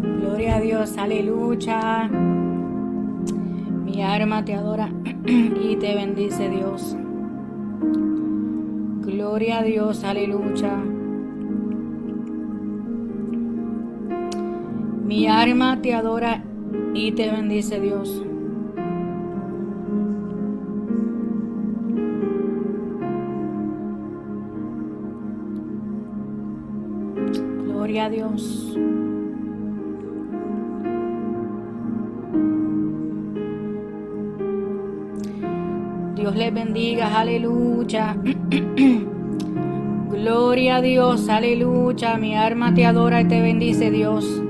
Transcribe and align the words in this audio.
Gloria 0.00 0.56
a 0.56 0.60
Dios, 0.60 0.96
aleluya. 0.96 2.08
Mi 3.84 4.00
arma 4.00 4.44
te 4.44 4.54
adora 4.54 4.88
y 5.26 5.74
te 5.74 5.96
bendice 5.96 6.48
Dios. 6.48 6.96
Gloria 9.00 9.58
a 9.58 9.62
Dios, 9.64 10.04
aleluya. 10.04 10.76
Mi 15.04 15.26
arma 15.26 15.82
te 15.82 15.94
adora 15.94 16.44
y 16.94 17.10
te 17.10 17.28
bendice 17.28 17.80
Dios. 17.80 18.22
Dios. 28.08 28.76
Dios 36.14 36.34
les 36.34 36.52
bendiga, 36.52 37.18
aleluya. 37.18 38.16
Gloria 40.10 40.76
a 40.76 40.80
Dios, 40.80 41.28
aleluya. 41.28 42.16
Mi 42.16 42.34
alma 42.34 42.74
te 42.74 42.86
adora 42.86 43.20
y 43.20 43.26
te 43.26 43.40
bendice 43.40 43.90
Dios. 43.90 44.42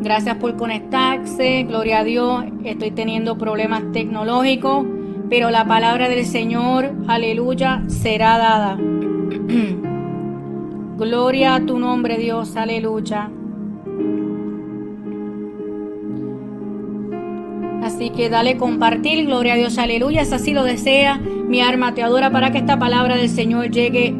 Gracias 0.00 0.36
por 0.36 0.56
conectarse, 0.56 1.64
gloria 1.64 2.00
a 2.00 2.04
Dios. 2.04 2.44
Estoy 2.64 2.90
teniendo 2.90 3.36
problemas 3.38 3.82
tecnológicos, 3.92 4.86
pero 5.28 5.50
la 5.50 5.64
palabra 5.66 6.08
del 6.08 6.24
Señor, 6.24 6.92
aleluya, 7.08 7.82
será 7.88 8.38
dada. 8.38 8.78
gloria 10.98 11.54
a 11.54 11.64
tu 11.64 11.78
nombre, 11.78 12.18
Dios, 12.18 12.56
aleluya. 12.56 13.30
Así 17.82 18.10
que 18.10 18.28
dale 18.28 18.56
compartir, 18.56 19.24
gloria 19.26 19.54
a 19.54 19.56
Dios, 19.56 19.78
aleluya. 19.78 20.24
Si 20.24 20.34
así 20.34 20.52
lo 20.52 20.64
desea, 20.64 21.18
mi 21.18 21.60
alma 21.60 21.94
te 21.94 22.02
adora 22.02 22.30
para 22.30 22.50
que 22.50 22.58
esta 22.58 22.78
palabra 22.78 23.16
del 23.16 23.28
Señor 23.28 23.70
llegue, 23.70 24.14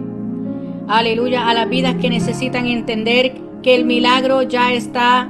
aleluya, 0.87 1.49
a 1.49 1.55
las 1.55 1.69
vidas 1.69 1.97
que 1.97 2.09
necesitan 2.09 2.67
entender 2.67 3.35
que 3.63 3.75
el 3.75 3.85
milagro 3.85 4.43
ya 4.43 4.73
está 4.73 5.29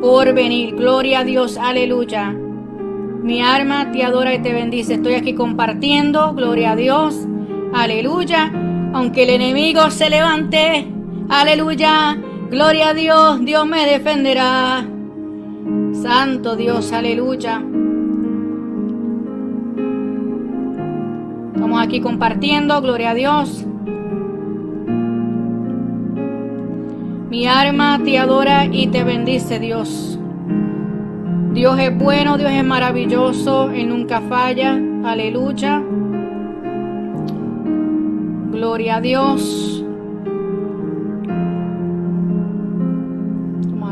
por 0.00 0.34
venir. 0.34 0.74
Gloria 0.74 1.20
a 1.20 1.24
Dios, 1.24 1.58
aleluya. 1.58 2.30
Mi 2.32 3.42
alma 3.42 3.92
te 3.92 4.02
adora 4.02 4.34
y 4.34 4.40
te 4.40 4.52
bendice. 4.52 4.94
Estoy 4.94 5.14
aquí 5.14 5.34
compartiendo, 5.34 6.34
gloria 6.34 6.72
a 6.72 6.76
Dios, 6.76 7.20
aleluya. 7.72 8.63
Aunque 8.94 9.24
el 9.24 9.30
enemigo 9.30 9.90
se 9.90 10.08
levante, 10.08 10.86
aleluya, 11.28 12.16
gloria 12.48 12.90
a 12.90 12.94
Dios, 12.94 13.44
Dios 13.44 13.66
me 13.66 13.86
defenderá. 13.86 14.86
Santo 16.00 16.54
Dios, 16.54 16.92
aleluya. 16.92 17.60
Estamos 21.56 21.82
aquí 21.82 22.00
compartiendo, 22.00 22.80
gloria 22.80 23.10
a 23.10 23.14
Dios. 23.14 23.66
Mi 27.30 27.48
alma 27.48 28.00
te 28.04 28.16
adora 28.16 28.66
y 28.66 28.86
te 28.86 29.02
bendice, 29.02 29.58
Dios. 29.58 30.20
Dios 31.52 31.80
es 31.80 31.98
bueno, 31.98 32.38
Dios 32.38 32.52
es 32.52 32.64
maravilloso, 32.64 33.70
Él 33.70 33.88
nunca 33.88 34.20
falla. 34.20 34.78
Aleluya. 35.04 35.82
Gloria 38.54 38.96
a 38.96 39.00
Dios. 39.00 39.84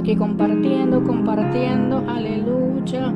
aquí 0.02 0.16
compartiendo, 0.16 1.04
compartiendo, 1.04 2.04
aleluya. 2.08 3.14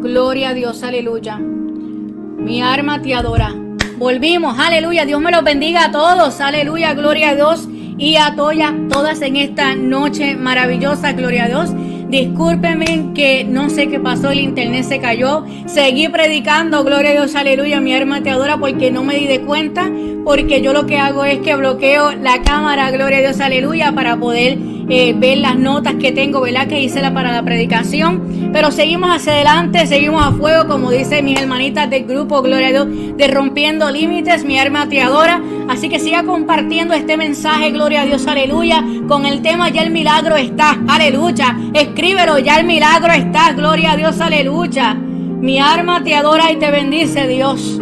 Gloria 0.00 0.48
a 0.48 0.54
Dios, 0.54 0.82
aleluya. 0.82 1.38
Mi 1.38 2.62
arma 2.62 3.02
te 3.02 3.14
adora. 3.14 3.61
Volvimos, 4.02 4.58
aleluya. 4.58 5.04
Dios 5.04 5.20
me 5.20 5.30
los 5.30 5.44
bendiga 5.44 5.84
a 5.84 5.92
todos, 5.92 6.40
aleluya, 6.40 6.92
gloria 6.92 7.30
a 7.30 7.34
Dios 7.36 7.68
y 7.96 8.16
a 8.16 8.34
todas 8.34 9.22
en 9.22 9.36
esta 9.36 9.76
noche 9.76 10.34
maravillosa, 10.34 11.12
gloria 11.12 11.44
a 11.44 11.46
Dios. 11.46 11.70
Discúlpenme 12.08 13.12
que 13.14 13.44
no 13.44 13.70
sé 13.70 13.86
qué 13.86 14.00
pasó, 14.00 14.30
el 14.30 14.40
internet 14.40 14.86
se 14.86 14.98
cayó. 14.98 15.44
Seguí 15.66 16.08
predicando, 16.08 16.82
gloria 16.82 17.10
a 17.10 17.12
Dios, 17.12 17.36
aleluya, 17.36 17.80
mi 17.80 17.92
hermana 17.92 18.24
te 18.24 18.30
adora 18.30 18.56
porque 18.56 18.90
no 18.90 19.04
me 19.04 19.14
di 19.14 19.28
de 19.28 19.42
cuenta, 19.42 19.88
porque 20.24 20.62
yo 20.62 20.72
lo 20.72 20.84
que 20.84 20.98
hago 20.98 21.24
es 21.24 21.38
que 21.38 21.54
bloqueo 21.54 22.10
la 22.10 22.42
cámara, 22.42 22.90
gloria 22.90 23.18
a 23.18 23.20
Dios, 23.20 23.38
aleluya, 23.38 23.92
para 23.92 24.16
poder 24.16 24.58
eh, 24.88 25.14
ver 25.16 25.38
las 25.38 25.58
notas 25.58 25.94
que 25.94 26.12
tengo, 26.12 26.40
¿verdad? 26.40 26.66
Que 26.66 26.80
hice 26.80 27.00
la, 27.00 27.12
para 27.12 27.32
la 27.32 27.42
predicación. 27.42 28.50
Pero 28.52 28.70
seguimos 28.70 29.10
hacia 29.10 29.32
adelante, 29.32 29.86
seguimos 29.86 30.24
a 30.24 30.32
fuego, 30.32 30.66
como 30.66 30.90
dicen 30.90 31.24
mis 31.24 31.40
hermanitas 31.40 31.88
del 31.88 32.04
grupo, 32.04 32.42
gloria 32.42 32.68
a 32.68 32.70
Dios, 32.70 32.86
de 33.16 33.28
rompiendo 33.28 33.90
límites, 33.90 34.44
mi 34.44 34.58
alma 34.58 34.88
te 34.88 35.00
adora. 35.00 35.40
Así 35.68 35.88
que 35.88 35.98
siga 35.98 36.24
compartiendo 36.24 36.94
este 36.94 37.16
mensaje, 37.16 37.70
gloria 37.70 38.02
a 38.02 38.06
Dios, 38.06 38.26
aleluya, 38.26 38.84
con 39.08 39.26
el 39.26 39.42
tema 39.42 39.70
ya 39.70 39.82
el 39.82 39.90
milagro 39.90 40.36
está, 40.36 40.78
aleluya. 40.88 41.56
Escríbelo, 41.72 42.38
ya 42.38 42.56
el 42.56 42.66
milagro 42.66 43.12
está, 43.12 43.52
gloria 43.52 43.92
a 43.92 43.96
Dios, 43.96 44.20
aleluya. 44.20 44.94
Mi 44.94 45.58
alma 45.58 46.04
te 46.04 46.14
adora 46.14 46.52
y 46.52 46.56
te 46.56 46.70
bendice, 46.70 47.26
Dios. 47.26 47.80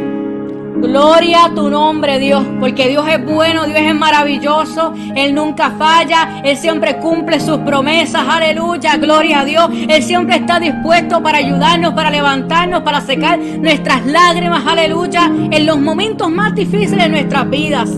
Gloria 0.81 1.45
a 1.45 1.55
tu 1.55 1.69
nombre, 1.69 2.19
Dios, 2.19 2.43
porque 2.59 2.89
Dios 2.89 3.07
es 3.07 3.23
bueno, 3.25 3.67
Dios 3.67 3.79
es 3.79 3.95
maravilloso, 3.95 4.95
Él 5.15 5.35
nunca 5.35 5.73
falla, 5.73 6.41
Él 6.43 6.57
siempre 6.57 6.97
cumple 6.97 7.39
sus 7.39 7.59
promesas, 7.59 8.23
aleluya, 8.27 8.97
gloria 8.97 9.41
a 9.41 9.45
Dios, 9.45 9.69
Él 9.89 10.03
siempre 10.03 10.37
está 10.37 10.59
dispuesto 10.59 11.23
para 11.23 11.39
ayudarnos, 11.39 11.93
para 11.93 12.11
levantarnos, 12.11 12.83
para 12.83 13.03
secar 13.03 13.39
nuestras 13.39 14.07
lágrimas, 14.07 14.67
aleluya, 14.67 15.31
en 15.51 15.67
los 15.67 15.79
momentos 15.79 16.31
más 16.31 16.55
difíciles 16.55 17.05
de 17.05 17.09
nuestras 17.11 17.51
vidas. 17.51 17.91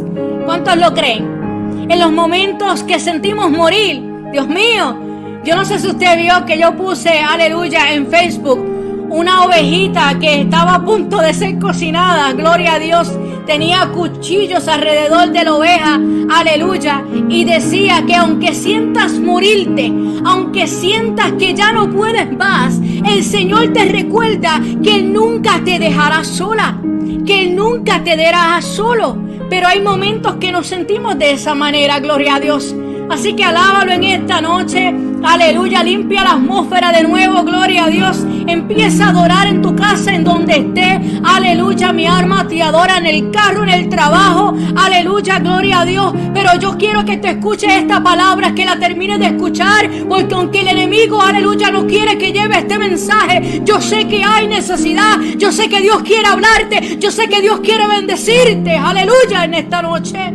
¿Cuántos 0.44 0.76
lo 0.76 0.92
creen? 0.92 1.86
En 1.88 2.00
los 2.00 2.10
momentos 2.10 2.82
que 2.82 2.98
sentimos 2.98 3.48
morir, 3.48 4.02
Dios 4.32 4.48
mío, 4.48 4.96
yo 5.44 5.54
no 5.54 5.64
sé 5.64 5.78
si 5.78 5.86
usted 5.86 6.18
vio 6.18 6.44
que 6.46 6.58
yo 6.58 6.76
puse, 6.76 7.20
aleluya, 7.20 7.92
en 7.92 8.08
Facebook 8.08 8.71
una 9.12 9.44
ovejita 9.44 10.18
que 10.18 10.40
estaba 10.40 10.76
a 10.76 10.84
punto 10.84 11.18
de 11.18 11.34
ser 11.34 11.58
cocinada, 11.58 12.32
gloria 12.32 12.74
a 12.74 12.78
Dios, 12.78 13.12
tenía 13.46 13.90
cuchillos 13.92 14.66
alrededor 14.68 15.30
de 15.32 15.44
la 15.44 15.54
oveja, 15.54 16.00
aleluya, 16.30 17.04
y 17.28 17.44
decía 17.44 18.04
que 18.06 18.14
aunque 18.14 18.54
sientas 18.54 19.12
morirte, 19.18 19.92
aunque 20.24 20.66
sientas 20.66 21.32
que 21.32 21.52
ya 21.52 21.72
no 21.72 21.90
puedes 21.90 22.32
más, 22.36 22.80
el 23.06 23.22
Señor 23.22 23.74
te 23.74 23.84
recuerda 23.84 24.60
que 24.82 24.96
Él 24.96 25.12
nunca 25.12 25.60
te 25.62 25.78
dejará 25.78 26.24
sola, 26.24 26.80
que 27.26 27.42
Él 27.42 27.54
nunca 27.54 28.02
te 28.02 28.16
dejará 28.16 28.62
solo, 28.62 29.18
pero 29.50 29.68
hay 29.68 29.82
momentos 29.82 30.36
que 30.36 30.50
nos 30.50 30.66
sentimos 30.66 31.18
de 31.18 31.32
esa 31.32 31.54
manera, 31.54 32.00
gloria 32.00 32.36
a 32.36 32.40
Dios. 32.40 32.74
Así 33.10 33.34
que 33.34 33.44
alábalo 33.44 33.92
en 33.92 34.04
esta 34.04 34.40
noche. 34.40 35.11
Aleluya, 35.24 35.84
limpia 35.84 36.24
la 36.24 36.32
atmósfera 36.32 36.90
de 36.90 37.04
nuevo, 37.04 37.44
gloria 37.44 37.84
a 37.84 37.88
Dios. 37.88 38.18
Empieza 38.46 39.06
a 39.06 39.08
adorar 39.10 39.46
en 39.46 39.62
tu 39.62 39.74
casa, 39.76 40.12
en 40.12 40.24
donde 40.24 40.56
esté. 40.56 41.00
Aleluya, 41.22 41.92
mi 41.92 42.06
alma 42.06 42.46
te 42.48 42.60
adora 42.60 42.98
en 42.98 43.06
el 43.06 43.30
carro, 43.30 43.62
en 43.62 43.68
el 43.68 43.88
trabajo. 43.88 44.56
Aleluya, 44.74 45.38
gloria 45.38 45.80
a 45.80 45.84
Dios. 45.84 46.12
Pero 46.34 46.58
yo 46.58 46.76
quiero 46.76 47.04
que 47.04 47.18
te 47.18 47.30
escuches 47.30 47.72
esta 47.72 48.02
palabra, 48.02 48.52
que 48.52 48.64
la 48.64 48.78
termines 48.78 49.20
de 49.20 49.26
escuchar. 49.26 49.88
Porque 50.08 50.34
aunque 50.34 50.60
el 50.60 50.68
enemigo, 50.68 51.22
aleluya, 51.22 51.70
no 51.70 51.86
quiere 51.86 52.18
que 52.18 52.32
lleve 52.32 52.58
este 52.58 52.78
mensaje, 52.78 53.62
yo 53.64 53.80
sé 53.80 54.08
que 54.08 54.24
hay 54.24 54.48
necesidad. 54.48 55.20
Yo 55.38 55.52
sé 55.52 55.68
que 55.68 55.80
Dios 55.80 56.02
quiere 56.02 56.26
hablarte. 56.26 56.98
Yo 56.98 57.12
sé 57.12 57.28
que 57.28 57.40
Dios 57.40 57.60
quiere 57.60 57.86
bendecirte. 57.86 58.76
Aleluya, 58.76 59.44
en 59.44 59.54
esta 59.54 59.82
noche. 59.82 60.34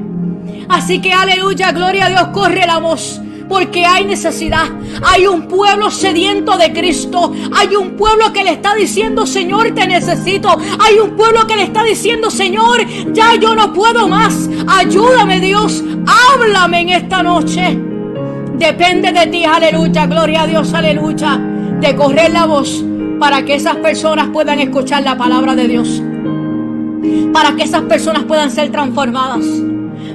Así 0.69 1.01
que 1.01 1.11
aleluya, 1.11 1.73
gloria 1.73 2.06
a 2.06 2.09
Dios, 2.09 2.27
corre 2.33 2.65
la 2.65 2.77
voz. 2.77 3.21
Porque 3.47 3.85
hay 3.85 4.05
necesidad. 4.05 4.65
Hay 5.03 5.25
un 5.27 5.47
pueblo 5.47 5.89
sediento 5.89 6.57
de 6.57 6.73
Cristo. 6.73 7.31
Hay 7.55 7.75
un 7.75 7.91
pueblo 7.91 8.33
que 8.33 8.44
le 8.44 8.51
está 8.51 8.75
diciendo, 8.75 9.25
Señor, 9.25 9.71
te 9.71 9.88
necesito. 9.88 10.49
Hay 10.79 10.99
un 10.99 11.15
pueblo 11.15 11.47
que 11.47 11.55
le 11.55 11.63
está 11.63 11.83
diciendo, 11.83 12.29
Señor, 12.29 12.85
ya 13.13 13.35
yo 13.35 13.55
no 13.55 13.73
puedo 13.73 14.07
más. 14.07 14.49
Ayúdame 14.67 15.39
Dios. 15.39 15.83
Háblame 16.05 16.81
en 16.81 16.89
esta 16.89 17.23
noche. 17.23 17.79
Depende 18.57 19.11
de 19.11 19.27
ti, 19.27 19.45
aleluya, 19.45 20.07
gloria 20.07 20.41
a 20.41 20.47
Dios, 20.47 20.73
aleluya. 20.73 21.38
De 21.79 21.95
correr 21.95 22.31
la 22.31 22.45
voz 22.45 22.83
para 23.19 23.45
que 23.45 23.55
esas 23.55 23.75
personas 23.77 24.29
puedan 24.33 24.59
escuchar 24.59 25.03
la 25.03 25.17
palabra 25.17 25.55
de 25.55 25.67
Dios. 25.67 26.01
Para 27.31 27.55
que 27.55 27.63
esas 27.63 27.83
personas 27.83 28.23
puedan 28.23 28.49
ser 28.49 28.71
transformadas 28.71 29.45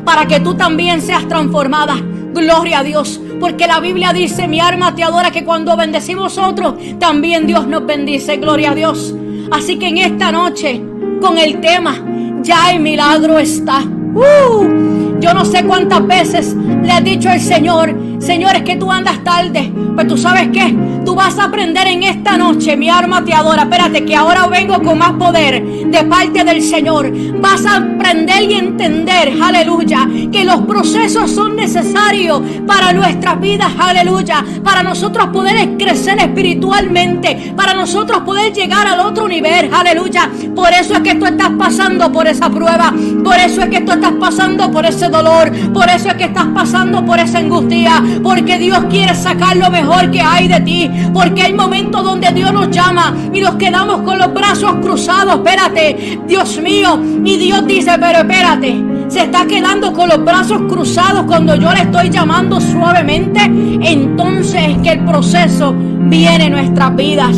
para 0.05 0.27
que 0.27 0.41
tú 0.41 0.55
también 0.55 1.01
seas 1.01 1.27
transformada. 1.29 1.97
Gloria 2.33 2.81
a 2.81 2.85
Dios. 2.85 3.21
Porque 3.41 3.67
la 3.67 3.81
Biblia 3.81 4.13
dice, 4.13 4.49
mi 4.49 4.61
alma 4.61 4.95
te 4.95 5.03
adora, 5.03 5.31
que 5.31 5.45
cuando 5.45 5.77
bendecimos 5.77 6.39
otros, 6.39 6.75
también 6.99 7.47
Dios 7.47 7.67
nos 7.67 7.85
bendice. 7.87 8.37
Gloria 8.37 8.73
a 8.73 8.75
Dios. 8.75 9.15
Así 9.51 9.79
que 9.79 9.89
en 9.89 9.99
esta 9.99 10.33
noche, 10.33 10.83
con 11.21 11.39
el 11.39 11.61
tema, 11.61 12.01
ya 12.43 12.73
el 12.73 12.81
milagro 12.81 13.39
está. 13.39 13.81
Uh, 13.81 15.12
yo 15.23 15.33
no 15.33 15.45
sé 15.45 15.65
cuántas 15.65 16.05
veces 16.05 16.57
le 16.83 16.91
ha 16.91 17.01
dicho 17.01 17.31
el 17.31 17.41
Señor, 17.41 17.95
Señor, 18.23 18.55
es 18.55 18.63
que 18.63 18.77
tú 18.77 18.91
andas 18.91 19.23
tarde. 19.25 19.73
Pues 19.95 20.07
tú 20.07 20.17
sabes 20.17 20.49
qué, 20.53 20.75
tú 21.05 21.15
vas 21.15 21.39
a 21.39 21.45
aprender 21.45 21.87
en 21.87 22.05
esta 22.05 22.39
noche, 22.39 22.77
mi 22.77 22.89
alma 22.89 23.25
te 23.25 23.35
adora. 23.35 23.63
Espérate, 23.63 24.05
que 24.05 24.17
ahora 24.17 24.47
vengo 24.47 24.81
con 24.81 24.97
más 24.99 25.13
poder 25.13 25.63
de 25.63 26.05
parte 26.05 26.45
del 26.45 26.63
Señor. 26.63 27.13
Vas 27.41 27.67
a 27.67 27.77
aprender 27.77 28.45
y 28.45 28.55
entender, 28.55 29.35
aleluya, 29.43 30.09
que 30.31 30.45
los 30.45 30.63
procesos 30.63 31.31
son 31.31 31.57
necesarios 31.57 32.41
para 32.67 32.93
nuestras 32.93 33.41
vidas, 33.41 33.71
aleluya. 33.79 34.45
Para 34.63 34.83
nosotros 34.83 35.29
poder 35.29 35.77
crecer 35.77 36.19
espiritualmente, 36.19 37.53
para 37.57 37.75
nosotros 37.75 38.23
poder 38.23 38.53
llegar 38.53 38.87
al 38.87 39.01
otro 39.01 39.29
nivel, 39.29 39.69
aleluya. 39.75 40.31
Por 40.55 40.73
eso 40.73 40.95
es 40.95 41.01
que 41.01 41.17
tú 41.17 41.27
estás 41.27 41.51
pasando 41.59 42.11
por 42.11 42.27
esa 42.27 42.49
prueba, 42.49 42.95
por 43.23 43.37
eso 43.37 43.63
es 43.63 43.69
que 43.69 43.81
tú 43.81 43.93
estás 43.93 44.13
pasando 44.13 44.71
por 44.71 44.87
ese 44.87 45.09
dolor, 45.13 45.53
por 45.73 45.89
eso 45.89 46.09
es 46.09 46.15
que 46.15 46.25
estás 46.25 46.47
pasando 46.47 47.05
por 47.05 47.21
esa 47.21 47.39
angustia, 47.39 48.03
porque 48.23 48.59
Dios 48.59 48.81
quiere 48.91 49.15
sacar 49.15 49.57
lo 49.57 49.71
mejor 49.71 50.11
que 50.11 50.21
hay 50.21 50.49
de 50.49 50.61
ti, 50.61 50.91
porque 51.13 51.43
hay 51.43 51.53
momentos 51.53 52.03
donde 52.03 52.33
Dios 52.33 52.53
nos 52.53 52.71
llama 52.71 53.15
y 53.33 53.41
nos 53.41 53.55
quedamos 53.57 54.03
con 54.03 54.19
los 54.19 54.33
brazos 54.35 54.73
cruzados, 54.83 55.37
espérate, 55.37 56.19
Dios 56.27 56.61
mío, 56.61 57.01
y 57.25 57.37
Dios 57.37 57.65
dice, 57.67 57.93
pero 58.01 58.19
espérate, 58.19 58.83
se 59.09 59.25
está 59.25 59.47
quedando 59.47 59.93
con 59.93 60.09
los 60.09 60.25
brazos 60.25 60.63
cruzados 60.69 61.25
cuando 61.27 61.55
yo 61.55 61.73
le 61.73 61.83
estoy 61.83 62.09
llamando 62.09 62.61
suavemente, 62.61 63.41
entonces 63.43 64.71
es 64.71 64.79
que 64.79 64.93
el 64.93 65.05
proceso 65.05 65.75
viene 65.77 66.47
en 66.47 66.53
nuestras 66.53 66.97
vidas. 66.97 67.37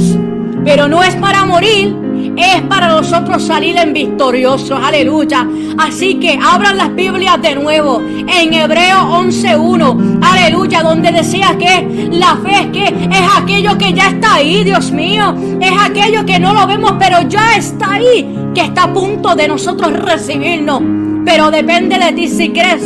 Pero 0.65 0.89
no 0.89 1.03
es 1.03 1.15
para 1.17 1.45
morir, 1.45 1.95
es 2.37 2.63
para 2.63 2.89
nosotros 2.89 3.43
salir 3.43 3.77
en 3.77 3.93
victoriosos. 3.93 4.79
Aleluya. 4.83 5.47
Así 5.79 6.17
que 6.17 6.39
abran 6.43 6.77
las 6.77 6.95
Biblias 6.95 7.41
de 7.41 7.55
nuevo 7.55 8.01
en 8.01 8.53
Hebreo 8.53 8.99
11.1. 8.99 10.19
Aleluya. 10.23 10.83
Donde 10.83 11.13
decía 11.13 11.57
que 11.59 12.09
la 12.13 12.37
fe 12.37 12.61
es 12.61 12.67
que 12.69 12.85
es 12.85 13.29
aquello 13.37 13.77
que 13.79 13.93
ya 13.93 14.09
está 14.09 14.35
ahí, 14.37 14.65
Dios 14.65 14.91
mío. 14.91 15.35
Es 15.61 15.73
aquello 15.79 16.25
que 16.25 16.39
no 16.39 16.53
lo 16.53 16.67
vemos, 16.67 16.95
pero 16.99 17.23
ya 17.29 17.57
está 17.57 17.93
ahí. 17.93 18.29
Que 18.55 18.63
está 18.63 18.85
a 18.85 18.93
punto 18.93 19.35
de 19.35 19.49
nosotros 19.49 19.93
recibirnos. 19.93 20.83
Pero 21.25 21.51
depende 21.51 21.99
de 21.99 22.13
ti 22.13 22.29
si 22.29 22.51
crees 22.51 22.83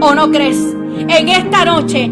o 0.00 0.14
no 0.14 0.30
crees. 0.30 0.74
En 1.08 1.28
esta 1.28 1.64
noche, 1.64 2.10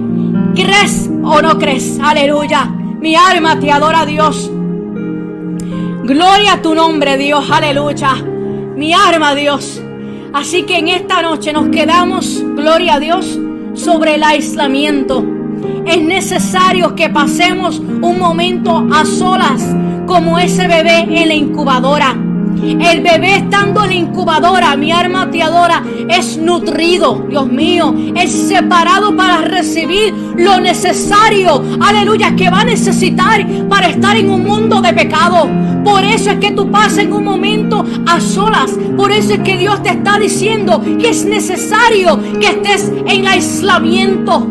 ¿crees 0.55 1.11
o 1.25 1.41
no 1.41 1.59
crees? 1.59 1.99
Aleluya. 2.03 2.71
Mi 3.01 3.17
alma 3.17 3.59
te 3.59 3.71
adora 3.71 4.01
a 4.01 4.07
Dios. 4.07 4.51
Gloria 6.05 6.53
a 6.53 6.61
tu 6.61 6.75
nombre, 6.75 7.17
Dios, 7.17 7.51
aleluya. 7.51 8.17
Mi 8.77 8.93
arma, 8.93 9.35
Dios. 9.35 9.81
Así 10.35 10.65
que 10.65 10.77
en 10.77 10.89
esta 10.89 11.23
noche 11.23 11.51
nos 11.51 11.71
quedamos, 11.71 12.45
gloria 12.55 12.97
a 12.97 13.01
Dios, 13.01 13.39
sobre 13.73 14.17
el 14.17 14.23
aislamiento. 14.23 15.25
Es 15.87 16.03
necesario 16.03 16.95
que 16.95 17.09
pasemos 17.09 17.79
un 17.79 18.19
momento 18.19 18.87
a 18.93 19.07
solas, 19.07 19.67
como 20.07 20.39
ese 20.39 20.69
bebé 20.69 21.07
en 21.09 21.29
la 21.29 21.35
incubadora. 21.35 22.15
El 22.63 23.03
bebé 23.03 23.37
estando 23.37 23.83
en 23.83 23.89
la 23.89 23.95
incubadora, 23.95 24.77
mi 24.77 24.93
arma 24.93 25.31
te 25.31 25.43
adora, 25.43 25.83
es 26.09 26.39
nutrido, 26.39 27.27
Dios 27.29 27.47
mío, 27.47 27.95
es 28.15 28.31
separado 28.31 29.15
para 29.17 29.43
recibir 29.43 30.15
lo 30.37 30.61
necesario, 30.61 31.63
aleluya, 31.81 32.35
que 32.37 32.51
va 32.51 32.61
a 32.61 32.65
necesitar 32.65 33.47
para 33.69 33.89
estar 33.89 34.17
en 34.17 34.31
un 34.31 34.45
mundo 34.45 34.81
de 34.81 34.93
pecado. 34.93 35.49
Por 35.85 36.03
eso 36.05 36.31
es 36.31 36.39
que 36.39 36.53
tú 36.53 36.71
pasas 36.71 36.99
en 36.99 37.13
un 37.13 37.25
momento 37.25 37.85
a 38.07 38.21
solas. 38.21 38.73
Por 38.97 39.13
eso 39.13 39.35
es 39.35 39.41
que 39.41 39.59
Dios 39.59 39.83
te 39.83 39.91
está 39.91 40.19
diciendo 40.19 40.83
que 40.99 41.11
es 41.11 41.25
necesario 41.25 42.19
que 42.41 42.47
estés 42.47 42.91
en 43.07 43.27
aislamiento, 43.27 44.49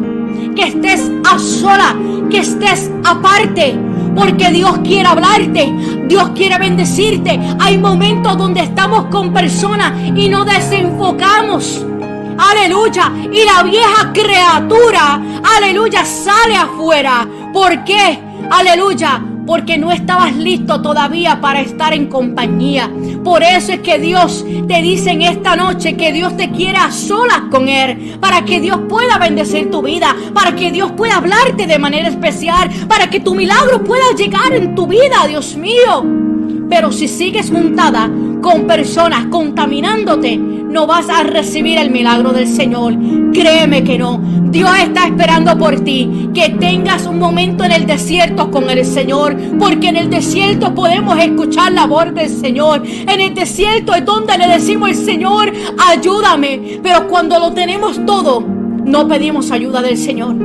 que 0.55 0.63
estés 0.63 1.11
a 1.25 1.39
sola, 1.39 1.95
que 2.29 2.39
estés 2.39 2.91
aparte 3.03 3.92
porque 4.15 4.49
Dios 4.49 4.79
quiere 4.83 5.07
hablarte, 5.07 5.73
Dios 6.07 6.29
quiere 6.35 6.57
bendecirte. 6.57 7.39
Hay 7.59 7.77
momentos 7.77 8.37
donde 8.37 8.61
estamos 8.61 9.05
con 9.05 9.33
personas 9.33 9.93
y 10.15 10.29
nos 10.29 10.45
desenfocamos. 10.45 11.85
Aleluya. 12.37 13.11
Y 13.31 13.45
la 13.45 13.63
vieja 13.63 14.11
criatura, 14.13 15.21
aleluya, 15.57 16.05
sale 16.05 16.55
afuera. 16.55 17.27
¿Por 17.53 17.83
qué? 17.83 18.19
Aleluya 18.49 19.32
porque 19.45 19.77
no 19.77 19.91
estabas 19.91 20.35
listo 20.35 20.81
todavía 20.81 21.41
para 21.41 21.61
estar 21.61 21.93
en 21.93 22.07
compañía. 22.07 22.89
Por 23.23 23.43
eso 23.43 23.73
es 23.73 23.79
que 23.79 23.99
Dios 23.99 24.45
te 24.67 24.81
dice 24.81 25.11
en 25.11 25.21
esta 25.21 25.55
noche 25.55 25.95
que 25.95 26.11
Dios 26.11 26.35
te 26.37 26.51
quiere 26.51 26.77
a 26.77 26.91
solas 26.91 27.43
con 27.51 27.67
Él, 27.67 28.17
para 28.19 28.45
que 28.45 28.59
Dios 28.59 28.79
pueda 28.87 29.17
bendecir 29.17 29.69
tu 29.69 29.81
vida, 29.81 30.15
para 30.33 30.55
que 30.55 30.71
Dios 30.71 30.91
pueda 30.93 31.17
hablarte 31.17 31.67
de 31.67 31.79
manera 31.79 32.09
especial, 32.09 32.69
para 32.87 33.09
que 33.09 33.19
tu 33.19 33.35
milagro 33.35 33.83
pueda 33.83 34.13
llegar 34.17 34.53
en 34.53 34.75
tu 34.75 34.87
vida, 34.87 35.27
Dios 35.27 35.55
mío. 35.55 36.05
Pero 36.69 36.91
si 36.91 37.07
sigues 37.07 37.51
juntada 37.51 38.09
con 38.41 38.65
personas 38.65 39.27
contaminándote, 39.27 40.52
no 40.73 40.87
vas 40.87 41.07
a 41.07 41.21
recibir 41.23 41.77
el 41.77 41.91
milagro 41.91 42.33
del 42.33 42.47
Señor. 42.47 42.95
Créeme 43.31 43.83
que 43.83 43.99
no. 43.99 44.19
Dios 44.49 44.71
está 44.79 45.05
esperando 45.05 45.55
por 45.57 45.79
ti 45.81 46.29
que 46.33 46.49
tengas 46.49 47.05
un 47.05 47.19
momento 47.19 47.63
en 47.63 47.71
el 47.71 47.85
desierto 47.85 48.49
con 48.49 48.69
el 48.69 48.83
Señor, 48.83 49.37
porque 49.59 49.89
en 49.89 49.97
el 49.97 50.09
desierto 50.09 50.73
podemos 50.73 51.17
escuchar 51.19 51.71
la 51.71 51.85
voz 51.85 52.13
del 52.13 52.29
Señor. 52.29 52.83
En 52.85 53.21
el 53.21 53.35
desierto 53.35 53.93
es 53.93 54.03
donde 54.03 54.37
le 54.37 54.47
decimos 54.47 54.89
al 54.89 54.95
Señor, 54.95 55.53
ayúdame. 55.89 56.79
Pero 56.81 57.07
cuando 57.07 57.39
lo 57.39 57.53
tenemos 57.53 58.03
todo, 58.05 58.41
no 58.41 59.07
pedimos 59.07 59.51
ayuda 59.51 59.81
del 59.81 59.97
Señor. 59.97 60.35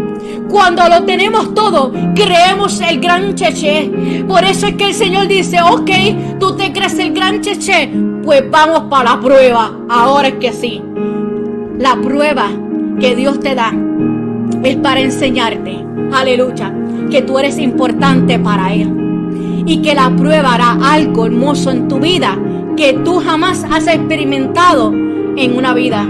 Cuando 0.49 0.89
lo 0.89 1.05
tenemos 1.05 1.55
todo, 1.55 1.93
creemos 2.15 2.81
el 2.81 3.01
gran 3.01 3.35
cheche. 3.35 3.91
Por 4.27 4.45
eso 4.45 4.67
es 4.67 4.75
que 4.75 4.87
el 4.87 4.95
Señor 4.95 5.27
dice, 5.27 5.61
ok, 5.61 5.91
tú 6.39 6.55
te 6.57 6.73
crees 6.73 6.99
el 6.99 7.13
gran 7.13 7.41
cheche, 7.41 7.91
pues 8.29 8.45
vamos 8.51 8.83
para 8.91 9.15
la 9.15 9.21
prueba. 9.21 9.73
Ahora 9.89 10.29
es 10.29 10.35
que 10.35 10.53
sí. 10.53 10.83
La 11.79 11.97
prueba 11.97 12.51
que 13.01 13.17
Dios 13.17 13.41
te 13.41 13.55
da 13.55 13.73
es 14.63 14.77
para 14.77 15.01
enseñarte, 15.01 15.83
aleluya, 16.13 16.71
que 17.11 17.23
tú 17.23 17.39
eres 17.39 17.59
importante 17.59 18.39
para 18.39 18.75
Él. 18.75 19.65
Y 19.65 19.81
que 19.81 19.95
la 19.95 20.15
prueba 20.15 20.57
hará 20.57 20.77
algo 20.93 21.25
hermoso 21.25 21.71
en 21.71 21.89
tu 21.89 22.01
vida 22.01 22.39
que 22.77 22.93
tú 23.03 23.19
jamás 23.19 23.65
has 23.73 23.87
experimentado 23.87 24.93
en 24.93 25.57
una 25.57 25.73
vida. 25.73 26.07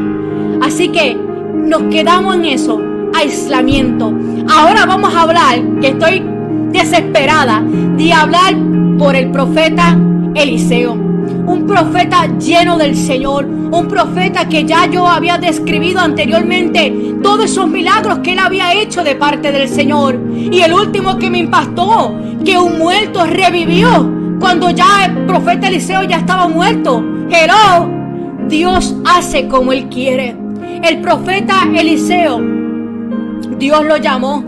Así 0.61 0.89
que 0.89 1.15
nos 1.15 1.83
quedamos 1.85 2.35
en 2.35 2.47
eso, 2.47 2.81
aislamiento. 3.15 4.13
Ahora 4.53 4.87
vamos 4.87 5.15
a 5.15 5.23
hablar, 5.23 5.61
que 5.81 5.91
estoy 5.91 6.25
desesperada 6.73 7.63
de 7.97 8.13
hablar 8.13 8.57
por 8.99 9.15
el 9.15 9.31
profeta 9.31 9.97
Eliseo 10.35 11.08
un 11.47 11.67
profeta 11.67 12.27
lleno 12.39 12.77
del 12.77 12.97
Señor, 12.97 13.45
un 13.47 13.89
profeta 13.89 14.49
que 14.49 14.65
ya 14.65 14.87
yo 14.87 15.07
había 15.07 15.39
describido 15.39 16.01
anteriormente 16.01 17.17
todos 17.23 17.47
esos 17.47 17.69
milagros 17.69 18.21
que 18.21 18.33
él 18.33 18.39
había 18.39 18.73
hecho 18.75 19.03
de 19.03 19.17
parte 19.17 19.53
del 19.53 19.69
Señor. 19.69 20.21
Y 20.33 20.61
el 20.61 20.73
último 20.73 21.19
que 21.19 21.31
me 21.31 21.39
impactó, 21.39 22.15
que 22.45 22.59
un 22.59 22.79
muerto 22.79 23.25
revivió 23.27 24.11
cuando 24.41 24.71
ya 24.71 25.07
el 25.07 25.27
profeta 25.27 25.69
Eliseo 25.69 26.03
ya 26.05 26.19
estaba 26.19 26.49
muerto. 26.49 27.05
Hello, 27.31 27.89
Dios 28.49 28.95
hace 29.05 29.49
como 29.49 29.73
él 29.73 29.89
quiere. 29.89 30.37
El 30.83 31.01
profeta 31.01 31.69
Eliseo, 31.75 32.41
Dios 33.59 33.85
lo 33.85 33.97
llamó, 33.97 34.45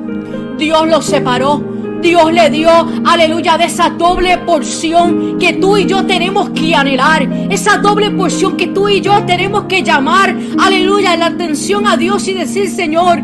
Dios 0.59 0.89
lo 0.89 1.03
separó, 1.03 1.63
Dios 2.01 2.33
le 2.33 2.51
dio, 2.51 2.71
aleluya, 3.05 3.59
de 3.59 3.65
esa 3.65 3.91
doble 3.91 4.39
porción 4.39 5.39
que 5.39 5.55
tú 5.55 5.77
y 5.77 5.87
yo 5.87 6.07
tenemos 6.07 6.51
que 6.51 6.75
anhelar. 6.75 7.29
Esa 7.51 7.79
doble 7.79 8.11
porción 8.11 8.57
que 8.57 8.69
tú 8.69 8.89
y 8.89 9.01
yo 9.01 9.25
tenemos 9.25 9.65
que 9.65 9.83
llamar, 9.83 10.35
aleluya, 10.59 11.17
la 11.17 11.27
atención 11.27 11.87
a 11.87 11.97
Dios 11.97 12.27
y 12.29 12.35
decir, 12.35 12.71
Señor, 12.71 13.23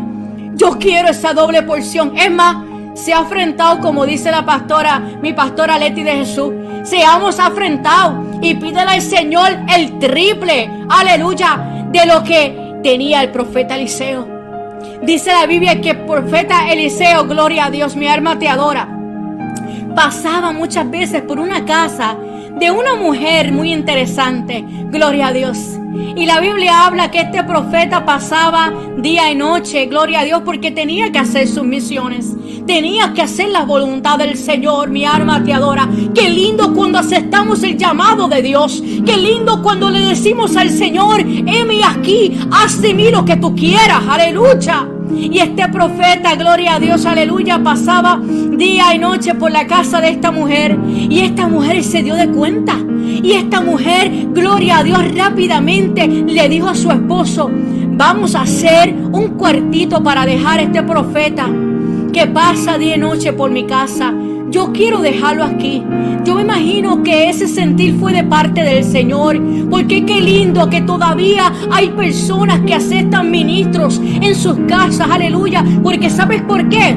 yo 0.55 0.77
quiero 0.79 1.09
esa 1.09 1.33
doble 1.33 1.63
porción. 1.63 2.17
Es 2.17 2.31
más, 2.31 2.57
se 2.93 3.13
ha 3.13 3.19
afrentado, 3.19 3.79
como 3.79 4.05
dice 4.05 4.31
la 4.31 4.45
pastora, 4.45 4.99
mi 5.21 5.33
pastora 5.33 5.77
Leti 5.77 6.03
de 6.03 6.13
Jesús, 6.17 6.53
seamos 6.83 7.39
afrentados 7.39 8.25
y 8.41 8.55
pídele 8.55 8.91
al 8.91 9.01
Señor 9.01 9.57
el 9.75 9.99
triple, 9.99 10.69
aleluya, 10.89 11.85
de 11.91 12.05
lo 12.05 12.23
que 12.23 12.79
tenía 12.83 13.21
el 13.21 13.31
profeta 13.31 13.75
Eliseo. 13.75 14.36
Dice 15.03 15.31
la 15.31 15.45
Biblia 15.45 15.79
que 15.79 15.91
el 15.91 16.05
profeta 16.05 16.71
Eliseo, 16.71 17.25
gloria 17.25 17.65
a 17.65 17.71
Dios, 17.71 17.95
mi 17.95 18.07
alma 18.07 18.39
te 18.39 18.47
adora, 18.47 18.89
pasaba 19.95 20.51
muchas 20.51 20.89
veces 20.89 21.21
por 21.21 21.39
una 21.39 21.65
casa 21.65 22.17
de 22.59 22.71
una 22.71 22.95
mujer 22.95 23.51
muy 23.51 23.71
interesante, 23.71 24.63
gloria 24.89 25.27
a 25.27 25.33
Dios. 25.33 25.79
Y 26.15 26.25
la 26.25 26.39
Biblia 26.39 26.85
habla 26.85 27.11
que 27.11 27.21
este 27.21 27.43
profeta 27.43 28.05
pasaba 28.05 28.73
día 28.97 29.31
y 29.31 29.35
noche, 29.35 29.85
gloria 29.85 30.21
a 30.21 30.23
Dios, 30.25 30.41
porque 30.43 30.71
tenía 30.71 31.11
que 31.11 31.19
hacer 31.19 31.47
sus 31.47 31.63
misiones. 31.63 32.35
Tenía 32.65 33.13
que 33.13 33.21
hacer 33.21 33.49
la 33.49 33.63
voluntad 33.63 34.17
del 34.17 34.35
Señor. 34.35 34.89
Mi 34.89 35.05
alma 35.05 35.43
te 35.43 35.53
adora. 35.53 35.87
Qué 36.13 36.29
lindo 36.29 36.73
cuando 36.73 36.99
aceptamos 36.99 37.63
el 37.63 37.77
llamado 37.77 38.27
de 38.27 38.41
Dios. 38.41 38.83
Qué 39.05 39.15
lindo 39.15 39.61
cuando 39.61 39.89
le 39.89 40.01
decimos 40.01 40.55
al 40.57 40.69
Señor, 40.69 41.21
heme 41.21 41.83
aquí, 41.83 42.37
haz 42.51 42.81
de 42.81 42.93
mí 42.93 43.09
lo 43.09 43.23
que 43.23 43.37
tú 43.37 43.55
quieras. 43.55 44.03
Aleluya. 44.09 44.87
Y 45.15 45.39
este 45.39 45.67
profeta, 45.69 46.35
gloria 46.35 46.75
a 46.75 46.79
Dios, 46.79 47.05
aleluya, 47.05 47.63
pasaba 47.63 48.19
día 48.21 48.93
y 48.93 48.99
noche 48.99 49.33
por 49.35 49.51
la 49.51 49.65
casa 49.65 50.01
de 50.01 50.09
esta 50.09 50.31
mujer. 50.31 50.77
Y 50.87 51.21
esta 51.21 51.47
mujer 51.47 51.83
se 51.83 52.03
dio 52.03 52.15
de 52.15 52.27
cuenta. 52.29 52.77
Y 53.07 53.31
esta 53.33 53.61
mujer, 53.61 54.11
gloria 54.33 54.79
a 54.79 54.83
Dios, 54.83 54.99
rápidamente 55.15 56.07
le 56.07 56.49
dijo 56.49 56.67
a 56.67 56.75
su 56.75 56.91
esposo, 56.91 57.49
vamos 57.51 58.35
a 58.35 58.41
hacer 58.41 58.93
un 59.11 59.29
cuartito 59.37 60.03
para 60.03 60.25
dejar 60.25 60.59
a 60.59 60.63
este 60.63 60.83
profeta 60.83 61.49
que 62.13 62.27
pasa 62.27 62.77
día 62.77 62.95
y 62.95 62.99
noche 62.99 63.33
por 63.33 63.49
mi 63.51 63.65
casa. 63.65 64.13
Yo 64.49 64.71
quiero 64.71 65.01
dejarlo 65.01 65.43
aquí. 65.43 65.83
Yo 66.23 66.35
me 66.35 66.41
imagino 66.41 67.03
que 67.03 67.29
ese 67.29 67.47
sentir 67.47 67.97
fue 67.99 68.13
de 68.13 68.23
parte 68.23 68.61
del 68.61 68.83
Señor. 68.83 69.41
Porque 69.69 70.05
qué 70.05 70.21
lindo 70.21 70.69
que 70.69 70.81
todavía 70.81 71.51
hay 71.71 71.89
personas 71.89 72.61
que 72.61 72.73
aceptan 72.73 73.29
ministros 73.29 73.99
en 73.99 74.35
sus 74.35 74.57
casas. 74.67 75.09
Aleluya. 75.11 75.65
Porque 75.83 76.09
¿sabes 76.09 76.41
por 76.43 76.69
qué? 76.69 76.95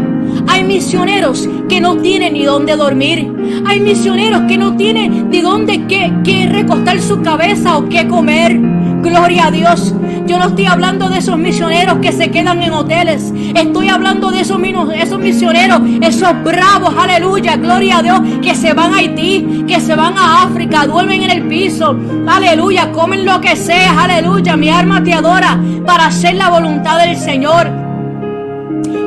Hay 0.49 0.65
misioneros 0.65 1.49
que 1.69 1.81
no 1.81 1.97
tienen 1.97 2.35
ni 2.35 2.45
dónde 2.45 2.77
dormir. 2.77 3.33
Hay 3.67 3.81
misioneros 3.81 4.43
que 4.43 4.57
no 4.57 4.77
tienen 4.77 5.29
ni 5.31 5.41
dónde 5.41 5.87
que, 5.87 6.49
recostar 6.51 7.01
su 7.01 7.21
cabeza 7.21 7.79
o 7.79 7.89
qué 7.89 8.07
comer. 8.07 8.59
Gloria 9.03 9.47
a 9.47 9.51
Dios. 9.51 9.95
Yo 10.31 10.39
no 10.39 10.47
estoy 10.47 10.67
hablando 10.67 11.09
de 11.09 11.19
esos 11.19 11.37
misioneros 11.37 11.99
que 11.99 12.13
se 12.13 12.31
quedan 12.31 12.63
en 12.63 12.73
hoteles. 12.73 13.33
Estoy 13.53 13.89
hablando 13.89 14.31
de 14.31 14.43
esos, 14.43 14.61
esos 14.95 15.19
misioneros, 15.19 15.81
esos 16.01 16.45
bravos, 16.45 16.95
aleluya, 16.97 17.57
gloria 17.57 17.99
a 17.99 18.03
Dios, 18.05 18.21
que 18.41 18.55
se 18.55 18.73
van 18.73 18.95
a 18.95 18.99
Haití, 18.99 19.65
que 19.67 19.81
se 19.81 19.97
van 19.97 20.17
a 20.17 20.45
África, 20.45 20.87
duermen 20.87 21.25
en 21.25 21.31
el 21.31 21.49
piso, 21.49 21.99
aleluya, 22.29 22.93
comen 22.93 23.27
lo 23.27 23.41
que 23.41 23.57
sea, 23.57 24.05
aleluya. 24.05 24.57
Mi 24.57 24.69
alma 24.69 25.03
te 25.03 25.15
adora 25.15 25.61
para 25.85 26.07
hacer 26.07 26.37
la 26.37 26.49
voluntad 26.49 27.01
del 27.01 27.17
Señor. 27.17 27.69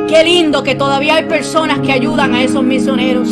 Qué 0.09 0.25
lindo 0.25 0.61
que 0.61 0.75
todavía 0.75 1.15
hay 1.15 1.23
personas 1.23 1.79
que 1.79 1.93
ayudan 1.93 2.33
a 2.33 2.43
esos 2.43 2.65
misioneros. 2.65 3.29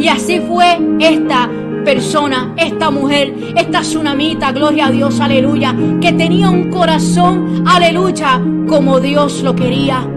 Y 0.00 0.08
así 0.08 0.40
fue 0.40 0.80
esta 0.98 1.48
persona, 1.84 2.54
esta 2.56 2.90
mujer, 2.90 3.34
esta 3.56 3.80
tsunamita, 3.80 4.52
gloria 4.52 4.86
a 4.86 4.90
Dios, 4.90 5.20
aleluya, 5.20 5.74
que 6.00 6.12
tenía 6.12 6.50
un 6.50 6.70
corazón, 6.70 7.64
aleluya, 7.66 8.40
como 8.66 9.00
Dios 9.00 9.42
lo 9.42 9.54
quería. 9.54 10.08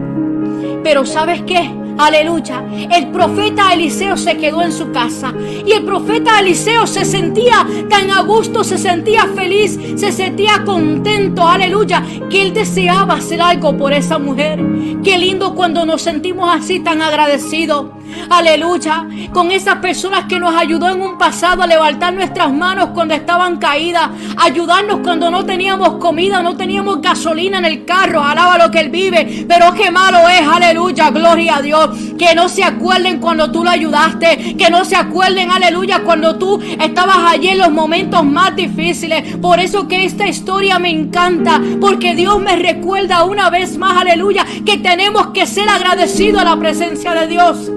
Pero 0.84 1.06
¿sabes 1.06 1.42
qué? 1.44 1.70
Aleluya. 1.98 2.64
El 2.92 3.08
profeta 3.08 3.74
Eliseo 3.74 4.18
se 4.18 4.38
quedó 4.38 4.62
en 4.62 4.72
su 4.72 4.92
casa. 4.92 5.34
Y 5.66 5.72
el 5.72 5.84
profeta 5.84 6.40
Eliseo 6.40 6.86
se 6.86 7.04
sentía 7.06 7.68
tan 7.90 8.12
a 8.12 8.22
gusto, 8.22 8.64
se 8.64 8.78
sentía 8.78 9.26
feliz, 9.36 9.80
se 9.96 10.12
sentía 10.12 10.64
contento. 10.64 11.48
Aleluya. 11.48 12.04
Que 12.30 12.44
él 12.44 12.54
deseaba 12.54 13.16
hacer 13.16 13.42
algo 13.42 13.76
por 13.76 13.94
esa 13.94 14.20
mujer. 14.20 14.64
Qué 15.04 15.18
lindo 15.18 15.56
cuando 15.56 15.86
nos 15.86 16.04
sentimos 16.04 16.50
así 16.54 16.80
tan 16.80 17.02
agradecidos. 17.02 17.97
Aleluya. 18.30 19.08
Con 19.34 19.52
esas 19.52 19.78
personas 19.78 20.26
que 20.26 20.40
nos 20.40 20.56
ayudó 20.56 20.90
en 20.90 21.02
un 21.02 21.18
pasado 21.18 21.64
a 21.64 21.68
levantar 21.68 22.14
nuestras 22.14 22.52
manos 22.52 22.90
cuando 22.94 23.14
estaban 23.14 23.58
caídas. 23.58 24.10
Ayudarnos 24.38 25.00
cuando 25.00 25.30
no 25.32 25.46
teníamos 25.46 25.96
comida, 25.96 26.42
no 26.42 26.56
teníamos 26.56 27.02
gasolina 27.02 27.60
en 27.60 27.66
el 27.66 27.86
carro. 27.86 28.24
Alaba 28.24 28.58
lo 28.58 28.72
que 28.72 28.80
Él 28.80 28.90
vive. 28.90 29.46
Pero 29.48 29.74
qué 29.74 29.92
malo 29.92 30.28
es. 30.30 30.42
Aleluya. 30.48 31.10
Gloria 31.10 31.58
a 31.58 31.62
Dios. 31.62 31.90
Que 32.18 32.36
no 32.36 32.50
se 32.50 32.64
acuerden 32.64 33.20
cuando 33.20 33.52
tú 33.52 33.64
lo 33.64 33.70
ayudaste. 33.70 34.56
Que 34.58 34.70
no 34.70 34.86
se 34.86 34.96
acuerden. 34.96 35.52
Aleluya. 35.52 36.04
Cuando 36.04 36.38
tú 36.38 36.62
estabas 36.80 37.20
allí 37.28 37.50
en 37.50 37.60
los 37.60 37.72
momentos 37.72 38.24
más 38.24 38.56
difíciles. 38.56 39.38
Por 39.38 39.60
eso 39.60 39.88
que 39.88 40.06
esta 40.06 40.28
historia 40.28 40.80
me 40.80 40.90
encanta. 40.90 41.62
Porque 41.80 42.16
Dios 42.16 42.40
me 42.40 42.56
recuerda 42.56 43.24
una 43.24 43.50
vez 43.50 43.78
más. 43.78 43.98
Aleluya. 43.98 44.46
Que 44.66 44.78
tenemos 44.78 45.28
que 45.28 45.46
ser 45.46 45.70
agradecidos 45.70 46.42
a 46.42 46.46
la 46.46 46.58
presencia 46.58 47.14
de 47.14 47.28
Dios. 47.28 47.72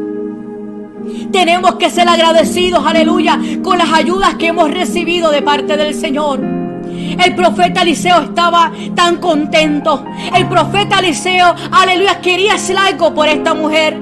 Tenemos 1.33 1.77
que 1.77 1.91
ser 1.91 2.09
agradecidos, 2.09 2.85
aleluya, 2.85 3.39
con 3.63 3.79
las 3.79 3.93
ayudas 3.93 4.35
que 4.35 4.49
hemos 4.49 4.71
recibido 4.71 5.31
de 5.31 5.43
parte 5.43 5.77
del 5.77 5.95
Señor. 5.95 6.41
El 6.41 7.35
profeta 7.35 7.83
Eliseo 7.83 8.21
estaba 8.21 8.73
tan 8.95 9.17
contento. 9.17 10.05
El 10.35 10.47
profeta 10.49 10.99
Eliseo, 10.99 11.55
aleluya, 11.71 12.21
quería 12.21 12.55
hacer 12.55 12.77
algo 12.77 13.15
por 13.15 13.29
esta 13.29 13.55
mujer. 13.55 13.97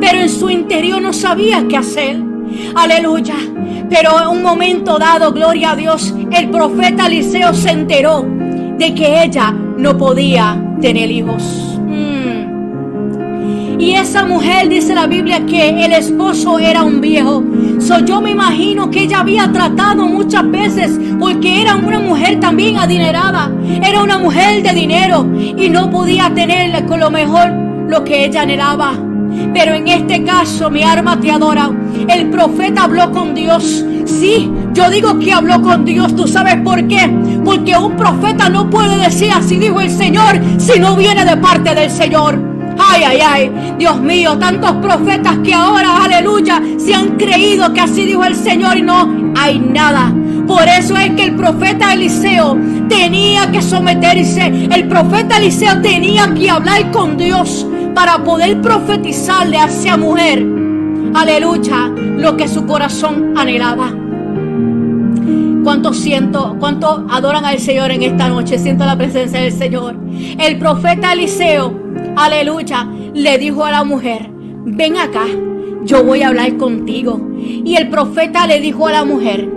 Pero 0.00 0.18
en 0.18 0.28
su 0.28 0.50
interior 0.50 1.00
no 1.00 1.12
sabía 1.12 1.64
qué 1.68 1.76
hacer. 1.76 2.16
Aleluya. 2.74 3.36
Pero 3.88 4.20
en 4.22 4.28
un 4.28 4.42
momento 4.42 4.98
dado, 4.98 5.32
gloria 5.32 5.72
a 5.72 5.76
Dios, 5.76 6.14
el 6.32 6.50
profeta 6.50 7.06
Eliseo 7.06 7.54
se 7.54 7.70
enteró 7.70 8.24
de 8.78 8.94
que 8.94 9.22
ella 9.22 9.50
no 9.52 9.96
podía 9.96 10.60
tener 10.80 11.10
hijos. 11.10 11.73
Y 13.78 13.92
esa 13.92 14.24
mujer 14.24 14.68
dice 14.68 14.94
la 14.94 15.06
Biblia 15.06 15.44
que 15.46 15.84
el 15.84 15.92
esposo 15.92 16.58
era 16.58 16.84
un 16.84 17.00
viejo. 17.00 17.42
So, 17.78 17.98
yo 18.00 18.20
me 18.20 18.30
imagino 18.30 18.90
que 18.90 19.02
ella 19.02 19.20
había 19.20 19.50
tratado 19.50 20.06
muchas 20.06 20.48
veces 20.50 20.98
porque 21.18 21.62
era 21.62 21.76
una 21.76 21.98
mujer 21.98 22.40
también 22.40 22.78
adinerada. 22.78 23.50
Era 23.82 24.02
una 24.02 24.18
mujer 24.18 24.62
de 24.62 24.72
dinero 24.72 25.26
y 25.36 25.68
no 25.68 25.90
podía 25.90 26.32
tenerle 26.34 26.84
con 26.86 27.00
lo 27.00 27.10
mejor 27.10 27.50
lo 27.88 28.04
que 28.04 28.24
ella 28.24 28.42
anhelaba. 28.42 28.94
Pero 29.52 29.74
en 29.74 29.88
este 29.88 30.22
caso 30.22 30.70
mi 30.70 30.82
arma 30.82 31.18
te 31.20 31.30
adora. 31.30 31.70
El 32.08 32.30
profeta 32.30 32.84
habló 32.84 33.10
con 33.10 33.34
Dios. 33.34 33.84
Sí, 34.06 34.50
yo 34.72 34.88
digo 34.90 35.18
que 35.18 35.32
habló 35.32 35.60
con 35.60 35.84
Dios. 35.84 36.14
¿Tú 36.14 36.28
sabes 36.28 36.56
por 36.56 36.86
qué? 36.86 37.10
Porque 37.44 37.76
un 37.76 37.96
profeta 37.96 38.48
no 38.48 38.70
puede 38.70 38.96
decir 38.98 39.30
así 39.32 39.56
dijo 39.56 39.80
el 39.80 39.90
Señor 39.90 40.40
si 40.58 40.78
no 40.78 40.96
viene 40.96 41.24
de 41.24 41.36
parte 41.36 41.74
del 41.74 41.90
Señor. 41.90 42.53
Ay, 42.78 43.02
ay, 43.04 43.20
ay. 43.20 43.74
Dios 43.78 44.00
mío, 44.00 44.38
tantos 44.38 44.72
profetas 44.72 45.38
que 45.38 45.54
ahora, 45.54 46.04
aleluya, 46.04 46.60
se 46.78 46.94
han 46.94 47.16
creído 47.16 47.72
que 47.72 47.80
así 47.80 48.04
dijo 48.04 48.24
el 48.24 48.34
Señor 48.34 48.76
y 48.76 48.82
no 48.82 49.32
hay 49.36 49.58
nada. 49.58 50.12
Por 50.46 50.68
eso 50.68 50.96
es 50.96 51.10
que 51.12 51.24
el 51.24 51.36
profeta 51.36 51.92
Eliseo 51.92 52.56
tenía 52.88 53.50
que 53.50 53.62
someterse. 53.62 54.68
El 54.70 54.88
profeta 54.88 55.38
Eliseo 55.38 55.80
tenía 55.80 56.32
que 56.34 56.50
hablar 56.50 56.90
con 56.90 57.16
Dios 57.16 57.66
para 57.94 58.22
poder 58.22 58.60
profetizarle 58.60 59.56
a 59.56 59.66
esa 59.66 59.96
mujer. 59.96 60.44
Aleluya, 61.14 61.90
lo 61.96 62.36
que 62.36 62.48
su 62.48 62.66
corazón 62.66 63.34
anhelaba. 63.36 63.92
¿Cuánto 65.62 65.94
siento, 65.94 66.56
cuánto 66.60 67.06
adoran 67.10 67.46
al 67.46 67.58
Señor 67.58 67.90
en 67.90 68.02
esta 68.02 68.28
noche? 68.28 68.58
Siento 68.58 68.84
la 68.84 68.98
presencia 68.98 69.40
del 69.40 69.52
Señor. 69.52 69.96
El 70.38 70.58
profeta 70.58 71.14
Eliseo 71.14 71.72
aleluya, 72.16 72.88
le 73.14 73.38
dijo 73.38 73.64
a 73.64 73.70
la 73.70 73.84
mujer, 73.84 74.30
ven 74.64 74.96
acá, 74.96 75.24
yo 75.84 76.02
voy 76.04 76.22
a 76.22 76.28
hablar 76.28 76.56
contigo. 76.56 77.20
Y 77.38 77.76
el 77.76 77.88
profeta 77.88 78.46
le 78.46 78.60
dijo 78.60 78.86
a 78.86 78.92
la 78.92 79.04
mujer, 79.04 79.48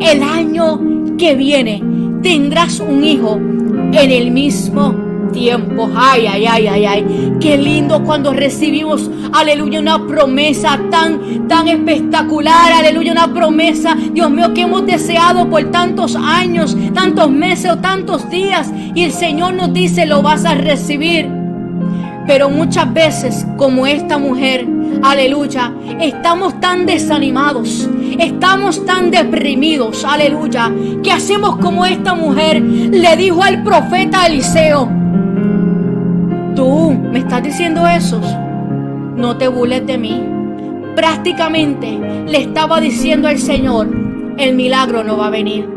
el 0.00 0.22
año 0.22 0.80
que 1.18 1.34
viene 1.34 1.82
tendrás 2.22 2.80
un 2.80 3.04
hijo 3.04 3.36
en 3.36 4.10
el 4.10 4.30
mismo 4.30 4.94
tiempo. 5.32 5.90
Ay, 5.94 6.26
ay, 6.26 6.46
ay, 6.46 6.66
ay, 6.66 6.86
ay. 6.86 7.32
Qué 7.40 7.58
lindo 7.58 8.02
cuando 8.02 8.32
recibimos, 8.32 9.10
aleluya, 9.32 9.80
una 9.80 10.06
promesa 10.06 10.80
tan, 10.90 11.46
tan 11.48 11.68
espectacular. 11.68 12.72
Aleluya, 12.72 13.12
una 13.12 13.34
promesa, 13.34 13.94
Dios 14.12 14.30
mío, 14.30 14.54
que 14.54 14.62
hemos 14.62 14.86
deseado 14.86 15.50
por 15.50 15.70
tantos 15.70 16.16
años, 16.16 16.76
tantos 16.94 17.30
meses 17.30 17.70
o 17.72 17.78
tantos 17.78 18.30
días. 18.30 18.72
Y 18.94 19.04
el 19.04 19.12
Señor 19.12 19.54
nos 19.54 19.72
dice, 19.72 20.06
lo 20.06 20.22
vas 20.22 20.44
a 20.44 20.54
recibir. 20.54 21.28
Pero 22.26 22.48
muchas 22.48 22.92
veces, 22.92 23.46
como 23.56 23.86
esta 23.86 24.18
mujer, 24.18 24.66
aleluya, 25.02 25.72
estamos 26.00 26.58
tan 26.60 26.86
desanimados, 26.86 27.88
estamos 28.18 28.84
tan 28.86 29.10
deprimidos, 29.10 30.04
aleluya, 30.04 30.72
que 31.02 31.12
hacemos 31.12 31.56
como 31.56 31.84
esta 31.84 32.14
mujer 32.14 32.62
le 32.62 33.16
dijo 33.16 33.42
al 33.42 33.62
profeta 33.62 34.26
Eliseo, 34.26 34.88
tú 36.56 36.92
me 37.12 37.18
estás 37.18 37.42
diciendo 37.42 37.86
eso, 37.86 38.20
no 39.16 39.36
te 39.36 39.48
burles 39.48 39.86
de 39.86 39.98
mí. 39.98 40.22
Prácticamente 40.96 41.98
le 42.26 42.42
estaba 42.42 42.80
diciendo 42.80 43.28
al 43.28 43.38
Señor, 43.38 43.88
el 44.38 44.54
milagro 44.54 45.02
no 45.02 45.16
va 45.16 45.26
a 45.26 45.30
venir. 45.30 45.68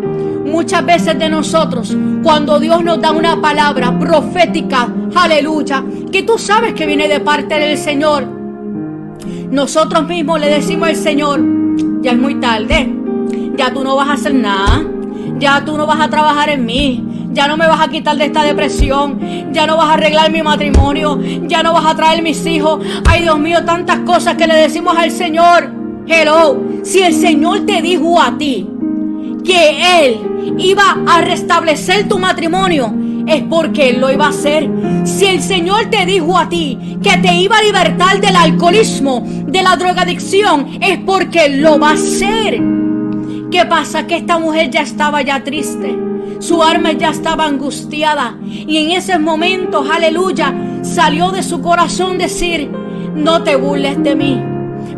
Muchas 0.46 0.86
veces 0.86 1.20
de 1.20 1.30
nosotros, 1.30 1.96
cuando 2.24 2.60
Dios 2.60 2.84
nos 2.84 3.02
da 3.02 3.12
una 3.12 3.42
palabra 3.42 3.98
profética, 4.00 4.88
aleluya, 5.16 5.84
que 6.12 6.24
tú 6.24 6.38
sabes 6.38 6.74
que 6.74 6.86
viene 6.86 7.08
de 7.08 7.20
parte 7.20 7.60
del 7.60 7.78
Señor, 7.78 8.26
nosotros 9.52 10.06
mismos 10.08 10.40
le 10.40 10.50
decimos 10.50 10.90
al 10.90 10.96
Señor, 10.96 11.42
ya 12.02 12.12
es 12.12 12.18
muy 12.18 12.36
tarde, 12.36 12.94
ya 13.56 13.74
tú 13.74 13.84
no 13.84 13.96
vas 13.96 14.10
a 14.10 14.14
hacer 14.14 14.34
nada, 14.34 14.84
ya 15.40 15.64
tú 15.66 15.78
no 15.78 15.86
vas 15.86 16.00
a 16.00 16.10
trabajar 16.10 16.50
en 16.50 16.66
mí, 16.66 17.04
ya 17.32 17.48
no 17.48 17.58
me 17.58 17.68
vas 17.68 17.82
a 17.82 17.90
quitar 17.90 18.18
de 18.18 18.26
esta 18.26 18.44
depresión, 18.44 19.20
ya 19.52 19.68
no 19.68 19.78
vas 19.78 19.90
a 19.90 19.94
arreglar 19.94 20.32
mi 20.32 20.42
matrimonio, 20.42 21.20
ya 21.44 21.64
no 21.64 21.74
vas 21.74 21.86
a 21.86 21.96
traer 21.96 22.22
mis 22.22 22.46
hijos. 22.46 22.84
Ay 23.06 23.22
Dios 23.22 23.40
mío, 23.40 23.64
tantas 23.66 24.00
cosas 24.00 24.36
que 24.36 24.48
le 24.48 24.56
decimos 24.56 24.98
al 24.98 25.12
Señor. 25.12 25.72
Hello, 26.08 26.62
si 26.84 27.00
el 27.00 27.14
Señor 27.14 27.66
te 27.66 27.82
dijo 27.82 28.22
a 28.22 28.38
ti 28.38 28.68
que 29.44 30.06
Él 30.06 30.56
iba 30.58 30.98
a 31.06 31.22
restablecer 31.22 32.08
tu 32.08 32.18
matrimonio, 32.18 32.94
es 33.28 33.44
porque 33.44 33.90
Él 33.90 34.00
lo 34.00 34.12
iba 34.12 34.26
a 34.26 34.30
hacer. 34.30 34.70
Si 35.04 35.26
el 35.26 35.42
Señor 35.42 35.90
te 35.90 36.06
dijo 36.06 36.38
a 36.38 36.50
ti 36.50 36.98
que 37.04 37.18
te 37.18 37.36
iba 37.36 37.58
a 37.58 37.64
libertar 37.64 38.20
del 38.22 38.36
alcoholismo, 38.36 39.24
de 39.26 39.62
la 39.62 39.76
drogadicción, 39.76 40.80
es 40.82 40.98
porque 41.00 41.46
Él 41.46 41.62
lo 41.62 41.80
va 41.80 41.92
a 41.92 41.94
hacer. 41.94 42.62
¿Qué 43.52 43.66
pasa? 43.66 44.08
Que 44.08 44.18
esta 44.18 44.40
mujer 44.40 44.70
ya 44.70 44.82
estaba 44.82 45.22
ya 45.22 45.44
triste. 45.44 45.98
Su 46.40 46.62
alma 46.62 46.92
ya 46.92 47.10
estaba 47.10 47.46
angustiada. 47.46 48.38
Y 48.44 48.78
en 48.78 48.92
ese 48.92 49.18
momento, 49.18 49.84
aleluya, 49.90 50.54
salió 50.82 51.32
de 51.32 51.44
su 51.44 51.62
corazón 51.62 52.18
decir, 52.18 52.70
no 53.16 53.44
te 53.44 53.56
burles 53.56 54.02
de 54.04 54.16
mí. 54.16 54.44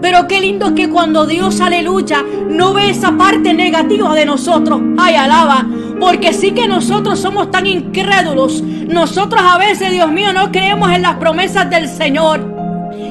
Pero 0.02 0.28
qué 0.28 0.40
lindo 0.40 0.74
que 0.76 0.90
cuando 0.90 1.26
Dios, 1.26 1.62
aleluya, 1.62 2.24
no 2.50 2.74
ve 2.74 2.90
esa 2.90 3.18
parte 3.18 3.54
negativa 3.54 4.14
de 4.16 4.26
nosotros. 4.26 4.82
Ay, 4.98 5.16
alaba. 5.16 5.66
Porque 6.00 6.34
sí 6.34 6.52
que 6.52 6.68
nosotros 6.68 7.20
somos 7.20 7.52
tan 7.52 7.66
incrédulos. 7.66 8.62
Nosotros 8.62 9.42
a 9.44 9.58
veces, 9.58 9.92
Dios 9.92 10.12
mío, 10.12 10.34
no 10.34 10.52
creemos 10.52 10.92
en 10.92 11.02
las 11.02 11.16
promesas 11.16 11.70
del 11.70 11.88
Señor. 11.88 12.60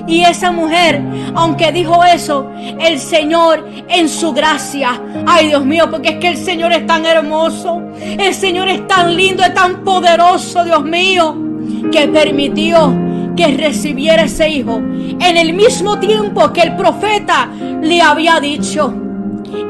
Y 0.06 0.22
esa 0.22 0.50
mujer, 0.50 1.02
aunque 1.34 1.70
dijo 1.70 2.02
eso, 2.02 2.50
el 2.80 2.98
Señor 2.98 3.68
en 3.88 4.08
su 4.08 4.32
gracia, 4.32 5.00
ay 5.26 5.48
Dios 5.48 5.64
mío, 5.66 5.88
porque 5.90 6.10
es 6.10 6.16
que 6.16 6.28
el 6.28 6.36
Señor 6.38 6.72
es 6.72 6.86
tan 6.86 7.04
hermoso, 7.04 7.82
el 8.00 8.32
Señor 8.34 8.68
es 8.68 8.86
tan 8.86 9.14
lindo, 9.14 9.42
es 9.42 9.52
tan 9.52 9.84
poderoso, 9.84 10.64
Dios 10.64 10.82
mío, 10.82 11.36
que 11.92 12.08
permitió 12.08 12.94
que 13.36 13.48
recibiera 13.48 14.24
ese 14.24 14.48
hijo 14.48 14.78
en 14.78 15.36
el 15.36 15.52
mismo 15.52 15.98
tiempo 15.98 16.52
que 16.52 16.62
el 16.62 16.74
profeta 16.74 17.48
le 17.82 18.00
había 18.00 18.40
dicho. 18.40 18.94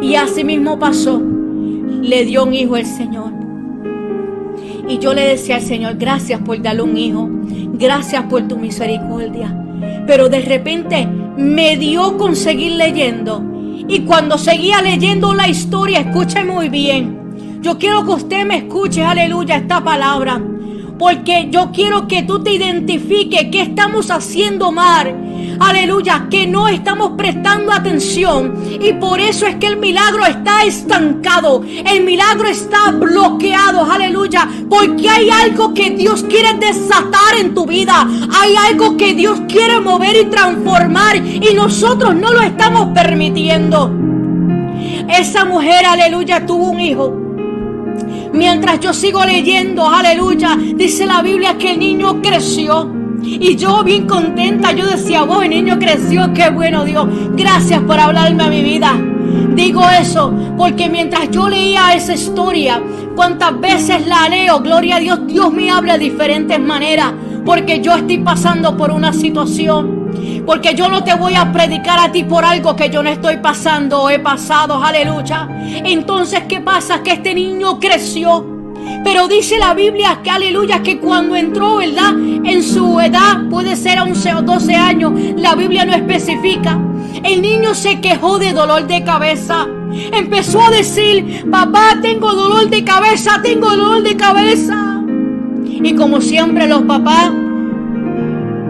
Y 0.00 0.14
así 0.14 0.44
mismo 0.44 0.78
pasó, 0.78 1.20
le 2.02 2.24
dio 2.24 2.44
un 2.44 2.54
hijo 2.54 2.76
el 2.76 2.86
Señor. 2.86 3.32
Y 4.88 4.98
yo 4.98 5.12
le 5.12 5.26
decía 5.26 5.56
al 5.56 5.62
Señor, 5.62 5.96
gracias 5.96 6.40
por 6.40 6.60
darle 6.62 6.82
un 6.82 6.96
hijo, 6.96 7.28
gracias 7.74 8.24
por 8.24 8.48
tu 8.48 8.56
misericordia. 8.56 9.54
Pero 10.06 10.28
de 10.28 10.40
repente 10.40 11.06
me 11.36 11.76
dio 11.76 12.16
con 12.16 12.34
seguir 12.34 12.72
leyendo. 12.72 13.44
Y 13.86 14.00
cuando 14.00 14.38
seguía 14.38 14.82
leyendo 14.82 15.34
la 15.34 15.48
historia, 15.48 16.00
escuche 16.00 16.44
muy 16.44 16.68
bien. 16.68 17.60
Yo 17.60 17.78
quiero 17.78 18.04
que 18.04 18.12
usted 18.12 18.46
me 18.46 18.58
escuche, 18.58 19.04
aleluya, 19.04 19.56
esta 19.56 19.82
palabra. 19.82 20.40
Porque 20.98 21.48
yo 21.50 21.70
quiero 21.72 22.08
que 22.08 22.24
tú 22.24 22.42
te 22.42 22.52
identifiques 22.52 23.48
qué 23.52 23.62
estamos 23.62 24.10
haciendo 24.10 24.72
mal. 24.72 25.14
Aleluya, 25.60 26.26
que 26.30 26.46
no 26.46 26.68
estamos 26.68 27.12
prestando 27.16 27.72
atención. 27.72 28.54
Y 28.80 28.92
por 28.94 29.20
eso 29.20 29.46
es 29.46 29.56
que 29.56 29.66
el 29.66 29.76
milagro 29.76 30.26
está 30.26 30.64
estancado. 30.64 31.62
El 31.84 32.04
milagro 32.04 32.48
está 32.48 32.90
bloqueado. 32.90 33.90
Aleluya. 33.90 34.48
Porque 34.68 35.08
hay 35.08 35.30
algo 35.30 35.72
que 35.74 35.90
Dios 35.90 36.24
quiere 36.28 36.54
desatar 36.54 37.36
en 37.38 37.54
tu 37.54 37.64
vida. 37.64 38.06
Hay 38.40 38.54
algo 38.56 38.96
que 38.96 39.14
Dios 39.14 39.40
quiere 39.48 39.80
mover 39.80 40.16
y 40.16 40.24
transformar. 40.26 41.16
Y 41.16 41.54
nosotros 41.54 42.14
no 42.14 42.32
lo 42.32 42.40
estamos 42.40 42.88
permitiendo. 42.94 43.92
Esa 45.08 45.44
mujer, 45.44 45.86
aleluya, 45.86 46.44
tuvo 46.44 46.70
un 46.70 46.80
hijo 46.80 47.27
Mientras 48.32 48.80
yo 48.80 48.92
sigo 48.92 49.24
leyendo, 49.24 49.88
aleluya, 49.88 50.56
dice 50.74 51.06
la 51.06 51.22
Biblia 51.22 51.56
que 51.58 51.72
el 51.72 51.78
niño 51.78 52.20
creció. 52.22 52.90
Y 53.22 53.56
yo 53.56 53.82
bien 53.82 54.06
contenta, 54.06 54.72
yo 54.72 54.86
decía, 54.86 55.22
wow, 55.22 55.42
el 55.42 55.50
niño 55.50 55.78
creció, 55.78 56.32
qué 56.32 56.50
bueno 56.50 56.84
Dios. 56.84 57.06
Gracias 57.32 57.82
por 57.82 57.98
hablarme 57.98 58.44
a 58.44 58.48
mi 58.48 58.62
vida. 58.62 58.94
Digo 59.54 59.82
eso 59.88 60.32
porque 60.56 60.88
mientras 60.88 61.30
yo 61.30 61.48
leía 61.48 61.92
esa 61.94 62.14
historia, 62.14 62.80
cuántas 63.16 63.58
veces 63.60 64.06
la 64.06 64.28
leo, 64.28 64.60
gloria 64.60 64.96
a 64.96 65.00
Dios, 65.00 65.26
Dios 65.26 65.52
me 65.52 65.70
habla 65.70 65.98
de 65.98 66.04
diferentes 66.04 66.60
maneras. 66.60 67.12
Porque 67.44 67.80
yo 67.80 67.94
estoy 67.94 68.18
pasando 68.18 68.76
por 68.76 68.90
una 68.90 69.12
situación. 69.12 69.97
Porque 70.48 70.74
yo 70.74 70.88
no 70.88 71.04
te 71.04 71.14
voy 71.14 71.34
a 71.34 71.52
predicar 71.52 71.98
a 72.00 72.10
ti 72.10 72.24
por 72.24 72.42
algo 72.42 72.74
que 72.74 72.88
yo 72.88 73.02
no 73.02 73.10
estoy 73.10 73.36
pasando 73.36 74.00
o 74.00 74.08
he 74.08 74.18
pasado, 74.18 74.82
aleluya. 74.82 75.46
Entonces, 75.84 76.44
¿qué 76.48 76.62
pasa? 76.62 77.02
Que 77.02 77.12
este 77.12 77.34
niño 77.34 77.78
creció. 77.78 78.46
Pero 79.04 79.28
dice 79.28 79.58
la 79.58 79.74
Biblia 79.74 80.20
que 80.24 80.30
aleluya, 80.30 80.82
que 80.82 81.00
cuando 81.00 81.36
entró, 81.36 81.76
¿verdad? 81.76 82.14
En 82.18 82.62
su 82.62 82.98
edad, 82.98 83.46
puede 83.50 83.76
ser 83.76 84.00
11 84.00 84.36
o 84.36 84.40
12 84.40 84.74
años, 84.74 85.12
la 85.36 85.54
Biblia 85.54 85.84
no 85.84 85.92
especifica. 85.92 86.80
El 87.22 87.42
niño 87.42 87.74
se 87.74 88.00
quejó 88.00 88.38
de 88.38 88.54
dolor 88.54 88.86
de 88.86 89.04
cabeza. 89.04 89.66
Empezó 90.14 90.62
a 90.62 90.70
decir, 90.70 91.46
papá, 91.50 91.98
tengo 92.00 92.32
dolor 92.32 92.70
de 92.70 92.84
cabeza, 92.84 93.42
tengo 93.42 93.68
dolor 93.68 94.02
de 94.02 94.16
cabeza. 94.16 95.02
Y 95.66 95.94
como 95.94 96.22
siempre 96.22 96.66
los 96.66 96.84
papás 96.84 97.32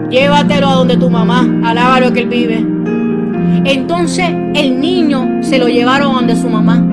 Llévatelo 0.09 0.67
a 0.67 0.73
donde 0.73 0.97
tu 0.97 1.09
mamá, 1.09 1.47
alaba 1.63 1.99
lo 1.99 2.11
que 2.11 2.21
él 2.21 2.29
vive. 2.29 2.65
Entonces 3.65 4.27
el 4.55 4.79
niño 4.79 5.41
se 5.41 5.59
lo 5.59 5.67
llevaron 5.67 6.13
donde 6.13 6.35
su 6.35 6.49
mamá. 6.49 6.85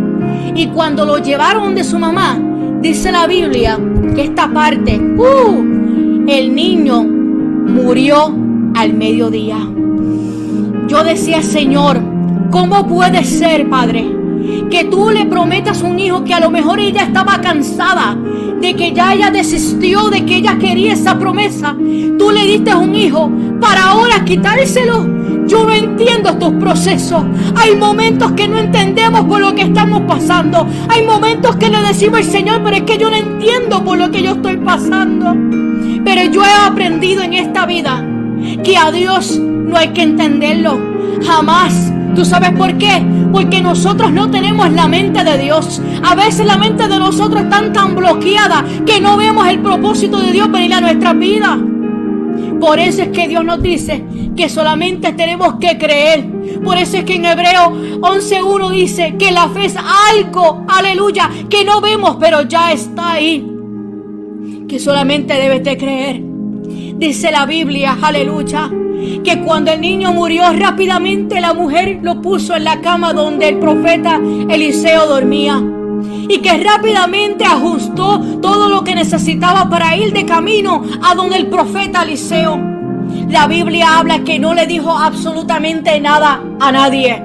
Y 0.55 0.67
cuando 0.69 1.05
lo 1.05 1.19
llevaron 1.19 1.65
donde 1.65 1.85
su 1.85 1.99
mamá, 1.99 2.39
dice 2.81 3.13
la 3.13 3.27
Biblia 3.27 3.79
que 4.15 4.23
esta 4.23 4.53
parte, 4.53 4.99
uh, 4.99 6.25
el 6.29 6.55
niño 6.55 7.05
murió 7.05 8.35
al 8.75 8.95
mediodía. 8.95 9.59
Yo 10.89 11.03
decía, 11.03 11.43
Señor, 11.43 12.01
¿cómo 12.51 12.87
puede 12.87 13.25
ser, 13.25 13.69
Padre? 13.69 14.16
Que 14.71 14.85
tú 14.85 15.11
le 15.11 15.27
prometas 15.27 15.83
un 15.83 15.99
hijo 15.99 16.25
que 16.25 16.35
a 16.35 16.41
lo 16.41 16.51
mejor 16.51 16.81
ella 16.81 17.03
estaba 17.03 17.41
cansada 17.41 18.17
de 18.61 18.75
que 18.75 18.93
ya 18.93 19.15
ella 19.15 19.31
desistió 19.31 20.09
de 20.09 20.25
que 20.25 20.37
ella 20.37 20.57
quería 20.59 20.95
esa 20.95 21.19
promesa. 21.19 21.77
Tú 22.19 22.31
le 22.31 22.45
diste 22.47 22.75
un 22.75 22.95
hijo 22.95 23.31
para 23.61 23.91
ahora 23.91 24.25
quitárselo. 24.25 25.07
Yo 25.47 25.65
no 25.65 25.73
entiendo 25.73 26.31
estos 26.31 26.55
procesos. 26.55 27.23
Hay 27.55 27.77
momentos 27.77 28.33
que 28.33 28.49
no 28.49 28.59
entendemos 28.59 29.25
por 29.27 29.41
lo 29.41 29.55
que 29.55 29.63
estamos 29.63 30.03
pasando. 30.03 30.67
Hay 30.89 31.05
momentos 31.05 31.57
que 31.57 31.69
le 31.69 31.81
decimos 31.83 32.19
al 32.19 32.25
Señor, 32.25 32.63
pero 32.65 32.77
es 32.77 32.83
que 32.83 32.99
yo 32.99 33.11
no 33.11 33.17
entiendo 33.17 33.85
por 33.85 33.99
lo 33.99 34.11
que 34.11 34.23
yo 34.23 34.33
estoy 34.33 34.57
pasando. 34.57 35.37
Pero 36.05 36.31
yo 36.31 36.43
he 36.45 36.67
aprendido 36.67 37.23
en 37.23 37.35
esta 37.35 37.67
vida 37.67 38.05
que 38.65 38.77
a 38.77 38.91
Dios 38.91 39.39
no 39.39 39.77
hay 39.77 39.89
que 39.89 40.03
entenderlo. 40.03 40.79
Jamás. 41.25 41.93
¿Tú 42.17 42.25
sabes 42.25 42.53
por 42.53 42.79
qué? 42.79 43.05
Porque 43.31 43.61
nosotros 43.61 44.11
no 44.11 44.31
tenemos 44.31 44.73
la 44.73 44.89
mente 44.89 45.23
de 45.23 45.37
Dios. 45.37 45.83
A 46.03 46.15
veces 46.15 46.47
la 46.47 46.57
mente 46.57 46.89
de 46.89 46.99
nosotros 46.99 47.43
está 47.43 47.71
tan 47.75 47.95
bloqueada 47.95 48.65
que 48.87 49.03
no 49.03 49.19
vemos 49.19 49.47
el 49.47 49.61
propósito 49.61 50.19
de 50.19 50.33
Dios 50.33 50.51
venir 50.51 50.73
a 50.73 50.81
nuestra 50.81 51.13
vida. 51.13 51.59
Por 52.59 52.79
eso 52.79 53.03
es 53.03 53.09
que 53.09 53.29
Dios 53.29 53.45
nos 53.45 53.63
dice 53.63 54.03
que 54.35 54.49
solamente 54.49 55.13
tenemos 55.13 55.57
que 55.61 55.77
creer. 55.77 56.27
Por 56.65 56.79
eso 56.79 56.97
es 56.97 57.05
que 57.05 57.17
en 57.17 57.27
Hebreo 57.27 57.71
11.1 58.01 58.71
dice 58.71 59.17
que 59.19 59.31
la 59.31 59.51
fe 59.51 59.67
es 59.67 59.77
algo, 59.77 60.65
aleluya, 60.69 61.31
que 61.51 61.67
no 61.67 61.83
vemos, 61.83 62.17
pero 62.19 62.43
ya 62.43 62.73
está 62.73 63.13
ahí. 63.13 63.47
Que 64.67 64.79
solamente 64.79 65.35
debes 65.35 65.63
de 65.63 65.77
creer. 65.77 66.26
Dice 66.99 67.31
la 67.31 67.45
Biblia, 67.45 67.99
aleluya 68.01 68.71
que 69.23 69.41
cuando 69.41 69.71
el 69.71 69.81
niño 69.83 70.13
murió 70.13 70.51
rápidamente 70.53 71.41
la 71.41 71.53
mujer 71.53 71.99
lo 72.03 72.23
puso 72.23 72.57
en 72.57 72.65
la 72.65 72.81
cama 72.81 73.13
donde 73.13 73.49
el 73.49 73.59
profeta 73.59 74.19
Eliseo 74.49 75.07
dormía 75.07 75.63
y 76.29 76.39
que 76.39 76.57
rápidamente 76.57 77.45
ajustó 77.45 78.19
todo 78.41 78.71
lo 78.71 78.83
que 78.83 78.95
necesitaba 78.95 79.69
para 79.69 79.95
ir 79.97 80.13
de 80.13 80.25
camino 80.25 80.83
a 81.03 81.15
donde 81.15 81.37
el 81.37 81.49
profeta 81.49 82.03
Eliseo. 82.03 82.59
La 83.29 83.47
Biblia 83.47 83.99
habla 83.99 84.25
que 84.25 84.39
no 84.39 84.55
le 84.55 84.67
dijo 84.67 84.91
absolutamente 84.91 86.01
nada 86.01 86.41
a 86.61 86.73
nadie. 86.73 87.23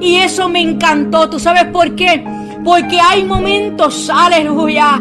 Y 0.00 0.16
eso 0.16 0.48
me 0.48 0.60
encantó. 0.60 1.30
¿Tú 1.30 1.38
sabes 1.38 1.64
por 1.66 1.94
qué? 1.94 2.24
Porque 2.64 2.98
hay 2.98 3.24
momentos, 3.24 4.08
aleluya, 4.08 5.00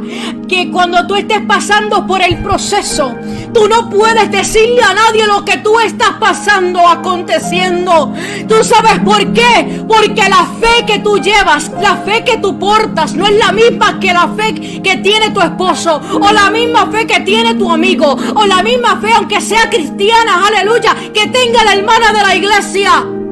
que 0.49 0.69
cuando 0.69 1.07
tú 1.07 1.15
estés 1.15 1.39
pasando 1.47 2.05
por 2.05 2.21
el 2.21 2.43
proceso, 2.43 3.15
tú 3.53 3.69
no 3.69 3.89
puedes 3.89 4.29
decirle 4.29 4.81
a 4.81 4.93
nadie 4.93 5.25
lo 5.25 5.45
que 5.45 5.57
tú 5.57 5.79
estás 5.79 6.11
pasando, 6.19 6.85
aconteciendo. 6.85 8.13
¿Tú 8.49 8.55
sabes 8.63 8.99
por 8.99 9.31
qué? 9.31 9.81
Porque 9.87 10.27
la 10.27 10.45
fe 10.59 10.85
que 10.85 10.99
tú 10.99 11.17
llevas, 11.19 11.71
la 11.81 11.95
fe 11.97 12.25
que 12.25 12.37
tú 12.37 12.59
portas, 12.59 13.13
no 13.13 13.25
es 13.25 13.37
la 13.37 13.53
misma 13.53 13.97
que 13.97 14.11
la 14.11 14.27
fe 14.27 14.53
que 14.81 14.97
tiene 14.97 15.29
tu 15.29 15.39
esposo, 15.39 16.01
o 16.19 16.31
la 16.33 16.49
misma 16.49 16.91
fe 16.91 17.07
que 17.07 17.21
tiene 17.21 17.55
tu 17.55 17.71
amigo, 17.71 18.17
o 18.35 18.45
la 18.45 18.61
misma 18.61 18.99
fe, 18.99 19.13
aunque 19.13 19.39
sea 19.39 19.69
cristiana, 19.69 20.45
aleluya, 20.45 20.95
que 21.13 21.27
tenga 21.27 21.63
la 21.63 21.75
hermana 21.75 22.11
de 22.11 22.21
la 22.21 22.35
iglesia. 22.35 23.22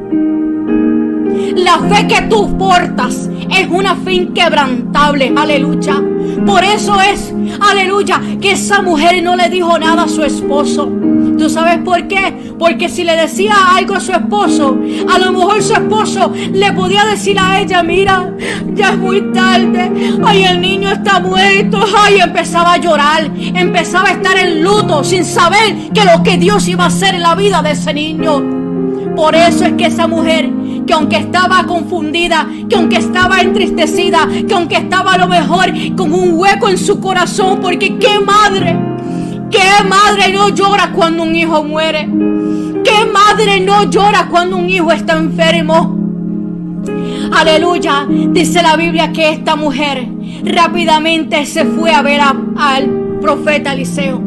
La 1.56 1.78
fe 1.78 2.06
que 2.06 2.22
tú 2.22 2.56
portas 2.56 3.28
es 3.50 3.68
una 3.68 3.94
fe 3.96 4.14
inquebrantable. 4.14 5.32
Aleluya. 5.36 6.02
Por 6.46 6.64
eso 6.64 7.00
es, 7.00 7.32
aleluya, 7.60 8.20
que 8.40 8.52
esa 8.52 8.82
mujer 8.82 9.22
no 9.22 9.36
le 9.36 9.48
dijo 9.48 9.78
nada 9.78 10.04
a 10.04 10.08
su 10.08 10.24
esposo. 10.24 10.90
¿Tú 11.38 11.48
sabes 11.48 11.78
por 11.78 12.06
qué? 12.08 12.54
Porque 12.58 12.88
si 12.88 13.04
le 13.04 13.16
decía 13.16 13.54
algo 13.74 13.94
a 13.94 14.00
su 14.00 14.12
esposo, 14.12 14.78
a 15.12 15.18
lo 15.18 15.32
mejor 15.32 15.62
su 15.62 15.74
esposo 15.74 16.32
le 16.52 16.72
podía 16.72 17.04
decir 17.04 17.36
a 17.38 17.60
ella, 17.60 17.82
mira, 17.82 18.32
ya 18.74 18.90
es 18.90 18.98
muy 18.98 19.32
tarde, 19.32 19.90
ay, 20.24 20.44
el 20.44 20.60
niño 20.60 20.90
está 20.90 21.20
muerto, 21.20 21.84
ay, 21.96 22.20
empezaba 22.20 22.74
a 22.74 22.78
llorar, 22.78 23.30
empezaba 23.36 24.10
a 24.10 24.12
estar 24.12 24.36
en 24.36 24.62
luto 24.62 25.02
sin 25.04 25.24
saber 25.24 25.90
que 25.92 26.04
lo 26.04 26.22
que 26.22 26.36
Dios 26.36 26.68
iba 26.68 26.84
a 26.84 26.88
hacer 26.88 27.14
en 27.14 27.22
la 27.22 27.34
vida 27.34 27.62
de 27.62 27.72
ese 27.72 27.92
niño. 27.92 28.42
Por 29.16 29.34
eso 29.34 29.64
es 29.64 29.72
que 29.74 29.86
esa 29.86 30.06
mujer, 30.06 30.50
que 30.86 30.92
aunque 30.92 31.16
estaba 31.16 31.64
confundida, 31.64 32.46
que 32.68 32.76
aunque 32.76 32.96
estaba 32.96 33.40
entristecida, 33.40 34.28
que 34.46 34.54
aunque 34.54 34.76
estaba 34.76 35.14
a 35.14 35.18
lo 35.18 35.28
mejor 35.28 35.72
con 35.96 36.12
un 36.12 36.34
hueco 36.34 36.68
en 36.68 36.78
su 36.78 37.00
corazón, 37.00 37.60
porque 37.60 37.98
qué 37.98 38.20
madre, 38.20 38.78
qué 39.50 39.84
madre 39.88 40.32
no 40.32 40.48
llora 40.48 40.92
cuando 40.92 41.22
un 41.22 41.34
hijo 41.34 41.62
muere, 41.64 42.08
qué 42.84 43.04
madre 43.12 43.60
no 43.60 43.84
llora 43.90 44.28
cuando 44.28 44.56
un 44.56 44.68
hijo 44.68 44.92
está 44.92 45.16
enfermo. 45.16 45.98
Aleluya, 47.32 48.06
dice 48.08 48.62
la 48.62 48.76
Biblia 48.76 49.12
que 49.12 49.30
esta 49.30 49.56
mujer 49.56 50.06
rápidamente 50.44 51.46
se 51.46 51.64
fue 51.64 51.92
a 51.92 52.02
ver 52.02 52.20
al 52.20 53.18
profeta 53.20 53.72
Eliseo. 53.72 54.22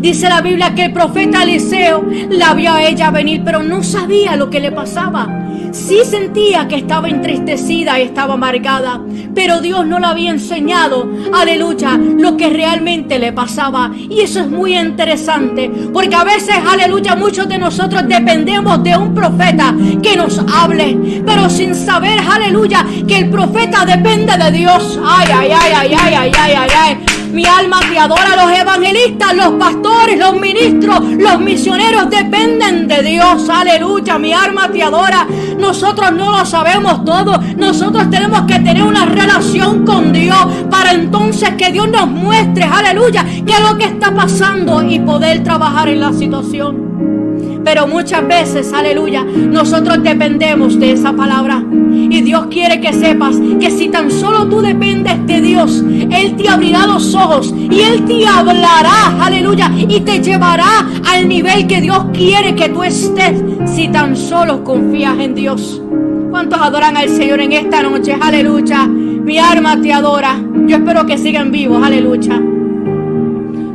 Dice 0.00 0.28
la 0.28 0.40
Biblia 0.40 0.74
que 0.74 0.86
el 0.86 0.92
profeta 0.92 1.42
Eliseo 1.42 2.04
la 2.30 2.54
vio 2.54 2.72
a 2.72 2.82
ella 2.82 3.10
venir, 3.10 3.42
pero 3.44 3.62
no 3.62 3.82
sabía 3.82 4.36
lo 4.36 4.50
que 4.50 4.60
le 4.60 4.72
pasaba. 4.72 5.39
Sí 5.72 6.00
sentía 6.04 6.66
que 6.66 6.76
estaba 6.76 7.08
entristecida 7.08 7.98
y 7.98 8.02
estaba 8.02 8.34
amargada, 8.34 9.00
pero 9.34 9.60
Dios 9.60 9.86
no 9.86 9.98
le 9.98 10.06
había 10.06 10.30
enseñado, 10.30 11.08
aleluya, 11.32 11.96
lo 11.96 12.36
que 12.36 12.50
realmente 12.50 13.18
le 13.18 13.32
pasaba. 13.32 13.92
Y 13.94 14.20
eso 14.20 14.40
es 14.40 14.48
muy 14.48 14.76
interesante, 14.76 15.70
porque 15.92 16.16
a 16.16 16.24
veces, 16.24 16.56
aleluya, 16.68 17.14
muchos 17.14 17.48
de 17.48 17.58
nosotros 17.58 18.02
dependemos 18.08 18.82
de 18.82 18.96
un 18.96 19.14
profeta 19.14 19.74
que 20.02 20.16
nos 20.16 20.38
hable, 20.38 21.22
pero 21.24 21.48
sin 21.48 21.74
saber, 21.74 22.18
aleluya, 22.18 22.84
que 23.06 23.18
el 23.18 23.30
profeta 23.30 23.84
depende 23.84 24.36
de 24.36 24.50
Dios. 24.50 24.98
Ay, 25.04 25.28
ay, 25.32 25.50
ay, 25.52 25.72
ay, 25.74 25.94
ay, 25.94 26.14
ay, 26.14 26.32
ay, 26.36 26.54
ay. 26.56 26.70
ay. 26.76 27.19
Mi 27.32 27.44
alma 27.44 27.80
te 27.80 27.98
adora. 27.98 28.36
Los 28.36 28.58
evangelistas, 28.58 29.34
los 29.34 29.52
pastores, 29.54 30.18
los 30.18 30.40
ministros, 30.40 31.00
los 31.18 31.40
misioneros 31.40 32.10
dependen 32.10 32.88
de 32.88 33.02
Dios. 33.02 33.48
Aleluya. 33.48 34.18
Mi 34.18 34.32
alma 34.32 34.70
te 34.70 34.82
adora. 34.82 35.26
Nosotros 35.58 36.12
no 36.12 36.30
lo 36.30 36.44
sabemos 36.44 37.04
todo. 37.04 37.38
Nosotros 37.56 38.10
tenemos 38.10 38.42
que 38.42 38.58
tener 38.60 38.82
una 38.82 39.06
relación 39.06 39.84
con 39.84 40.12
Dios 40.12 40.46
para 40.70 40.92
entonces 40.92 41.50
que 41.56 41.72
Dios 41.72 41.88
nos 41.88 42.06
muestre, 42.08 42.64
aleluya, 42.64 43.24
qué 43.46 43.52
es 43.52 43.60
lo 43.60 43.76
que 43.76 43.84
está 43.84 44.14
pasando 44.14 44.82
y 44.82 44.98
poder 45.00 45.42
trabajar 45.42 45.88
en 45.88 46.00
la 46.00 46.12
situación. 46.12 47.60
Pero 47.64 47.86
muchas 47.86 48.26
veces, 48.26 48.72
aleluya, 48.72 49.24
nosotros 49.24 50.02
dependemos 50.02 50.78
de 50.78 50.92
esa 50.92 51.12
palabra. 51.12 51.62
Y 52.08 52.22
Dios 52.22 52.46
quiere 52.50 52.80
que 52.80 52.92
sepas 52.92 53.36
que 53.60 53.70
si 53.70 53.88
tan 53.88 54.10
solo 54.10 54.46
tú 54.46 54.60
dependes 54.60 55.26
de 55.26 55.40
Dios, 55.40 55.84
Él 56.10 56.36
te 56.36 56.48
abrirá 56.48 56.86
los 56.86 57.14
ojos 57.14 57.54
y 57.56 57.80
Él 57.80 58.04
te 58.04 58.26
hablará, 58.26 59.16
aleluya, 59.20 59.70
y 59.76 60.00
te 60.00 60.20
llevará 60.20 60.86
al 61.10 61.28
nivel 61.28 61.66
que 61.66 61.80
Dios 61.80 62.06
quiere 62.12 62.54
que 62.54 62.68
tú 62.68 62.82
estés 62.82 63.42
si 63.66 63.88
tan 63.88 64.16
solo 64.16 64.64
confías 64.64 65.18
en 65.18 65.34
Dios. 65.34 65.82
¿Cuántos 66.30 66.60
adoran 66.60 66.96
al 66.96 67.08
Señor 67.08 67.40
en 67.40 67.52
esta 67.52 67.82
noche? 67.82 68.16
Aleluya. 68.20 68.86
Mi 68.86 69.38
alma 69.38 69.80
te 69.80 69.92
adora. 69.92 70.40
Yo 70.66 70.76
espero 70.76 71.04
que 71.04 71.18
sigan 71.18 71.50
vivos. 71.50 71.82
Aleluya. 71.84 72.40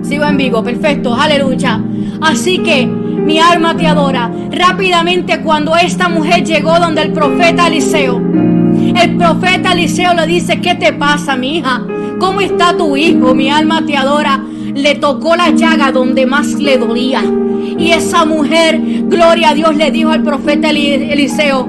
Sigo 0.01 0.23
en 0.23 0.37
vivo. 0.37 0.63
Perfecto. 0.63 1.13
Aleluya. 1.13 1.81
Así 2.21 2.59
que 2.59 2.89
mi 3.25 3.39
alma 3.39 3.75
te 3.75 3.87
adora. 3.87 4.31
Rápidamente 4.51 5.41
cuando 5.41 5.75
esta 5.75 6.07
mujer 6.07 6.43
llegó 6.43 6.79
donde 6.79 7.01
el 7.01 7.11
profeta 7.11 7.67
Eliseo, 7.67 8.21
el 8.95 9.17
profeta 9.17 9.73
Eliseo 9.73 10.13
le 10.13 10.27
dice, 10.27 10.61
¿qué 10.61 10.75
te 10.75 10.93
pasa, 10.93 11.35
mi 11.35 11.57
hija? 11.57 11.81
¿Cómo 12.19 12.39
está 12.39 12.77
tu 12.77 12.95
hijo? 12.95 13.33
Mi 13.35 13.49
alma 13.49 13.85
te 13.85 13.97
adora. 13.97 14.41
Le 14.73 14.95
tocó 14.95 15.35
la 15.35 15.49
llaga 15.49 15.91
donde 15.91 16.25
más 16.25 16.47
le 16.53 16.77
dolía. 16.77 17.23
Y 17.77 17.91
esa 17.91 18.25
mujer, 18.25 18.79
gloria 18.79 19.49
a 19.49 19.53
Dios, 19.53 19.75
le 19.75 19.91
dijo 19.91 20.11
al 20.11 20.23
profeta 20.23 20.69
Eliseo, 20.69 21.67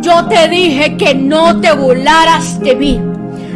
yo 0.00 0.24
te 0.26 0.48
dije 0.48 0.96
que 0.96 1.14
no 1.14 1.60
te 1.60 1.72
burlaras 1.72 2.60
de 2.60 2.74
mí. 2.74 3.00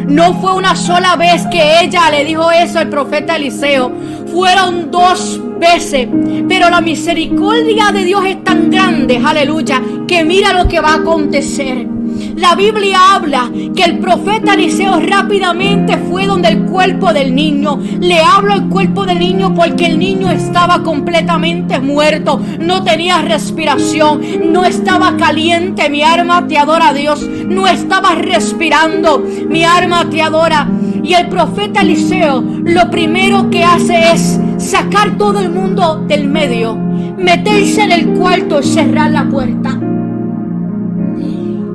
No 0.07 0.33
fue 0.41 0.55
una 0.55 0.75
sola 0.75 1.15
vez 1.15 1.45
que 1.51 1.81
ella 1.81 2.09
le 2.09 2.25
dijo 2.25 2.49
eso 2.51 2.79
al 2.79 2.89
profeta 2.89 3.35
Eliseo. 3.35 3.91
Fueron 4.31 4.91
dos 4.91 5.39
veces. 5.59 6.07
Pero 6.47 6.69
la 6.69 6.81
misericordia 6.81 7.91
de 7.91 8.05
Dios 8.05 8.25
es 8.25 8.43
tan 8.43 8.69
grande, 8.69 9.21
aleluya, 9.23 9.81
que 10.07 10.23
mira 10.23 10.53
lo 10.53 10.67
que 10.67 10.79
va 10.79 10.93
a 10.93 10.95
acontecer. 10.97 11.98
La 12.39 12.55
Biblia 12.55 13.15
habla 13.15 13.51
que 13.75 13.83
el 13.83 13.99
profeta 13.99 14.53
Eliseo 14.53 15.01
rápidamente 15.01 15.97
fue 15.97 16.25
donde 16.25 16.47
el 16.47 16.61
cuerpo 16.67 17.11
del 17.11 17.35
niño. 17.35 17.81
Le 17.99 18.21
hablo 18.21 18.53
al 18.53 18.69
cuerpo 18.69 19.05
del 19.05 19.19
niño 19.19 19.53
porque 19.53 19.87
el 19.87 19.99
niño 19.99 20.31
estaba 20.31 20.81
completamente 20.81 21.79
muerto. 21.79 22.41
No 22.61 22.81
tenía 22.81 23.21
respiración. 23.21 24.21
No 24.53 24.63
estaba 24.63 25.17
caliente. 25.17 25.89
Mi 25.89 26.01
alma 26.01 26.47
te 26.47 26.57
adora 26.57 26.93
Dios. 26.93 27.27
No 27.27 27.67
estaba 27.67 28.15
respirando. 28.15 29.19
Mi 29.19 29.65
alma 29.65 30.09
te 30.09 30.21
adora. 30.21 30.65
Y 31.03 31.15
el 31.15 31.27
profeta 31.27 31.81
Eliseo 31.81 32.41
lo 32.41 32.89
primero 32.89 33.49
que 33.49 33.65
hace 33.65 34.13
es 34.13 34.39
sacar 34.57 35.17
todo 35.17 35.39
el 35.39 35.49
mundo 35.49 36.05
del 36.07 36.29
medio, 36.29 36.75
meterse 36.75 37.81
en 37.83 37.91
el 37.91 38.07
cuarto 38.17 38.61
y 38.61 38.63
cerrar 38.63 39.11
la 39.11 39.27
puerta. 39.27 39.88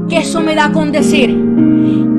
Que 0.09 0.19
eso 0.19 0.40
me 0.40 0.55
da 0.55 0.73
con 0.73 0.93
decir 0.93 1.37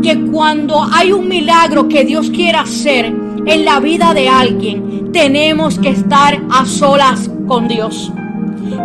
que 0.02 0.22
cuando 0.32 0.84
hay 0.84 1.12
un 1.12 1.28
milagro 1.28 1.88
que 1.88 2.04
Dios 2.04 2.30
quiere 2.30 2.58
hacer 2.58 3.06
en 3.46 3.66
la 3.66 3.80
vida 3.80 4.14
de 4.14 4.30
alguien, 4.30 5.12
tenemos 5.12 5.80
que 5.80 5.90
estar 5.90 6.40
a 6.52 6.66
solas 6.66 7.30
con 7.48 7.68
Dios. 7.68 8.12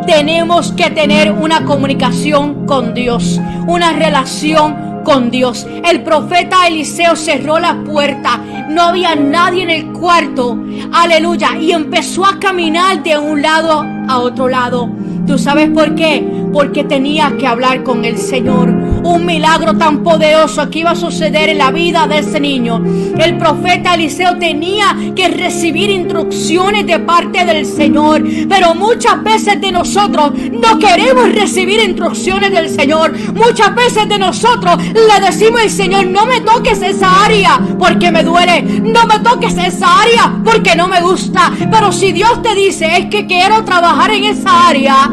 Tenemos 0.06 0.72
que 0.72 0.90
tener 0.90 1.32
una 1.32 1.64
comunicación 1.64 2.66
con 2.66 2.94
Dios, 2.94 3.40
una 3.66 3.92
relación 3.92 5.02
con 5.04 5.30
Dios. 5.30 5.66
El 5.84 6.02
profeta 6.02 6.66
Eliseo 6.66 7.16
cerró 7.16 7.58
la 7.58 7.82
puerta. 7.84 8.40
No 8.68 8.82
había 8.82 9.14
nadie 9.14 9.62
en 9.62 9.70
el 9.70 9.92
cuarto. 9.92 10.58
Aleluya. 10.92 11.56
Y 11.58 11.72
empezó 11.72 12.24
a 12.24 12.38
caminar 12.38 13.02
de 13.02 13.18
un 13.18 13.42
lado 13.42 13.84
a 14.08 14.18
otro 14.18 14.48
lado. 14.48 14.90
¿Tú 15.26 15.38
sabes 15.38 15.70
por 15.70 15.94
qué? 15.94 16.39
Porque 16.52 16.84
tenía 16.84 17.36
que 17.38 17.46
hablar 17.46 17.82
con 17.82 18.04
el 18.04 18.18
Señor. 18.18 18.68
Un 18.70 19.24
milagro 19.24 19.76
tan 19.76 20.02
poderoso 20.02 20.68
que 20.68 20.80
iba 20.80 20.90
a 20.90 20.96
suceder 20.96 21.48
en 21.48 21.58
la 21.58 21.70
vida 21.70 22.06
de 22.06 22.18
ese 22.18 22.40
niño. 22.40 22.82
El 23.18 23.38
profeta 23.38 23.94
Eliseo 23.94 24.36
tenía 24.38 24.96
que 25.14 25.28
recibir 25.28 25.90
instrucciones 25.90 26.86
de 26.86 26.98
parte 26.98 27.44
del 27.44 27.64
Señor. 27.64 28.22
Pero 28.48 28.74
muchas 28.74 29.22
veces 29.22 29.60
de 29.60 29.72
nosotros 29.72 30.32
no 30.50 30.78
queremos 30.78 31.32
recibir 31.32 31.80
instrucciones 31.80 32.50
del 32.50 32.68
Señor. 32.68 33.12
Muchas 33.34 33.74
veces 33.74 34.08
de 34.08 34.18
nosotros 34.18 34.82
le 34.82 35.26
decimos 35.26 35.60
al 35.62 35.70
Señor, 35.70 36.06
no 36.06 36.26
me 36.26 36.40
toques 36.40 36.82
esa 36.82 37.24
área 37.24 37.60
porque 37.78 38.10
me 38.10 38.22
duele. 38.22 38.62
No 38.62 39.06
me 39.06 39.18
toques 39.20 39.56
esa 39.56 40.00
área 40.00 40.32
porque 40.44 40.74
no 40.76 40.88
me 40.88 41.00
gusta. 41.00 41.52
Pero 41.70 41.92
si 41.92 42.12
Dios 42.12 42.42
te 42.42 42.54
dice, 42.54 42.98
es 42.98 43.06
que 43.06 43.26
quiero 43.26 43.64
trabajar 43.64 44.10
en 44.10 44.24
esa 44.24 44.68
área, 44.68 45.10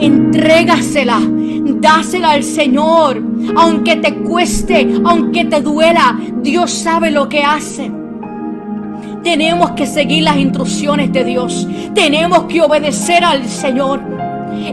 entrégasela. 0.00 1.20
Dásela 1.78 2.32
al 2.32 2.42
Señor. 2.42 3.22
Aunque 3.56 3.96
te 3.96 4.14
cueste, 4.14 5.00
aunque 5.04 5.44
te 5.44 5.60
duela, 5.60 6.18
Dios 6.42 6.70
sabe 6.70 7.10
lo 7.10 7.28
que 7.28 7.42
hace. 7.42 7.90
Tenemos 9.22 9.72
que 9.72 9.86
seguir 9.86 10.22
las 10.22 10.36
instrucciones 10.36 11.12
de 11.12 11.24
Dios. 11.24 11.66
Tenemos 11.94 12.44
que 12.44 12.62
obedecer 12.62 13.24
al 13.24 13.44
Señor. 13.46 14.00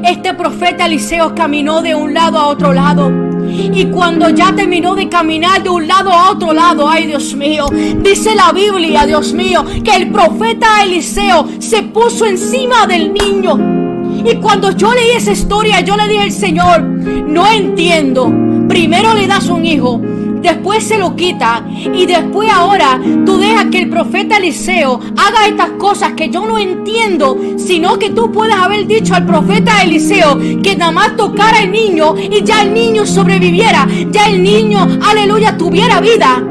Este 0.03 0.33
profeta 0.33 0.85
Eliseo 0.85 1.33
caminó 1.35 1.81
de 1.81 1.95
un 1.95 2.13
lado 2.13 2.37
a 2.37 2.47
otro 2.47 2.73
lado. 2.73 3.11
Y 3.49 3.85
cuando 3.85 4.29
ya 4.29 4.53
terminó 4.55 4.95
de 4.95 5.09
caminar 5.09 5.61
de 5.63 5.69
un 5.69 5.87
lado 5.87 6.11
a 6.11 6.31
otro 6.31 6.53
lado, 6.53 6.87
ay 6.87 7.07
Dios 7.07 7.35
mío, 7.35 7.65
dice 8.01 8.33
la 8.35 8.51
Biblia, 8.51 9.05
Dios 9.05 9.33
mío, 9.33 9.63
que 9.83 9.95
el 9.95 10.11
profeta 10.11 10.83
Eliseo 10.83 11.47
se 11.59 11.83
puso 11.83 12.25
encima 12.25 12.87
del 12.87 13.13
niño. 13.13 13.82
Y 14.25 14.35
cuando 14.35 14.71
yo 14.71 14.93
leí 14.93 15.11
esa 15.11 15.31
historia, 15.31 15.81
yo 15.81 15.95
le 15.97 16.07
dije 16.07 16.21
al 16.21 16.31
Señor, 16.31 16.81
no 16.83 17.47
entiendo. 17.47 18.33
Primero 18.67 19.13
le 19.13 19.27
das 19.27 19.49
un 19.49 19.65
hijo, 19.65 19.99
después 20.41 20.83
se 20.83 20.97
lo 20.97 21.15
quita 21.15 21.65
y 21.93 22.05
después 22.05 22.49
ahora 22.51 22.99
tú 23.25 23.37
dejas 23.37 23.65
que 23.65 23.79
el 23.79 23.89
profeta 23.89 24.37
Eliseo 24.37 24.99
haga 25.17 25.47
estas 25.47 25.71
cosas 25.71 26.13
que 26.13 26.29
yo 26.29 26.45
no 26.45 26.57
entiendo, 26.57 27.37
sino 27.57 27.99
que 27.99 28.11
tú 28.11 28.31
puedes 28.31 28.55
haber 28.55 28.87
dicho 28.87 29.15
al 29.15 29.25
profeta 29.25 29.81
Eliseo 29.83 30.37
que 30.61 30.75
nada 30.75 30.91
más 30.91 31.15
tocara 31.17 31.59
al 31.59 31.71
niño 31.71 32.15
y 32.17 32.43
ya 32.43 32.61
el 32.61 32.73
niño 32.73 33.05
sobreviviera, 33.05 33.87
ya 34.11 34.27
el 34.27 34.41
niño, 34.41 34.87
aleluya, 35.05 35.57
tuviera 35.57 35.99
vida. 35.99 36.43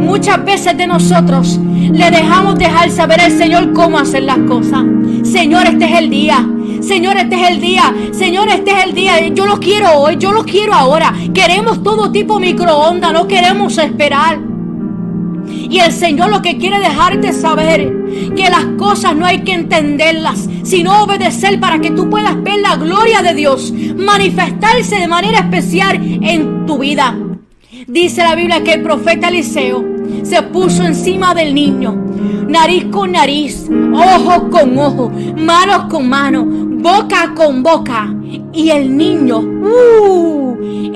Muchas 0.00 0.44
veces 0.44 0.76
de 0.76 0.86
nosotros 0.86 1.60
le 1.62 2.10
dejamos 2.10 2.58
dejar 2.58 2.90
saber 2.90 3.20
al 3.20 3.32
Señor 3.32 3.72
cómo 3.72 3.98
hacer 3.98 4.22
las 4.22 4.38
cosas. 4.38 4.84
Señor, 5.22 5.66
este 5.66 5.84
es 5.84 5.98
el 5.98 6.10
día. 6.10 6.46
Señor, 6.80 7.16
este 7.16 7.36
es 7.36 7.50
el 7.50 7.60
día. 7.60 7.94
Señor, 8.12 8.48
este 8.48 8.70
es 8.70 8.84
el 8.84 8.94
día. 8.94 9.28
Yo 9.28 9.46
lo 9.46 9.58
quiero 9.58 9.92
hoy, 9.92 10.16
yo 10.18 10.32
lo 10.32 10.44
quiero 10.44 10.74
ahora. 10.74 11.14
Queremos 11.34 11.82
todo 11.82 12.10
tipo 12.12 12.38
microondas, 12.38 13.12
no 13.12 13.26
queremos 13.26 13.78
esperar. 13.78 14.38
Y 15.70 15.80
el 15.80 15.92
Señor 15.92 16.30
lo 16.30 16.42
que 16.42 16.58
quiere 16.58 16.78
dejarte 16.78 17.32
saber 17.32 17.92
que 18.34 18.50
las 18.50 18.64
cosas 18.78 19.14
no 19.14 19.26
hay 19.26 19.40
que 19.40 19.52
entenderlas, 19.52 20.48
sino 20.62 21.02
obedecer 21.02 21.60
para 21.60 21.78
que 21.78 21.90
tú 21.90 22.08
puedas 22.08 22.42
ver 22.42 22.60
la 22.60 22.76
gloria 22.76 23.22
de 23.22 23.34
Dios 23.34 23.72
manifestarse 23.96 24.96
de 24.96 25.08
manera 25.08 25.38
especial 25.38 25.96
en 26.22 26.66
tu 26.66 26.78
vida. 26.78 27.16
Dice 27.86 28.22
la 28.22 28.34
Biblia 28.34 28.62
que 28.62 28.74
el 28.74 28.82
profeta 28.82 29.28
Eliseo 29.28 29.97
se 30.28 30.42
puso 30.42 30.84
encima 30.84 31.34
del 31.34 31.54
niño, 31.54 31.94
nariz 32.48 32.84
con 32.90 33.12
nariz, 33.12 33.66
ojo 33.94 34.50
con 34.50 34.78
ojo, 34.78 35.10
manos 35.36 35.84
con 35.90 36.06
mano, 36.06 36.44
boca 36.46 37.32
con 37.34 37.62
boca. 37.62 38.14
Y 38.52 38.70
el 38.70 38.94
niño, 38.94 39.38
uh, 39.38 40.47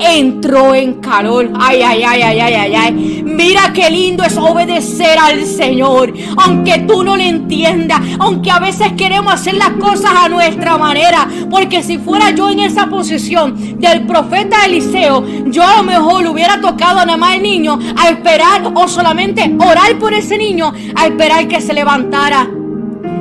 entró 0.03 0.75
en 0.75 0.95
calor. 0.95 1.51
Ay, 1.59 1.83
ay, 1.83 2.03
ay, 2.03 2.23
ay, 2.23 2.41
ay, 2.41 2.55
ay, 2.55 2.75
ay. 2.75 3.23
Mira 3.25 3.73
qué 3.73 3.91
lindo 3.91 4.25
es 4.25 4.37
obedecer 4.37 5.19
al 5.19 5.45
Señor. 5.45 6.13
Aunque 6.37 6.81
tú 6.81 7.03
no 7.03 7.17
le 7.17 7.29
entiendas. 7.29 8.01
Aunque 8.19 8.51
a 8.51 8.59
veces 8.59 8.93
queremos 8.97 9.33
hacer 9.33 9.55
las 9.55 9.71
cosas 9.71 10.13
a 10.15 10.29
nuestra 10.29 10.77
manera. 10.79 11.29
Porque 11.51 11.83
si 11.83 11.99
fuera 11.99 12.31
yo 12.31 12.51
en 12.51 12.61
esa 12.61 12.87
posición 12.89 13.79
del 13.79 14.07
profeta 14.07 14.65
Eliseo, 14.67 15.25
yo 15.47 15.63
a 15.63 15.77
lo 15.77 15.83
mejor 15.83 16.23
le 16.23 16.29
hubiera 16.29 16.61
tocado 16.61 17.05
nada 17.05 17.17
más 17.17 17.35
al 17.35 17.43
niño 17.43 17.79
a 17.97 18.09
esperar 18.09 18.73
o 18.75 18.89
solamente 18.89 19.55
orar 19.59 19.99
por 19.99 20.13
ese 20.13 20.37
niño 20.39 20.73
a 20.95 21.07
esperar 21.07 21.49
que 21.49 21.61
se 21.61 21.73
levantara. 21.73 22.49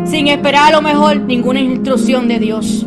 Sin 0.05 0.27
esperar 0.27 0.69
a 0.69 0.71
lo 0.71 0.81
mejor 0.81 1.17
ninguna 1.17 1.59
instrucción 1.59 2.27
de 2.27 2.39
Dios. 2.39 2.85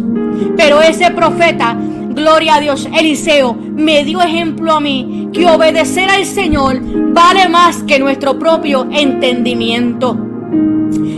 Pero 0.57 0.83
ese 0.83 1.11
profeta 1.11 1.77
Gloria 2.15 2.55
a 2.55 2.61
Dios, 2.61 2.89
Eliseo 2.97 3.55
me 3.55 4.05
dio 4.05 4.23
ejemplo 4.23 4.73
a 4.73 4.81
mí 4.81 5.31
que 5.33 5.49
obedecer 5.49 6.09
al 6.09 6.25
Señor 6.25 6.81
vale 7.13 7.49
más 7.49 7.83
que 7.83 7.99
nuestro 7.99 8.39
propio 8.39 8.87
entendimiento. 8.93 10.17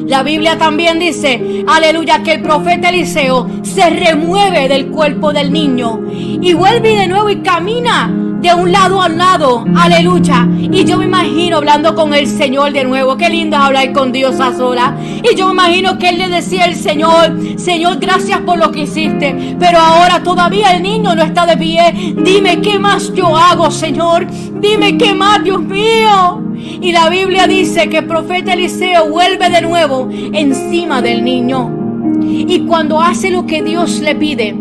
La 0.06 0.22
Biblia 0.22 0.56
también 0.56 0.98
dice, 0.98 1.64
aleluya, 1.66 2.22
que 2.22 2.34
el 2.34 2.42
profeta 2.42 2.88
Eliseo 2.88 3.46
se 3.62 3.90
remueve 3.90 4.68
del 4.68 4.86
cuerpo 4.86 5.34
del 5.34 5.52
niño 5.52 6.00
y 6.10 6.54
vuelve 6.54 6.96
de 6.96 7.08
nuevo 7.08 7.28
y 7.28 7.42
camina 7.42 8.35
de 8.40 8.52
un 8.52 8.70
lado 8.70 9.02
al 9.02 9.16
lado, 9.16 9.64
aleluya. 9.74 10.46
Y 10.58 10.84
yo 10.84 10.98
me 10.98 11.06
imagino 11.06 11.56
hablando 11.56 11.94
con 11.94 12.12
el 12.12 12.26
Señor 12.26 12.72
de 12.72 12.84
nuevo. 12.84 13.16
Qué 13.16 13.30
lindo 13.30 13.56
es 13.56 13.62
hablar 13.62 13.92
con 13.92 14.12
Dios 14.12 14.38
a 14.40 14.54
sola. 14.54 14.96
Y 15.00 15.34
yo 15.34 15.46
me 15.46 15.52
imagino 15.52 15.98
que 15.98 16.10
él 16.10 16.18
le 16.18 16.28
decía 16.28 16.64
al 16.64 16.74
Señor, 16.74 17.36
Señor, 17.56 17.98
gracias 17.98 18.40
por 18.40 18.58
lo 18.58 18.70
que 18.70 18.82
hiciste. 18.82 19.56
Pero 19.58 19.78
ahora 19.78 20.22
todavía 20.22 20.72
el 20.72 20.82
niño 20.82 21.14
no 21.14 21.22
está 21.22 21.46
de 21.46 21.56
pie. 21.56 22.14
Dime 22.16 22.60
qué 22.60 22.78
más 22.78 23.12
yo 23.14 23.36
hago, 23.36 23.70
Señor. 23.70 24.26
Dime 24.60 24.98
qué 24.98 25.14
más, 25.14 25.42
Dios 25.42 25.62
mío. 25.62 26.42
Y 26.80 26.92
la 26.92 27.08
Biblia 27.08 27.46
dice 27.46 27.88
que 27.88 27.98
el 27.98 28.06
profeta 28.06 28.52
Eliseo 28.52 29.08
vuelve 29.08 29.48
de 29.48 29.62
nuevo 29.62 30.08
encima 30.10 31.00
del 31.00 31.24
niño. 31.24 31.72
Y 32.20 32.60
cuando 32.66 33.00
hace 33.00 33.30
lo 33.30 33.46
que 33.46 33.62
Dios 33.62 34.00
le 34.00 34.14
pide, 34.14 34.56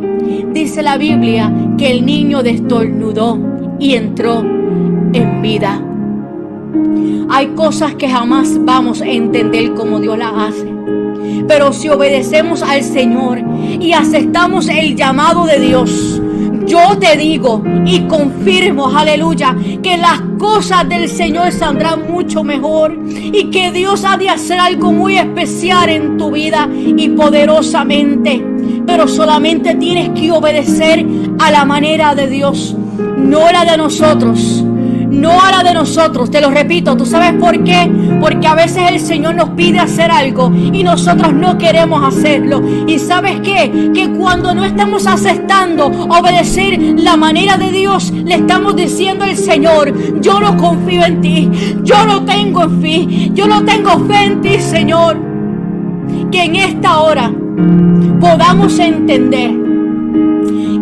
dice 0.53 0.81
la 0.81 0.97
Biblia 0.97 1.51
que 1.77 1.91
el 1.91 2.05
niño 2.05 2.41
destornudó 2.41 3.54
y 3.79 3.95
entró 3.95 4.39
en 4.39 5.41
vida. 5.41 5.81
Hay 7.29 7.47
cosas 7.47 7.95
que 7.95 8.09
jamás 8.09 8.57
vamos 8.63 9.01
a 9.01 9.07
entender 9.07 9.73
como 9.73 9.99
Dios 9.99 10.17
las 10.17 10.33
hace. 10.33 10.73
Pero 11.47 11.73
si 11.73 11.89
obedecemos 11.89 12.61
al 12.61 12.83
Señor 12.83 13.39
y 13.79 13.93
aceptamos 13.93 14.67
el 14.67 14.95
llamado 14.95 15.45
de 15.45 15.59
Dios, 15.59 16.21
yo 16.65 16.97
te 16.97 17.15
digo 17.15 17.63
y 17.85 18.01
confirmo, 18.01 18.87
aleluya, 18.87 19.55
que 19.83 19.97
las 19.97 20.19
cosas 20.39 20.87
del 20.89 21.07
Señor 21.07 21.51
saldrán 21.51 22.11
mucho 22.11 22.43
mejor 22.43 22.97
y 23.07 23.51
que 23.51 23.71
Dios 23.71 24.03
ha 24.03 24.17
de 24.17 24.29
hacer 24.29 24.59
algo 24.59 24.91
muy 24.91 25.17
especial 25.17 25.89
en 25.89 26.17
tu 26.17 26.31
vida 26.31 26.67
y 26.73 27.09
poderosamente. 27.09 28.43
Pero 28.87 29.07
solamente 29.07 29.75
tienes 29.75 30.09
que 30.19 30.31
obedecer 30.31 31.05
a 31.39 31.51
la 31.51 31.65
manera 31.65 32.15
de 32.15 32.27
Dios 32.27 32.75
no 33.25 33.51
la 33.51 33.65
de 33.65 33.77
nosotros. 33.77 34.63
No 35.09 35.39
la 35.49 35.63
de 35.63 35.73
nosotros, 35.73 36.29
te 36.29 36.41
lo 36.41 36.51
repito, 36.51 36.97
¿tú 36.97 37.05
sabes 37.05 37.33
por 37.39 37.63
qué? 37.63 37.89
Porque 38.19 38.47
a 38.47 38.55
veces 38.55 38.83
el 38.89 38.99
Señor 38.99 39.35
nos 39.35 39.51
pide 39.51 39.79
hacer 39.79 40.11
algo 40.11 40.51
y 40.53 40.83
nosotros 40.83 41.33
no 41.33 41.57
queremos 41.57 42.03
hacerlo. 42.03 42.61
Y 42.85 42.99
sabes 42.99 43.39
qué? 43.39 43.91
Que 43.93 44.09
cuando 44.09 44.53
no 44.53 44.65
estamos 44.65 45.07
aceptando 45.07 45.87
obedecer 45.87 46.77
la 46.97 47.15
manera 47.15 47.57
de 47.57 47.71
Dios, 47.71 48.11
le 48.11 48.35
estamos 48.35 48.75
diciendo 48.75 49.23
al 49.23 49.37
Señor, 49.37 50.21
yo 50.21 50.39
no 50.41 50.57
confío 50.57 51.05
en 51.05 51.21
ti, 51.21 51.49
yo 51.83 52.05
no 52.05 52.25
tengo 52.25 52.67
fe, 52.81 53.31
yo 53.33 53.47
no 53.47 53.63
tengo 53.63 53.97
fe 54.07 54.25
en 54.25 54.41
ti, 54.41 54.59
Señor. 54.59 55.17
Que 56.29 56.43
en 56.43 56.55
esta 56.57 56.99
hora 56.99 57.31
podamos 58.19 58.77
entender 58.79 59.51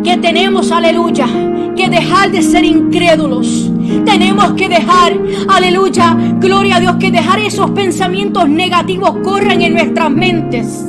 que 0.03 0.17
tenemos, 0.17 0.71
aleluya, 0.71 1.27
que 1.75 1.89
dejar 1.89 2.31
de 2.31 2.41
ser 2.41 2.63
incrédulos. 2.63 3.71
Tenemos 4.05 4.53
que 4.53 4.69
dejar, 4.69 5.17
aleluya, 5.47 6.15
gloria 6.39 6.77
a 6.77 6.79
Dios, 6.79 6.95
que 6.97 7.11
dejar 7.11 7.39
esos 7.39 7.71
pensamientos 7.71 8.47
negativos 8.47 9.11
corren 9.23 9.61
en 9.61 9.73
nuestras 9.73 10.09
mentes 10.09 10.85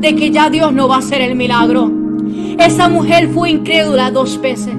de 0.00 0.14
que 0.14 0.30
ya 0.30 0.50
Dios 0.50 0.72
no 0.72 0.88
va 0.88 0.96
a 0.96 0.98
hacer 0.98 1.20
el 1.20 1.34
milagro. 1.36 1.90
Esa 2.58 2.88
mujer 2.88 3.30
fue 3.32 3.50
incrédula 3.50 4.10
dos 4.10 4.40
veces 4.40 4.74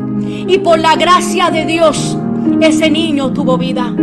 y 0.48 0.58
por 0.60 0.80
la 0.80 0.96
gracia 0.96 1.50
de 1.50 1.66
Dios 1.66 2.18
ese 2.62 2.90
niño 2.90 3.32
tuvo 3.32 3.58
vida. 3.58 3.94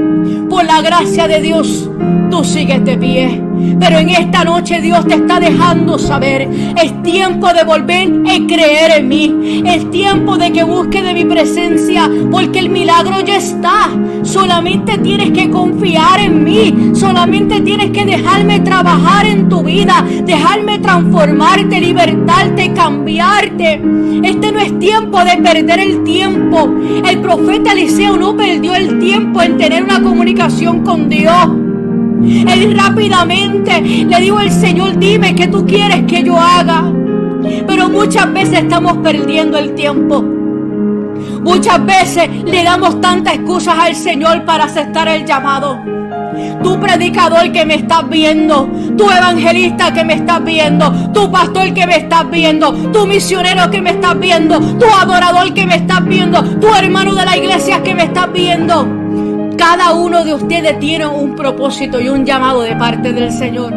Por 0.48 0.64
la 0.64 0.80
gracia 0.82 1.28
de 1.28 1.40
Dios 1.40 1.88
tú 2.30 2.44
sigues 2.44 2.84
de 2.84 2.96
pie. 2.96 3.42
Pero 3.78 3.98
en 3.98 4.08
esta 4.08 4.44
noche 4.44 4.80
Dios 4.80 5.06
te 5.06 5.14
está 5.14 5.40
dejando 5.40 5.98
saber, 5.98 6.48
es 6.82 7.02
tiempo 7.02 7.52
de 7.52 7.64
volver 7.64 8.08
a 8.08 8.46
creer 8.46 8.92
en 8.98 9.08
mí. 9.08 9.62
Es 9.66 9.90
tiempo 9.90 10.38
de 10.38 10.52
que 10.52 10.62
busque 10.62 11.02
de 11.02 11.12
mi 11.12 11.24
presencia, 11.24 12.10
porque 12.30 12.60
el 12.60 12.70
milagro 12.70 13.20
ya 13.20 13.36
está. 13.36 13.90
Solamente 14.22 14.98
tienes 14.98 15.32
que 15.32 15.50
confiar 15.50 16.20
en 16.20 16.44
mí. 16.44 16.92
Solamente 16.94 17.60
tienes 17.60 17.90
que 17.90 18.04
dejarme 18.04 18.60
trabajar 18.60 19.26
en 19.26 19.48
tu 19.48 19.62
vida, 19.62 20.04
dejarme 20.24 20.78
transformarte, 20.78 21.80
libertarte, 21.80 22.72
cambiarte. 22.72 23.82
Este 24.22 24.52
no 24.52 24.60
es 24.60 24.78
tiempo 24.78 25.22
de 25.24 25.36
perder 25.38 25.80
el 25.80 26.04
tiempo. 26.04 26.70
El 27.06 27.20
profeta 27.20 27.72
Eliseo 27.72 28.16
no 28.16 28.29
perdió 28.36 28.74
el 28.74 28.98
tiempo 28.98 29.42
en 29.42 29.56
tener 29.56 29.82
una 29.82 30.02
comunicación 30.02 30.82
con 30.84 31.08
Dios. 31.08 31.48
Él 32.22 32.76
rápidamente 32.76 33.80
le 33.80 34.20
dijo 34.20 34.38
al 34.38 34.50
Señor, 34.50 34.98
dime 34.98 35.34
qué 35.34 35.46
tú 35.46 35.64
quieres 35.66 36.04
que 36.06 36.22
yo 36.22 36.38
haga. 36.38 36.92
Pero 37.66 37.88
muchas 37.88 38.32
veces 38.32 38.60
estamos 38.60 38.98
perdiendo 38.98 39.56
el 39.58 39.74
tiempo. 39.74 40.22
Muchas 41.42 41.84
veces 41.84 42.28
le 42.44 42.62
damos 42.62 43.00
tantas 43.00 43.34
excusas 43.34 43.78
al 43.78 43.94
Señor 43.94 44.44
para 44.44 44.64
aceptar 44.64 45.08
el 45.08 45.24
llamado. 45.24 45.99
Tu 46.62 46.80
predicador 46.80 47.50
que 47.52 47.64
me 47.64 47.74
estás 47.74 48.08
viendo, 48.08 48.68
tu 48.96 49.10
evangelista 49.10 49.92
que 49.92 50.04
me 50.04 50.14
estás 50.14 50.44
viendo, 50.44 50.90
tu 51.12 51.30
pastor 51.30 51.72
que 51.72 51.86
me 51.86 51.96
estás 51.96 52.30
viendo, 52.30 52.72
tu 52.92 53.06
misionero 53.06 53.70
que 53.70 53.80
me 53.80 53.90
estás 53.90 54.18
viendo, 54.18 54.60
tu 54.60 54.86
adorador 54.86 55.52
que 55.54 55.66
me 55.66 55.76
estás 55.76 56.04
viendo, 56.04 56.42
tu 56.42 56.74
hermano 56.74 57.14
de 57.14 57.24
la 57.24 57.36
iglesia 57.36 57.82
que 57.82 57.94
me 57.94 58.04
estás 58.04 58.32
viendo. 58.32 58.86
Cada 59.56 59.92
uno 59.92 60.24
de 60.24 60.34
ustedes 60.34 60.78
tiene 60.78 61.06
un 61.06 61.36
propósito 61.36 62.00
y 62.00 62.08
un 62.08 62.24
llamado 62.24 62.62
de 62.62 62.76
parte 62.76 63.12
del 63.12 63.30
Señor. 63.30 63.74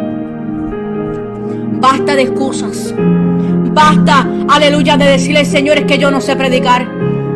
Basta 1.80 2.16
de 2.16 2.22
excusas. 2.22 2.94
Basta, 2.96 4.26
aleluya, 4.48 4.96
de 4.96 5.04
decirle, 5.04 5.44
Señor, 5.44 5.78
es 5.78 5.84
que 5.84 5.98
yo 5.98 6.10
no 6.10 6.20
sé 6.20 6.36
predicar. 6.36 6.86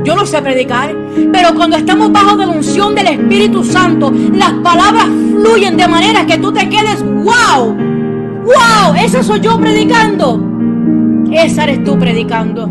Yo 0.04 0.14
no 0.14 0.26
sé 0.26 0.40
predicar. 0.42 0.94
Pero 1.32 1.54
cuando 1.54 1.76
estamos 1.76 2.12
bajo 2.12 2.36
la 2.36 2.48
unción 2.48 2.94
del 2.94 3.08
Espíritu 3.08 3.64
Santo, 3.64 4.12
las 4.32 4.52
palabras 4.54 5.06
fluyen 5.06 5.76
de 5.76 5.88
manera 5.88 6.26
que 6.26 6.38
tú 6.38 6.52
te 6.52 6.68
quedes, 6.68 7.02
wow, 7.02 7.74
wow, 8.44 8.94
ese 8.98 9.22
soy 9.22 9.40
yo 9.40 9.58
predicando. 9.58 10.42
Esa 11.30 11.64
eres 11.64 11.84
tú 11.84 11.98
predicando. 11.98 12.70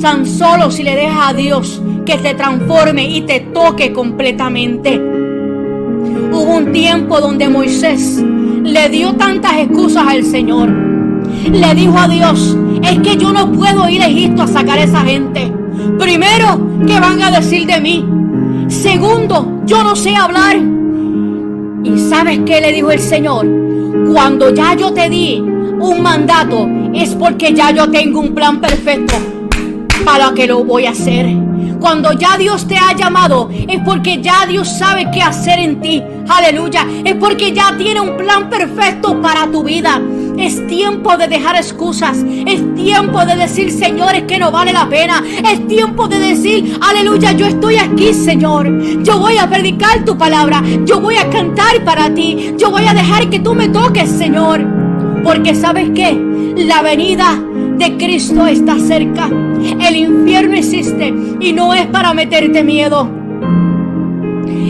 Tan 0.00 0.26
solo 0.26 0.70
si 0.70 0.82
le 0.82 0.96
dejas 0.96 1.30
a 1.30 1.32
Dios 1.32 1.82
que 2.04 2.16
te 2.16 2.34
transforme 2.34 3.08
y 3.08 3.20
te 3.22 3.40
toque 3.40 3.92
completamente. 3.92 5.00
Hubo 6.32 6.56
un 6.56 6.72
tiempo 6.72 7.20
donde 7.20 7.48
Moisés 7.48 8.22
le 8.64 8.88
dio 8.88 9.14
tantas 9.14 9.58
excusas 9.58 10.06
al 10.08 10.24
Señor. 10.24 10.70
Le 10.70 11.74
dijo 11.74 11.98
a 11.98 12.08
Dios, 12.08 12.56
es 12.82 12.98
que 13.00 13.16
yo 13.16 13.32
no 13.32 13.52
puedo 13.52 13.88
ir 13.88 14.02
a 14.02 14.06
Egipto 14.06 14.42
a 14.42 14.46
sacar 14.46 14.78
a 14.78 14.84
esa 14.84 15.00
gente. 15.02 15.61
Primero, 15.98 16.60
¿qué 16.86 16.98
van 17.00 17.22
a 17.22 17.30
decir 17.30 17.66
de 17.66 17.80
mí? 17.80 18.04
Segundo, 18.68 19.62
yo 19.66 19.82
no 19.82 19.94
sé 19.94 20.16
hablar. 20.16 20.56
¿Y 21.84 21.98
sabes 21.98 22.40
qué 22.46 22.60
le 22.60 22.72
dijo 22.72 22.90
el 22.90 23.00
Señor? 23.00 23.46
Cuando 24.12 24.54
ya 24.54 24.74
yo 24.74 24.92
te 24.92 25.08
di 25.08 25.38
un 25.38 26.00
mandato, 26.02 26.68
es 26.94 27.14
porque 27.14 27.52
ya 27.52 27.70
yo 27.70 27.90
tengo 27.90 28.20
un 28.20 28.34
plan 28.34 28.60
perfecto 28.60 29.14
para 30.04 30.32
que 30.32 30.46
lo 30.46 30.64
voy 30.64 30.86
a 30.86 30.90
hacer. 30.90 31.26
Cuando 31.80 32.12
ya 32.12 32.36
Dios 32.38 32.66
te 32.68 32.76
ha 32.76 32.94
llamado, 32.94 33.50
es 33.50 33.80
porque 33.84 34.20
ya 34.22 34.46
Dios 34.46 34.68
sabe 34.68 35.10
qué 35.12 35.20
hacer 35.20 35.58
en 35.58 35.80
ti. 35.80 36.02
Aleluya. 36.28 36.86
Es 37.04 37.16
porque 37.16 37.52
ya 37.52 37.76
tiene 37.76 38.00
un 38.00 38.16
plan 38.16 38.48
perfecto 38.48 39.20
para 39.20 39.50
tu 39.50 39.64
vida. 39.64 40.00
Es 40.38 40.66
tiempo 40.66 41.16
de 41.16 41.28
dejar 41.28 41.56
excusas. 41.56 42.18
Es 42.46 42.74
tiempo 42.74 43.24
de 43.24 43.36
decir, 43.36 43.70
Señor, 43.70 44.14
es 44.14 44.22
que 44.24 44.38
no 44.38 44.50
vale 44.50 44.72
la 44.72 44.88
pena. 44.88 45.22
Es 45.50 45.66
tiempo 45.66 46.08
de 46.08 46.18
decir, 46.18 46.78
aleluya, 46.80 47.32
yo 47.32 47.46
estoy 47.46 47.76
aquí, 47.76 48.12
Señor. 48.12 49.02
Yo 49.02 49.18
voy 49.18 49.38
a 49.38 49.48
predicar 49.48 50.04
tu 50.04 50.16
palabra. 50.16 50.62
Yo 50.84 51.00
voy 51.00 51.16
a 51.16 51.28
cantar 51.30 51.84
para 51.84 52.12
ti. 52.12 52.54
Yo 52.58 52.70
voy 52.70 52.86
a 52.86 52.94
dejar 52.94 53.28
que 53.30 53.40
tú 53.40 53.54
me 53.54 53.68
toques, 53.68 54.08
Señor. 54.08 54.64
Porque 55.22 55.54
sabes 55.54 55.90
qué? 55.94 56.18
La 56.56 56.82
venida 56.82 57.38
de 57.78 57.96
Cristo 57.96 58.46
está 58.46 58.78
cerca. 58.78 59.28
El 59.80 59.96
infierno 59.96 60.56
existe 60.56 61.14
y 61.40 61.52
no 61.52 61.74
es 61.74 61.86
para 61.86 62.14
meterte 62.14 62.64
miedo. 62.64 63.08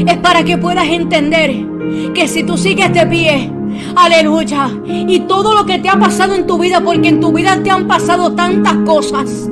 Es 0.06 0.16
para 0.18 0.44
que 0.44 0.58
puedas 0.58 0.86
entender 0.88 1.66
que 2.14 2.28
si 2.28 2.42
tú 2.42 2.56
sigues 2.58 2.92
de 2.92 3.06
pie, 3.06 3.50
aleluya, 3.96 4.70
y 4.86 5.20
todo 5.20 5.54
lo 5.54 5.66
que 5.66 5.78
te 5.78 5.88
ha 5.88 5.98
pasado 5.98 6.34
en 6.34 6.46
tu 6.46 6.58
vida, 6.58 6.80
porque 6.80 7.08
en 7.08 7.20
tu 7.20 7.32
vida 7.32 7.60
te 7.62 7.70
han 7.70 7.86
pasado 7.86 8.32
tantas 8.32 8.74
cosas, 8.86 9.48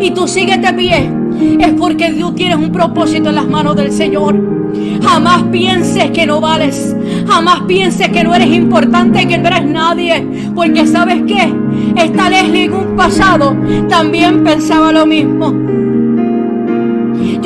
y 0.00 0.10
tú 0.10 0.26
sigues 0.26 0.60
de 0.60 0.72
pie, 0.72 1.10
es 1.58 1.72
porque 1.74 2.10
Dios 2.10 2.34
tienes 2.34 2.56
un 2.56 2.72
propósito 2.72 3.28
en 3.28 3.34
las 3.34 3.46
manos 3.46 3.76
del 3.76 3.92
Señor. 3.92 4.56
Jamás 5.02 5.44
pienses 5.44 6.10
que 6.10 6.26
no 6.26 6.40
vales. 6.40 6.94
Jamás 7.26 7.62
pienses 7.62 8.08
que 8.08 8.24
no 8.24 8.34
eres 8.34 8.48
importante, 8.48 9.26
que 9.26 9.38
no 9.38 9.48
eres 9.48 9.64
nadie. 9.64 10.26
Porque 10.54 10.86
sabes 10.86 11.22
qué? 11.26 11.52
Esta 11.96 12.28
Leslie 12.30 12.64
en 12.64 12.74
un 12.74 12.96
pasado 12.96 13.56
también 13.88 14.42
pensaba 14.44 14.92
lo 14.92 15.06
mismo. 15.06 15.54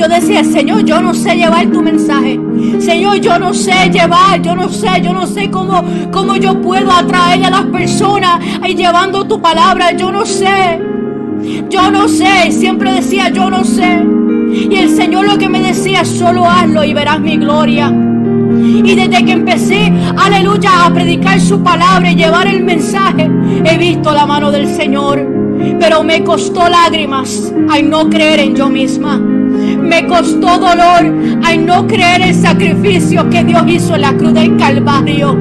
Yo 0.01 0.09
decía, 0.09 0.43
Señor, 0.43 0.83
yo 0.87 1.03
no 1.03 1.13
sé 1.13 1.37
llevar 1.37 1.67
tu 1.67 1.83
mensaje. 1.83 2.41
Señor, 2.79 3.21
yo 3.21 3.39
no 3.39 3.53
sé 3.53 3.91
llevar, 3.93 4.41
yo 4.41 4.57
no 4.57 4.71
sé, 4.71 4.89
yo 5.03 5.13
no 5.13 5.27
sé 5.27 5.51
cómo, 5.51 5.85
cómo 6.11 6.37
yo 6.37 6.59
puedo 6.63 6.91
atraer 6.91 7.45
a 7.45 7.51
las 7.51 7.67
personas 7.67 8.41
y 8.67 8.75
llevando 8.75 9.27
tu 9.27 9.43
palabra. 9.43 9.93
Yo 9.93 10.11
no 10.11 10.25
sé. 10.25 10.81
Yo 11.69 11.91
no 11.91 12.09
sé. 12.09 12.51
Siempre 12.51 12.95
decía, 12.95 13.29
yo 13.29 13.51
no 13.51 13.63
sé. 13.63 14.03
Y 14.71 14.75
el 14.75 14.89
Señor 14.89 15.27
lo 15.27 15.37
que 15.37 15.51
me 15.51 15.61
decía, 15.61 16.03
solo 16.07 16.49
hazlo 16.49 16.83
y 16.83 16.95
verás 16.95 17.21
mi 17.21 17.37
gloria. 17.37 17.93
Y 17.93 18.95
desde 18.95 19.23
que 19.23 19.33
empecé, 19.33 19.93
aleluya, 20.17 20.87
a 20.87 20.95
predicar 20.95 21.39
su 21.39 21.63
palabra 21.63 22.11
y 22.11 22.17
llevar 22.17 22.47
el 22.47 22.65
mensaje, 22.65 23.31
he 23.67 23.77
visto 23.77 24.15
la 24.15 24.25
mano 24.25 24.51
del 24.51 24.67
Señor. 24.67 25.29
Pero 25.79 26.03
me 26.03 26.25
costó 26.25 26.71
lágrimas 26.71 27.53
al 27.69 27.91
no 27.91 28.09
creer 28.09 28.41
en 28.41 28.57
yo 28.57 28.71
misma. 28.71 29.21
Me 29.81 30.07
costó 30.07 30.59
dolor 30.59 31.15
al 31.43 31.67
no 31.67 31.87
creer 31.87 32.23
el 32.23 32.35
sacrificio 32.35 33.29
que 33.31 33.45
Dios 33.45 33.63
hizo 33.67 33.95
en 33.95 34.03
la 34.03 34.13
cruz 34.13 34.35
del 34.35 34.57
Calvario. 34.57 35.39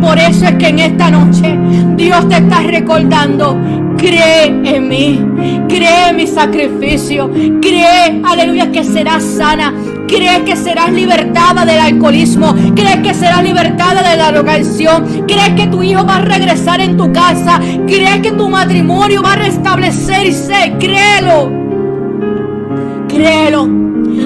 Por 0.00 0.18
eso 0.18 0.46
es 0.46 0.54
que 0.54 0.68
en 0.68 0.78
esta 0.78 1.10
noche 1.10 1.58
Dios 1.96 2.28
te 2.28 2.36
está 2.36 2.62
recordando 2.62 3.56
Cree 4.00 4.46
en 4.46 4.88
mí, 4.88 5.22
cree 5.68 6.08
en 6.08 6.16
mi 6.16 6.26
sacrificio, 6.26 7.30
cree, 7.60 8.22
aleluya, 8.24 8.72
que 8.72 8.82
serás 8.82 9.22
sana, 9.22 9.74
cree 10.08 10.42
que 10.42 10.56
serás 10.56 10.90
libertada 10.90 11.66
del 11.66 11.78
alcoholismo, 11.78 12.54
cree 12.74 13.02
que 13.02 13.12
serás 13.12 13.42
libertada 13.42 14.02
de 14.02 14.16
la 14.16 14.32
drogación, 14.32 15.26
cree 15.28 15.54
que 15.54 15.66
tu 15.66 15.82
hijo 15.82 16.06
va 16.06 16.16
a 16.16 16.22
regresar 16.22 16.80
en 16.80 16.96
tu 16.96 17.12
casa, 17.12 17.60
cree 17.86 18.22
que 18.22 18.32
tu 18.32 18.48
matrimonio 18.48 19.22
va 19.22 19.34
a 19.34 19.36
restablecerse, 19.36 20.76
créelo, 20.78 21.59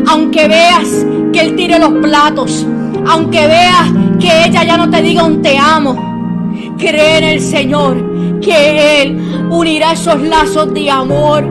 aunque 0.07 0.49
veas 0.49 1.07
que 1.33 1.41
él 1.41 1.57
tire 1.57 1.79
los 1.79 1.93
platos, 1.95 2.67
aunque 3.07 3.47
veas 3.47 3.93
que 4.19 4.47
ella 4.47 4.65
ya 4.65 4.77
no 4.77 4.89
te 4.91 5.03
diga 5.03 5.25
un 5.25 5.43
te 5.43 5.57
amo, 5.59 5.97
cree 6.79 7.19
en 7.19 7.25
el 7.25 7.41
Señor 7.41 8.15
que 8.41 9.03
Él 9.03 9.34
unirá 9.51 9.93
esos 9.93 10.21
lazos 10.23 10.73
de 10.75 10.91
amor. 10.91 11.45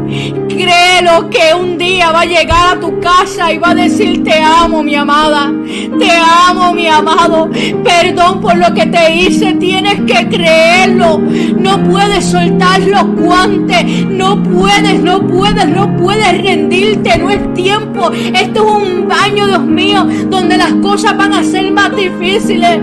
Créelo 0.48 1.30
que 1.30 1.54
un 1.60 1.78
día 1.78 2.12
va 2.12 2.22
a 2.22 2.26
llegar 2.26 2.78
a 2.78 2.80
tu 2.80 3.00
casa 3.00 3.52
y 3.52 3.58
va 3.58 3.72
a 3.72 3.76
decir 3.76 4.24
te 4.24 4.40
amo 4.40 4.84
mi 4.84 4.96
amada, 4.96 5.52
te 6.00 6.12
amo 6.48 6.74
mi 6.74 6.88
amado, 6.88 7.50
perdón 7.84 8.40
por 8.40 8.56
lo 8.58 8.74
que 8.74 8.86
te 8.86 9.16
hice, 9.16 9.54
tienes 9.54 10.02
que 10.02 10.28
creerlo, 10.28 11.20
no 11.20 11.84
puedes 11.84 12.26
soltar 12.26 12.82
los 12.82 13.04
guantes, 13.16 14.06
no 14.06 14.42
puedes, 14.44 15.02
no 15.02 15.26
puedes, 15.28 15.68
no 15.68 15.96
puedes 15.98 16.44
rendirte, 16.44 17.18
no 17.18 17.30
es 17.30 17.54
tiempo, 17.54 18.12
esto 18.12 18.66
es 18.66 18.84
un 18.84 19.08
baño, 19.08 19.48
Dios 19.48 19.66
mío, 19.66 20.08
donde 20.30 20.58
las 20.58 20.74
cosas 20.74 21.18
van 21.18 21.34
a 21.34 21.44
ser 21.44 21.72
más 21.72 21.96
difíciles. 21.96 22.80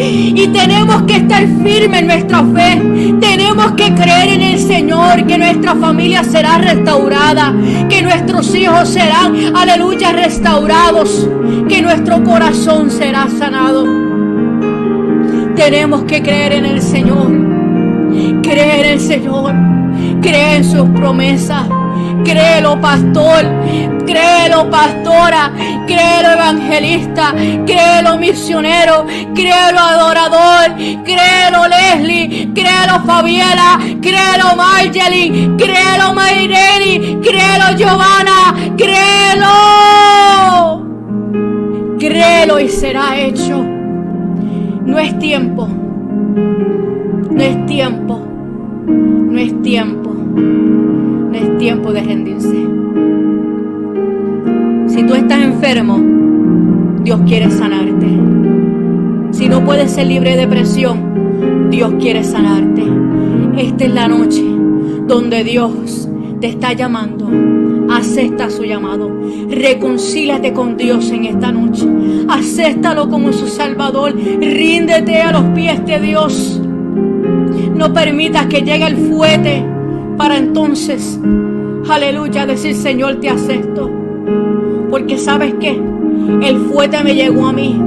Y 0.00 0.48
tenemos 0.48 1.02
que 1.02 1.16
estar 1.16 1.44
firmes 1.62 2.00
en 2.00 2.06
nuestra 2.06 2.44
fe. 2.44 3.16
Tenemos 3.20 3.72
que 3.72 3.92
creer 3.94 4.28
en 4.28 4.42
el 4.42 4.58
Señor, 4.58 5.26
que 5.26 5.38
nuestra 5.38 5.74
familia 5.74 6.22
será 6.22 6.58
restaurada, 6.58 7.54
que 7.88 8.02
nuestros 8.02 8.54
hijos 8.54 8.88
serán, 8.88 9.56
aleluya, 9.56 10.12
restaurados, 10.12 11.28
que 11.68 11.82
nuestro 11.82 12.22
corazón 12.22 12.90
será 12.90 13.26
sanado. 13.28 13.86
Tenemos 15.56 16.04
que 16.04 16.22
creer 16.22 16.52
en 16.52 16.66
el 16.66 16.80
Señor, 16.80 17.32
creer 18.42 18.86
en 18.86 18.92
el 18.92 19.00
Señor, 19.00 19.52
creer 20.22 20.58
en 20.58 20.64
sus 20.64 20.88
promesas. 20.90 21.66
Créelo, 22.24 22.80
pastor. 22.80 23.44
Créelo, 24.06 24.70
pastora. 24.70 25.52
Créelo, 25.86 26.30
evangelista. 26.32 27.34
Créelo, 27.66 28.18
misionero. 28.18 29.06
Créelo, 29.34 29.78
adorador. 29.78 30.74
Créelo, 31.04 31.68
Leslie. 31.68 32.50
Créelo, 32.54 33.00
Fabiela. 33.06 33.78
Créelo, 34.00 34.56
Marjorie. 34.56 35.50
Créelo, 35.56 36.14
Mayreni. 36.14 37.18
Créelo, 37.20 37.76
Giovanna. 37.76 38.54
Créelo. 38.76 39.54
Créelo 41.98 42.60
y 42.60 42.68
será 42.68 43.18
hecho. 43.18 43.64
No 44.84 44.98
es 44.98 45.18
tiempo. 45.18 45.68
No 47.30 47.42
es 47.42 47.66
tiempo. 47.66 48.20
No 48.86 49.38
es 49.38 49.62
tiempo 49.62 50.08
es 51.32 51.58
tiempo 51.58 51.92
de 51.92 52.02
rendirse. 52.02 52.66
Si 54.88 55.04
tú 55.04 55.14
estás 55.14 55.42
enfermo, 55.44 56.02
Dios 57.02 57.20
quiere 57.26 57.50
sanarte. 57.50 58.06
Si 59.30 59.48
no 59.48 59.64
puedes 59.64 59.92
ser 59.92 60.06
libre 60.06 60.32
de 60.32 60.38
depresión, 60.38 61.68
Dios 61.70 61.94
quiere 62.00 62.24
sanarte. 62.24 62.82
Esta 63.56 63.84
es 63.84 63.94
la 63.94 64.08
noche 64.08 64.42
donde 65.06 65.44
Dios 65.44 66.08
te 66.40 66.48
está 66.48 66.72
llamando. 66.72 67.30
Acepta 67.90 68.50
su 68.50 68.64
llamado. 68.64 69.10
Reconcílate 69.48 70.52
con 70.52 70.76
Dios 70.76 71.10
en 71.10 71.26
esta 71.26 71.52
noche. 71.52 71.86
Acéptalo 72.28 73.08
como 73.08 73.32
su 73.32 73.46
Salvador. 73.46 74.14
Ríndete 74.14 75.22
a 75.22 75.32
los 75.32 75.44
pies 75.54 75.84
de 75.86 76.00
Dios. 76.00 76.60
No 77.74 77.92
permitas 77.92 78.46
que 78.46 78.62
llegue 78.62 78.86
el 78.86 78.96
fuete 78.96 79.64
para 80.18 80.36
entonces, 80.36 81.18
aleluya, 81.88 82.44
decir, 82.44 82.74
Señor, 82.74 83.20
te 83.20 83.30
acepto. 83.30 83.88
Porque 84.90 85.16
sabes 85.16 85.54
que 85.60 85.80
el 86.42 86.58
fuerte 86.66 87.02
me 87.04 87.14
llegó 87.14 87.46
a 87.46 87.52
mí. 87.52 87.80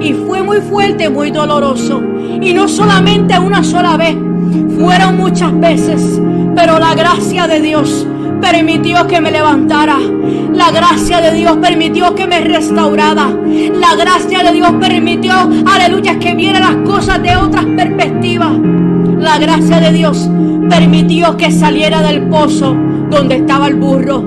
Y 0.00 0.14
fue 0.14 0.42
muy 0.42 0.60
fuerte, 0.62 1.10
muy 1.10 1.30
doloroso. 1.30 2.02
Y 2.40 2.54
no 2.54 2.68
solamente 2.68 3.38
una 3.38 3.62
sola 3.62 3.98
vez, 3.98 4.16
fueron 4.78 5.18
muchas 5.18 5.58
veces. 5.60 6.20
Pero 6.56 6.78
la 6.78 6.94
gracia 6.94 7.46
de 7.46 7.60
Dios 7.60 8.06
permitió 8.40 9.06
que 9.06 9.20
me 9.20 9.30
levantara. 9.30 9.98
La 10.54 10.70
gracia 10.70 11.20
de 11.20 11.32
Dios 11.32 11.58
permitió 11.58 12.14
que 12.14 12.26
me 12.26 12.40
restaurara. 12.40 13.28
La 13.74 13.94
gracia 13.94 14.42
de 14.42 14.52
Dios 14.52 14.72
permitió, 14.80 15.34
aleluya, 15.66 16.18
que 16.18 16.34
viera 16.34 16.60
las 16.60 16.76
cosas 16.88 17.22
de 17.22 17.36
otras 17.36 17.66
perspectivas. 17.66 18.52
La 19.18 19.38
gracia 19.38 19.80
de 19.80 19.92
Dios 19.92 20.28
permitió 20.70 21.36
que 21.36 21.50
saliera 21.50 22.02
del 22.02 22.22
pozo 22.28 22.76
donde 23.10 23.36
estaba 23.36 23.66
el 23.68 23.74
burro. 23.74 24.24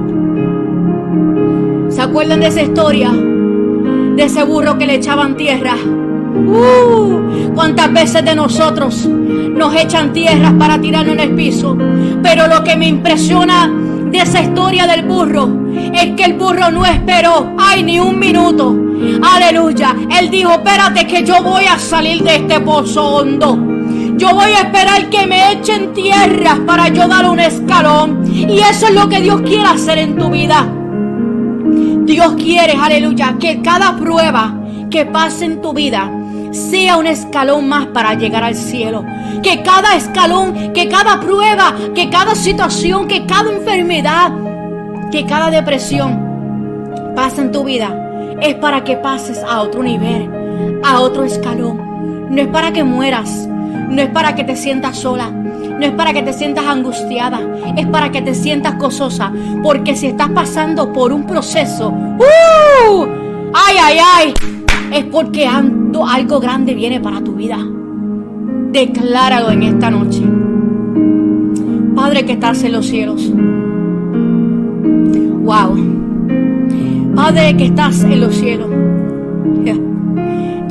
acuerdan 2.01 2.39
de 2.41 2.47
esa 2.47 2.61
historia? 2.61 3.11
De 3.11 4.23
ese 4.23 4.43
burro 4.43 4.77
que 4.77 4.85
le 4.85 4.95
echaban 4.95 5.37
tierra. 5.37 5.75
Uh, 5.75 7.53
¿Cuántas 7.53 7.93
veces 7.93 8.25
de 8.25 8.35
nosotros 8.35 9.07
nos 9.07 9.75
echan 9.75 10.11
tierras 10.11 10.53
para 10.53 10.79
tirarnos 10.81 11.13
en 11.13 11.19
el 11.21 11.35
piso? 11.35 11.77
Pero 12.21 12.47
lo 12.47 12.63
que 12.63 12.75
me 12.75 12.87
impresiona 12.87 13.71
de 14.11 14.17
esa 14.17 14.41
historia 14.41 14.87
del 14.87 15.03
burro 15.03 15.49
es 15.93 16.15
que 16.15 16.25
el 16.25 16.33
burro 16.33 16.69
no 16.71 16.85
esperó, 16.85 17.53
ay, 17.57 17.83
ni 17.83 17.99
un 17.99 18.19
minuto. 18.19 18.75
Aleluya. 19.21 19.95
Él 20.19 20.29
dijo, 20.29 20.51
espérate 20.51 21.07
que 21.07 21.23
yo 21.23 21.41
voy 21.41 21.63
a 21.65 21.79
salir 21.79 22.23
de 22.23 22.35
este 22.35 22.59
pozo 22.59 23.03
hondo. 23.03 23.80
Yo 24.21 24.35
voy 24.35 24.51
a 24.51 24.59
esperar 24.59 25.09
que 25.09 25.25
me 25.25 25.51
echen 25.51 25.93
tierras 25.93 26.59
para 26.67 26.89
yo 26.89 27.07
dar 27.07 27.27
un 27.27 27.39
escalón. 27.39 28.23
Y 28.31 28.59
eso 28.59 28.85
es 28.85 28.93
lo 28.93 29.09
que 29.09 29.19
Dios 29.19 29.41
quiere 29.41 29.65
hacer 29.65 29.97
en 29.97 30.15
tu 30.15 30.29
vida. 30.29 30.71
Dios 32.05 32.35
quiere, 32.35 32.73
aleluya, 32.79 33.35
que 33.39 33.63
cada 33.63 33.97
prueba 33.97 34.53
que 34.91 35.07
pase 35.07 35.45
en 35.45 35.59
tu 35.59 35.73
vida 35.73 36.07
sea 36.51 36.97
un 36.97 37.07
escalón 37.07 37.67
más 37.67 37.87
para 37.87 38.13
llegar 38.13 38.43
al 38.43 38.53
cielo. 38.53 39.03
Que 39.41 39.63
cada 39.63 39.95
escalón, 39.95 40.71
que 40.71 40.87
cada 40.87 41.19
prueba, 41.19 41.73
que 41.95 42.11
cada 42.11 42.35
situación, 42.35 43.07
que 43.07 43.25
cada 43.25 43.51
enfermedad, 43.51 44.31
que 45.11 45.25
cada 45.25 45.49
depresión 45.49 47.11
pase 47.15 47.41
en 47.41 47.51
tu 47.51 47.63
vida 47.63 48.37
es 48.39 48.53
para 48.53 48.83
que 48.83 48.97
pases 48.97 49.43
a 49.43 49.61
otro 49.61 49.81
nivel, 49.81 50.29
a 50.85 50.99
otro 50.99 51.23
escalón. 51.23 52.29
No 52.29 52.39
es 52.39 52.49
para 52.49 52.71
que 52.71 52.83
mueras, 52.83 53.47
no 53.91 54.01
es 54.01 54.09
para 54.09 54.33
que 54.35 54.43
te 54.43 54.55
sientas 54.55 54.97
sola, 54.97 55.29
no 55.29 55.85
es 55.85 55.91
para 55.91 56.13
que 56.13 56.23
te 56.23 56.33
sientas 56.33 56.65
angustiada, 56.65 57.39
es 57.77 57.85
para 57.87 58.11
que 58.11 58.21
te 58.21 58.33
sientas 58.33 58.77
gozosa. 58.77 59.31
Porque 59.61 59.95
si 59.95 60.07
estás 60.07 60.29
pasando 60.29 60.91
por 60.93 61.11
un 61.11 61.25
proceso, 61.25 61.89
¡uh! 61.89 63.05
¡ay, 63.53 63.75
ay, 63.81 63.97
ay! 64.15 64.33
Es 64.93 65.05
porque 65.05 65.47
algo 65.47 66.39
grande 66.39 66.73
viene 66.73 66.99
para 66.99 67.21
tu 67.21 67.33
vida. 67.33 67.57
Decláralo 68.71 69.51
en 69.51 69.63
esta 69.63 69.91
noche. 69.91 70.23
Padre 71.95 72.25
que 72.25 72.33
estás 72.33 72.63
en 72.63 72.71
los 72.71 72.87
cielos. 72.87 73.31
Wow. 75.43 75.77
Padre 77.15 77.57
que 77.57 77.65
estás 77.65 78.03
en 78.03 78.21
los 78.21 78.35
cielos. 78.35 78.69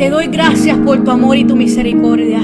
Te 0.01 0.09
doy 0.09 0.29
gracias 0.29 0.79
por 0.79 1.05
tu 1.05 1.11
amor 1.11 1.37
y 1.37 1.45
tu 1.45 1.55
misericordia. 1.57 2.41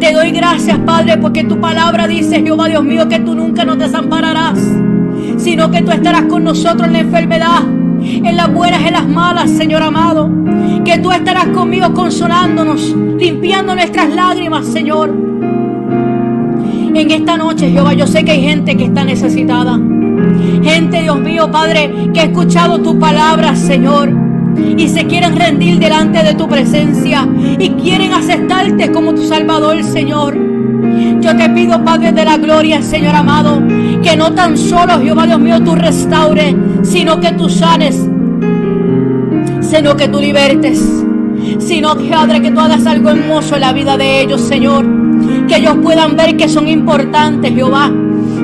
Te 0.00 0.12
doy 0.12 0.30
gracias, 0.30 0.78
Padre, 0.80 1.16
porque 1.16 1.44
tu 1.44 1.58
palabra 1.58 2.06
dice, 2.06 2.42
Jehová 2.42 2.68
Dios 2.68 2.84
mío, 2.84 3.08
que 3.08 3.18
tú 3.18 3.34
nunca 3.34 3.64
nos 3.64 3.78
desampararás, 3.78 4.58
sino 5.38 5.70
que 5.70 5.80
tú 5.82 5.90
estarás 5.90 6.22
con 6.24 6.44
nosotros 6.44 6.86
en 6.86 6.92
la 6.92 6.98
enfermedad, 7.00 7.62
en 8.00 8.36
las 8.36 8.52
buenas, 8.52 8.84
en 8.84 8.92
las 8.92 9.08
malas, 9.08 9.50
Señor 9.50 9.82
amado. 9.82 10.30
Que 10.84 10.98
tú 10.98 11.10
estarás 11.10 11.46
conmigo 11.48 11.94
consolándonos, 11.94 12.94
limpiando 13.18 13.74
nuestras 13.74 14.14
lágrimas, 14.14 14.66
Señor. 14.66 15.08
En 16.94 17.10
esta 17.10 17.36
noche, 17.36 17.70
Jehová, 17.70 17.94
yo 17.94 18.06
sé 18.06 18.24
que 18.24 18.32
hay 18.32 18.42
gente 18.42 18.76
que 18.76 18.84
está 18.84 19.02
necesitada. 19.02 19.80
Gente, 20.62 21.02
Dios 21.02 21.18
mío, 21.18 21.50
Padre, 21.50 22.10
que 22.12 22.20
ha 22.20 22.24
escuchado 22.24 22.80
tu 22.80 22.98
palabra, 22.98 23.56
Señor. 23.56 24.25
Y 24.76 24.88
se 24.88 25.06
quieren 25.06 25.36
rendir 25.36 25.78
delante 25.78 26.22
de 26.22 26.34
tu 26.34 26.48
presencia. 26.48 27.26
Y 27.58 27.70
quieren 27.70 28.12
aceptarte 28.12 28.90
como 28.92 29.14
tu 29.14 29.22
Salvador, 29.22 29.82
Señor. 29.82 30.36
Yo 31.20 31.36
te 31.36 31.48
pido, 31.50 31.82
Padre 31.84 32.12
de 32.12 32.24
la 32.24 32.36
gloria, 32.36 32.82
Señor 32.82 33.14
amado, 33.14 33.62
que 34.02 34.16
no 34.16 34.32
tan 34.32 34.56
solo, 34.56 35.00
Jehová 35.00 35.26
Dios 35.26 35.40
mío, 35.40 35.60
tú 35.62 35.74
restaures, 35.74 36.54
sino 36.82 37.18
que 37.18 37.32
tú 37.32 37.48
sanes, 37.48 38.06
sino 39.60 39.96
que 39.96 40.08
tú 40.08 40.20
libertes, 40.20 40.84
sino, 41.58 41.96
Padre, 41.96 42.40
que 42.40 42.50
tú 42.50 42.60
hagas 42.60 42.86
algo 42.86 43.10
hermoso 43.10 43.56
en 43.56 43.62
la 43.62 43.72
vida 43.72 43.96
de 43.96 44.22
ellos, 44.22 44.40
Señor. 44.42 44.86
Que 45.48 45.56
ellos 45.56 45.76
puedan 45.82 46.16
ver 46.16 46.36
que 46.36 46.48
son 46.48 46.68
importantes, 46.68 47.52
Jehová 47.52 47.90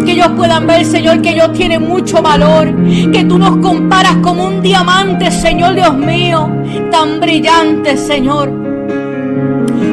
que 0.05 0.13
ellos 0.13 0.31
puedan 0.37 0.67
ver, 0.67 0.85
Señor, 0.85 1.21
que 1.23 1.31
ellos 1.31 1.53
tienen 1.53 1.87
mucho 1.87 2.23
valor. 2.23 2.75
Que 3.13 3.25
tú 3.25 3.39
nos 3.39 3.57
comparas 3.59 4.17
como 4.17 4.47
un 4.47 4.63
diamante, 4.63 5.31
Señor 5.31 5.75
Dios 5.75 5.95
mío, 5.97 6.51
tan 6.91 7.21
brillante, 7.21 7.97
Señor. 7.97 8.62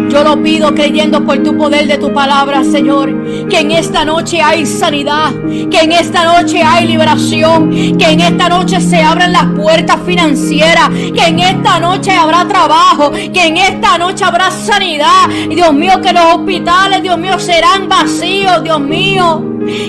Yo 0.10 0.24
lo 0.24 0.42
pido 0.42 0.74
creyendo 0.74 1.24
por 1.24 1.38
tu 1.44 1.56
poder 1.56 1.88
de 1.88 1.98
tu 1.98 2.12
palabra, 2.12 2.64
Señor. 2.64 3.48
Que 3.48 3.60
en 3.60 3.72
esta 3.72 4.04
noche 4.06 4.42
hay 4.42 4.66
sanidad. 4.66 5.32
Que 5.70 5.82
en 5.82 5.92
esta 5.92 6.24
noche 6.24 6.64
hay 6.64 6.88
liberación. 6.88 7.98
Que 7.98 8.12
en 8.12 8.22
esta 8.22 8.50
noche 8.50 8.82
se 8.82 9.02
abran 9.04 9.32
las 9.32 9.46
puertas 9.56 9.98
financieras. 10.06 10.90
Que 10.90 11.28
en 11.28 11.40
esta 11.40 11.80
noche 11.80 12.12
habrá 12.12 12.48
trabajo. 12.48 13.12
Que 13.12 13.48
en 13.48 13.58
esta 13.58 13.98
noche 14.00 14.24
habrá 14.24 14.50
sanidad. 14.50 15.28
Dios 15.50 15.74
mío, 15.74 16.02
que 16.02 16.12
los 16.12 16.26
hospitales, 16.36 17.04
Dios 17.04 17.18
mío, 17.18 17.38
serán 17.38 17.88
vacíos, 17.88 18.64
Dios 18.64 18.80
mío 18.80 19.46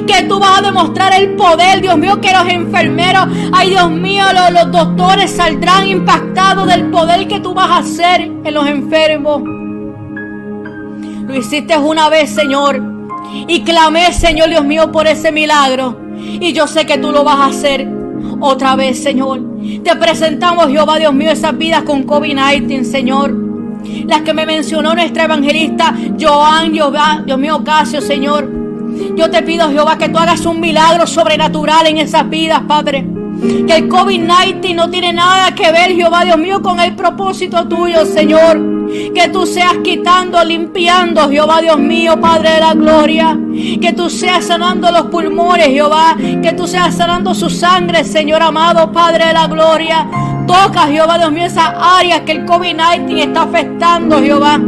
que 0.07 0.25
tú 0.25 0.39
vas 0.39 0.59
a 0.59 0.63
demostrar 0.63 1.13
el 1.15 1.37
poder, 1.37 1.81
Dios 1.81 1.97
mío, 1.97 2.21
que 2.21 2.33
los 2.33 2.47
enfermeros, 2.49 3.29
ay 3.53 3.71
Dios 3.71 3.91
mío, 3.91 4.25
los, 4.35 4.53
los, 4.53 4.73
doctores 4.73 5.31
saldrán 5.31 5.87
impactados 5.87 6.67
del 6.67 6.91
poder 6.91 7.27
que 7.29 7.41
tú 7.41 7.55
vas 7.55 7.71
a 7.71 7.79
hacer 7.79 8.23
en 8.23 8.55
los 8.55 8.67
enfermos. 8.67 9.60
Lo 11.27 11.35
hiciste 11.35 11.77
una 11.79 12.09
vez, 12.09 12.31
Señor. 12.31 12.83
Y 13.47 13.63
clamé, 13.63 14.13
Señor 14.13 14.49
Dios 14.49 14.65
mío, 14.65 14.91
por 14.91 15.07
ese 15.07 15.33
milagro. 15.33 15.99
Y 16.17 16.53
yo 16.53 16.67
sé 16.67 16.87
que 16.87 16.99
tú 16.99 17.13
lo 17.13 17.25
vas 17.25 17.37
a 17.37 17.47
hacer 17.47 17.89
otra 18.41 18.77
vez, 18.77 19.03
Señor. 19.03 19.41
Te 19.85 19.95
presentamos, 19.97 20.69
Jehová 20.69 20.99
Dios 20.99 21.15
mío, 21.15 21.31
esas 21.31 21.57
vidas 21.57 21.83
con 21.83 22.07
COVID-19, 22.07 22.85
Señor. 22.85 23.35
Las 24.07 24.23
que 24.23 24.35
me 24.35 24.47
mencionó 24.47 24.95
nuestra 24.95 25.25
evangelista 25.25 25.95
Joan, 26.21 26.75
Jehová, 26.75 27.23
Dios 27.25 27.39
mío, 27.39 27.63
Casio, 27.65 28.01
Señor. 28.01 28.51
Yo 29.17 29.31
te 29.31 29.43
pido, 29.43 29.71
Jehová, 29.71 29.97
que 29.97 30.09
tú 30.09 30.19
hagas 30.19 30.45
un 30.47 30.61
milagro 30.61 31.07
sobrenatural 31.07 31.87
en 31.87 31.99
esas 31.99 32.29
vidas, 32.29 32.63
Padre. 32.67 33.07
Que 33.67 33.77
el 33.77 33.89
COVID-19 33.89 34.75
no 34.75 34.91
tiene 34.91 35.13
nada 35.13 35.55
que 35.55 35.71
ver, 35.73 35.93
Jehová 35.93 36.25
Dios 36.25 36.39
mío, 36.39 36.61
con 36.61 36.81
el 36.81 36.95
propósito 36.95 37.67
tuyo, 37.69 38.05
Señor. 38.05 38.80
Que 39.15 39.29
tú 39.33 39.47
seas 39.47 39.75
quitando, 39.83 40.43
limpiando, 40.45 41.29
Jehová 41.29 41.61
Dios 41.61 41.79
mío, 41.79 42.21
Padre 42.21 42.51
de 42.51 42.61
la 42.61 42.75
gloria. 42.75 43.39
Que 43.81 43.93
tú 43.93 44.11
seas 44.11 44.45
sanando 44.45 44.91
los 44.91 45.07
pulmones, 45.07 45.69
Jehová. 45.69 46.17
Que 46.19 46.53
tú 46.53 46.67
seas 46.67 46.95
sanando 46.95 47.35
su 47.35 47.51
sangre, 47.51 48.05
Señor 48.05 48.43
amado, 48.43 48.91
Padre 48.93 49.27
de 49.27 49.33
la 49.33 49.47
gloria. 49.47 50.09
Toca, 50.47 50.87
Jehová 50.87 51.19
Dios 51.19 51.33
mío, 51.33 51.45
esas 51.45 51.73
áreas 51.79 52.21
que 52.23 52.33
el 52.33 52.47
COVID-19 52.47 53.21
está 53.21 53.43
afectando, 53.43 54.21
Jehová. 54.21 54.61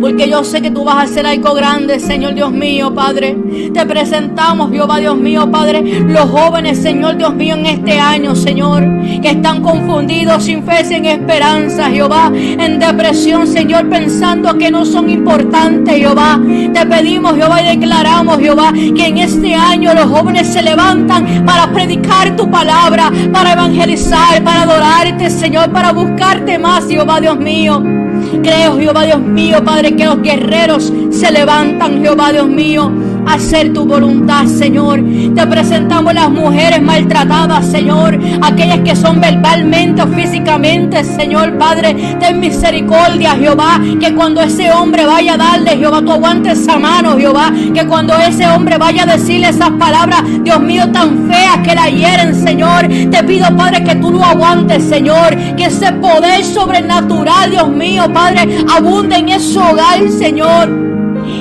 Porque 0.00 0.28
yo 0.28 0.44
sé 0.44 0.62
que 0.62 0.70
tú 0.70 0.84
vas 0.84 0.96
a 0.96 1.02
hacer 1.02 1.26
algo 1.26 1.54
grande, 1.54 2.00
Señor 2.00 2.34
Dios 2.34 2.52
mío, 2.52 2.94
Padre. 2.94 3.36
Te 3.72 3.86
presentamos, 3.86 4.70
Jehová 4.70 4.98
Dios 4.98 5.16
mío, 5.16 5.50
Padre, 5.50 5.82
los 5.82 6.30
jóvenes, 6.30 6.78
Señor 6.78 7.16
Dios 7.16 7.34
mío, 7.34 7.54
en 7.54 7.66
este 7.66 7.98
año, 7.98 8.34
Señor, 8.34 8.84
que 9.20 9.30
están 9.30 9.62
confundidos, 9.62 10.44
sin 10.44 10.62
fe, 10.62 10.84
sin 10.84 11.04
esperanza, 11.04 11.90
Jehová, 11.90 12.32
en 12.34 12.78
depresión, 12.78 13.46
Señor, 13.46 13.88
pensando 13.88 14.56
que 14.56 14.70
no 14.70 14.84
son 14.84 15.10
importantes, 15.10 15.96
Jehová. 15.96 16.40
Te 16.72 16.86
pedimos, 16.86 17.34
Jehová, 17.34 17.62
y 17.62 17.76
declaramos, 17.76 18.38
Jehová, 18.38 18.72
que 18.72 19.06
en 19.06 19.18
este 19.18 19.54
año 19.54 19.94
los 19.94 20.06
jóvenes 20.06 20.46
se 20.46 20.62
levantan 20.62 21.44
para 21.44 21.70
predicar 21.72 22.36
tu 22.36 22.50
palabra, 22.50 23.10
para 23.32 23.52
evangelizar, 23.52 24.42
para 24.42 24.62
adorarte, 24.62 25.30
Señor, 25.30 25.70
para 25.70 25.92
buscarte 25.92 26.58
más, 26.58 26.86
Jehová 26.88 27.20
Dios 27.20 27.38
mío. 27.38 27.99
Creo, 28.42 28.78
Jehová 28.78 29.04
Dios 29.04 29.20
mío, 29.20 29.62
Padre, 29.64 29.94
que 29.96 30.04
los 30.04 30.22
guerreros 30.22 30.92
se 31.10 31.30
levantan, 31.30 32.02
Jehová 32.02 32.32
Dios 32.32 32.48
mío 32.48 32.90
hacer 33.26 33.72
tu 33.72 33.84
voluntad, 33.84 34.46
Señor. 34.46 35.00
Te 35.34 35.46
presentamos 35.46 36.14
las 36.14 36.30
mujeres 36.30 36.82
maltratadas, 36.82 37.66
Señor. 37.66 38.18
Aquellas 38.42 38.80
que 38.80 38.96
son 38.96 39.20
verbalmente 39.20 40.02
o 40.02 40.08
físicamente, 40.08 41.04
Señor 41.04 41.56
Padre. 41.58 42.16
Ten 42.18 42.40
misericordia, 42.40 43.32
Jehová. 43.32 43.80
Que 44.00 44.14
cuando 44.14 44.40
ese 44.40 44.70
hombre 44.72 45.06
vaya 45.06 45.34
a 45.34 45.38
darle, 45.38 45.76
Jehová, 45.76 46.02
tú 46.02 46.12
aguantes 46.12 46.58
esa 46.58 46.78
mano, 46.78 47.16
Jehová. 47.18 47.52
Que 47.74 47.86
cuando 47.86 48.16
ese 48.18 48.46
hombre 48.46 48.78
vaya 48.78 49.04
a 49.04 49.06
decirle 49.06 49.48
esas 49.48 49.70
palabras, 49.70 50.22
Dios 50.42 50.60
mío, 50.60 50.90
tan 50.92 51.28
feas 51.28 51.58
que 51.64 51.74
la 51.74 51.88
hieren, 51.88 52.34
Señor. 52.34 52.88
Te 53.10 53.22
pido, 53.24 53.54
Padre, 53.56 53.84
que 53.84 53.96
tú 53.96 54.10
lo 54.10 54.24
aguantes, 54.24 54.84
Señor. 54.84 55.36
Que 55.56 55.66
ese 55.66 55.92
poder 55.92 56.44
sobrenatural, 56.44 57.50
Dios 57.50 57.68
mío, 57.68 58.04
Padre, 58.12 58.64
abunde 58.74 59.16
en 59.16 59.28
ese 59.30 59.58
hogar, 59.58 60.08
Señor. 60.10 60.89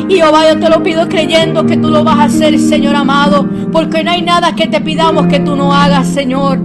Y 0.07 0.15
Jehová, 0.15 0.49
yo 0.49 0.59
te 0.59 0.69
lo 0.69 0.81
pido 0.83 1.07
creyendo 1.07 1.65
que 1.65 1.77
tú 1.77 1.89
lo 1.89 2.03
vas 2.03 2.17
a 2.17 2.23
hacer, 2.25 2.57
Señor 2.59 2.95
amado, 2.95 3.47
porque 3.71 4.03
no 4.03 4.11
hay 4.11 4.21
nada 4.21 4.55
que 4.55 4.67
te 4.67 4.81
pidamos 4.81 5.27
que 5.27 5.39
tú 5.39 5.55
no 5.55 5.73
hagas, 5.73 6.07
Señor. 6.07 6.59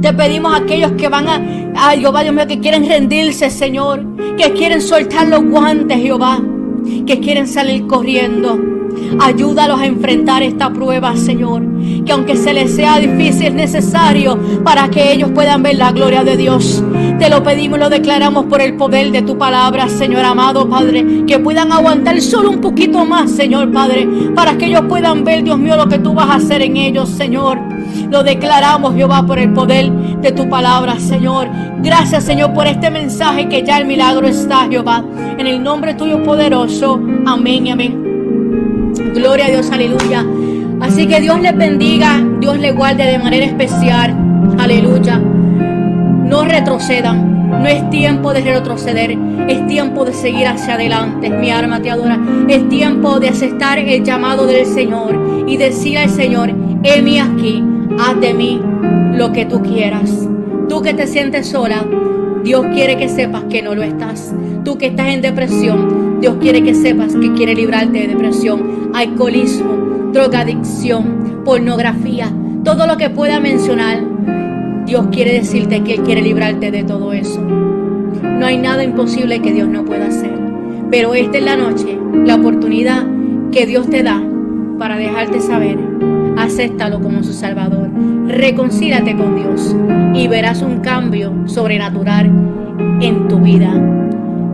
Te 0.00 0.12
pedimos 0.12 0.52
a 0.52 0.58
aquellos 0.58 0.92
que 0.92 1.08
van 1.08 1.28
a, 1.28 1.40
ay 1.76 2.00
Jehová, 2.00 2.22
Dios 2.22 2.34
mío, 2.34 2.46
que 2.46 2.60
quieren 2.60 2.88
rendirse, 2.88 3.50
Señor, 3.50 4.04
que 4.36 4.52
quieren 4.52 4.80
soltar 4.80 5.28
los 5.28 5.44
guantes, 5.44 5.98
Jehová, 5.98 6.40
que 7.06 7.20
quieren 7.20 7.46
salir 7.46 7.86
corriendo. 7.86 8.71
Ayúdalos 9.20 9.80
a 9.80 9.86
enfrentar 9.86 10.42
esta 10.42 10.72
prueba, 10.72 11.16
Señor. 11.16 11.62
Que 12.04 12.12
aunque 12.12 12.36
se 12.36 12.52
les 12.52 12.74
sea 12.74 12.98
difícil, 12.98 13.48
es 13.48 13.54
necesario 13.54 14.38
para 14.64 14.88
que 14.88 15.12
ellos 15.12 15.30
puedan 15.30 15.62
ver 15.62 15.76
la 15.76 15.92
gloria 15.92 16.24
de 16.24 16.36
Dios. 16.36 16.82
Te 17.18 17.28
lo 17.28 17.42
pedimos 17.42 17.78
y 17.78 17.80
lo 17.80 17.90
declaramos 17.90 18.46
por 18.46 18.60
el 18.60 18.76
poder 18.76 19.12
de 19.12 19.22
tu 19.22 19.38
palabra, 19.38 19.88
Señor 19.88 20.24
amado 20.24 20.68
Padre. 20.68 21.24
Que 21.26 21.38
puedan 21.38 21.72
aguantar 21.72 22.20
solo 22.20 22.50
un 22.50 22.60
poquito 22.60 23.04
más, 23.04 23.30
Señor 23.30 23.70
Padre. 23.72 24.08
Para 24.34 24.56
que 24.56 24.66
ellos 24.66 24.82
puedan 24.88 25.24
ver, 25.24 25.44
Dios 25.44 25.58
mío, 25.58 25.76
lo 25.76 25.88
que 25.88 25.98
tú 25.98 26.14
vas 26.14 26.28
a 26.28 26.34
hacer 26.34 26.62
en 26.62 26.76
ellos, 26.76 27.08
Señor. 27.08 27.58
Lo 28.10 28.22
declaramos, 28.22 28.94
Jehová, 28.94 29.24
por 29.26 29.38
el 29.38 29.52
poder 29.52 29.90
de 29.92 30.32
tu 30.32 30.48
palabra, 30.48 30.98
Señor. 30.98 31.48
Gracias, 31.82 32.24
Señor, 32.24 32.52
por 32.52 32.66
este 32.66 32.90
mensaje 32.90 33.48
que 33.48 33.62
ya 33.62 33.78
el 33.78 33.86
milagro 33.86 34.26
está, 34.26 34.68
Jehová. 34.68 35.04
En 35.38 35.46
el 35.46 35.62
nombre 35.62 35.94
tuyo 35.94 36.22
poderoso. 36.22 37.00
Amén 37.24 37.66
y 37.66 37.70
amén. 37.70 38.01
Gloria 39.14 39.46
a 39.46 39.50
Dios, 39.50 39.70
aleluya. 39.70 40.24
Así 40.80 41.06
que 41.06 41.20
Dios 41.20 41.40
les 41.40 41.56
bendiga, 41.56 42.20
Dios 42.40 42.58
les 42.58 42.74
guarde 42.74 43.04
de 43.04 43.18
manera 43.18 43.46
especial. 43.46 44.16
Aleluya. 44.58 45.18
No 45.18 46.44
retrocedan. 46.44 47.32
No 47.60 47.66
es 47.66 47.88
tiempo 47.90 48.32
de 48.32 48.40
retroceder, 48.40 49.16
es 49.46 49.66
tiempo 49.66 50.06
de 50.06 50.14
seguir 50.14 50.46
hacia 50.46 50.74
adelante. 50.74 51.28
Mi 51.28 51.50
alma 51.50 51.82
te 51.82 51.90
adora. 51.90 52.18
Es 52.48 52.66
tiempo 52.68 53.20
de 53.20 53.28
aceptar 53.28 53.78
el 53.78 54.02
llamado 54.02 54.46
del 54.46 54.64
Señor 54.64 55.44
y 55.46 55.58
decir 55.58 55.98
al 55.98 56.08
Señor, 56.08 56.50
heme 56.82 57.20
aquí, 57.20 57.62
haz 57.98 58.18
de 58.20 58.32
mí 58.32 58.60
lo 59.14 59.32
que 59.32 59.44
tú 59.44 59.62
quieras. 59.62 60.10
Tú 60.68 60.80
que 60.80 60.94
te 60.94 61.06
sientes 61.06 61.48
sola, 61.48 61.84
Dios 62.44 62.66
quiere 62.74 62.96
que 62.96 63.08
sepas 63.08 63.44
que 63.44 63.62
no 63.62 63.74
lo 63.74 63.82
estás. 63.82 64.34
Tú 64.64 64.76
que 64.78 64.86
estás 64.86 65.08
en 65.08 65.22
depresión, 65.22 66.20
Dios 66.20 66.36
quiere 66.40 66.62
que 66.62 66.74
sepas 66.74 67.14
que 67.14 67.32
quiere 67.34 67.54
librarte 67.54 68.00
de 68.00 68.08
depresión, 68.08 68.90
alcoholismo, 68.94 70.10
drogadicción, 70.12 71.42
pornografía, 71.44 72.32
todo 72.64 72.86
lo 72.86 72.96
que 72.96 73.10
pueda 73.10 73.40
mencionar. 73.40 74.02
Dios 74.86 75.06
quiere 75.12 75.34
decirte 75.34 75.82
que 75.82 75.94
Él 75.94 76.02
quiere 76.02 76.22
librarte 76.22 76.70
de 76.70 76.82
todo 76.84 77.12
eso. 77.12 77.40
No 77.40 78.46
hay 78.46 78.58
nada 78.58 78.82
imposible 78.82 79.40
que 79.40 79.52
Dios 79.52 79.68
no 79.68 79.84
pueda 79.84 80.06
hacer. 80.06 80.32
Pero 80.90 81.14
esta 81.14 81.38
es 81.38 81.44
la 81.44 81.56
noche, 81.56 81.98
la 82.24 82.34
oportunidad 82.34 83.06
que 83.52 83.66
Dios 83.66 83.88
te 83.88 84.02
da 84.02 84.22
para 84.78 84.96
dejarte 84.96 85.40
saber. 85.40 85.91
Acéptalo 86.42 87.00
como 87.00 87.22
su 87.22 87.32
Salvador. 87.32 87.88
Reconcílate 88.26 89.16
con 89.16 89.36
Dios 89.36 89.76
y 90.12 90.26
verás 90.26 90.60
un 90.60 90.80
cambio 90.80 91.32
sobrenatural 91.46 92.26
en 93.00 93.28
tu 93.28 93.38
vida. 93.38 93.72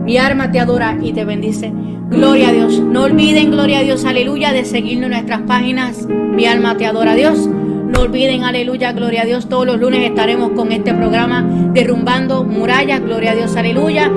Mi 0.05 0.17
alma 0.17 0.51
te 0.51 0.59
adora 0.59 0.99
y 1.01 1.13
te 1.13 1.25
bendice. 1.25 1.73
Gloria 2.11 2.49
a 2.49 2.51
Dios. 2.51 2.79
No 2.79 3.05
olviden, 3.05 3.49
gloria 3.49 3.79
a 3.79 3.81
Dios, 3.81 4.05
aleluya, 4.05 4.53
de 4.53 4.65
seguirnos 4.65 5.05
en 5.05 5.11
nuestras 5.13 5.41
páginas. 5.41 6.07
Mi 6.07 6.45
alma 6.45 6.77
te 6.77 6.85
adora, 6.85 7.15
Dios. 7.15 7.47
No 7.47 8.01
olviden, 8.01 8.43
aleluya, 8.43 8.91
gloria 8.91 9.23
a 9.23 9.25
Dios. 9.25 9.49
Todos 9.49 9.65
los 9.65 9.79
lunes 9.79 10.07
estaremos 10.07 10.51
con 10.51 10.71
este 10.71 10.93
programa 10.93 11.43
derrumbando 11.73 12.43
murallas. 12.43 13.01
Gloria 13.01 13.31
a 13.31 13.35
Dios, 13.35 13.55
aleluya. 13.55 14.11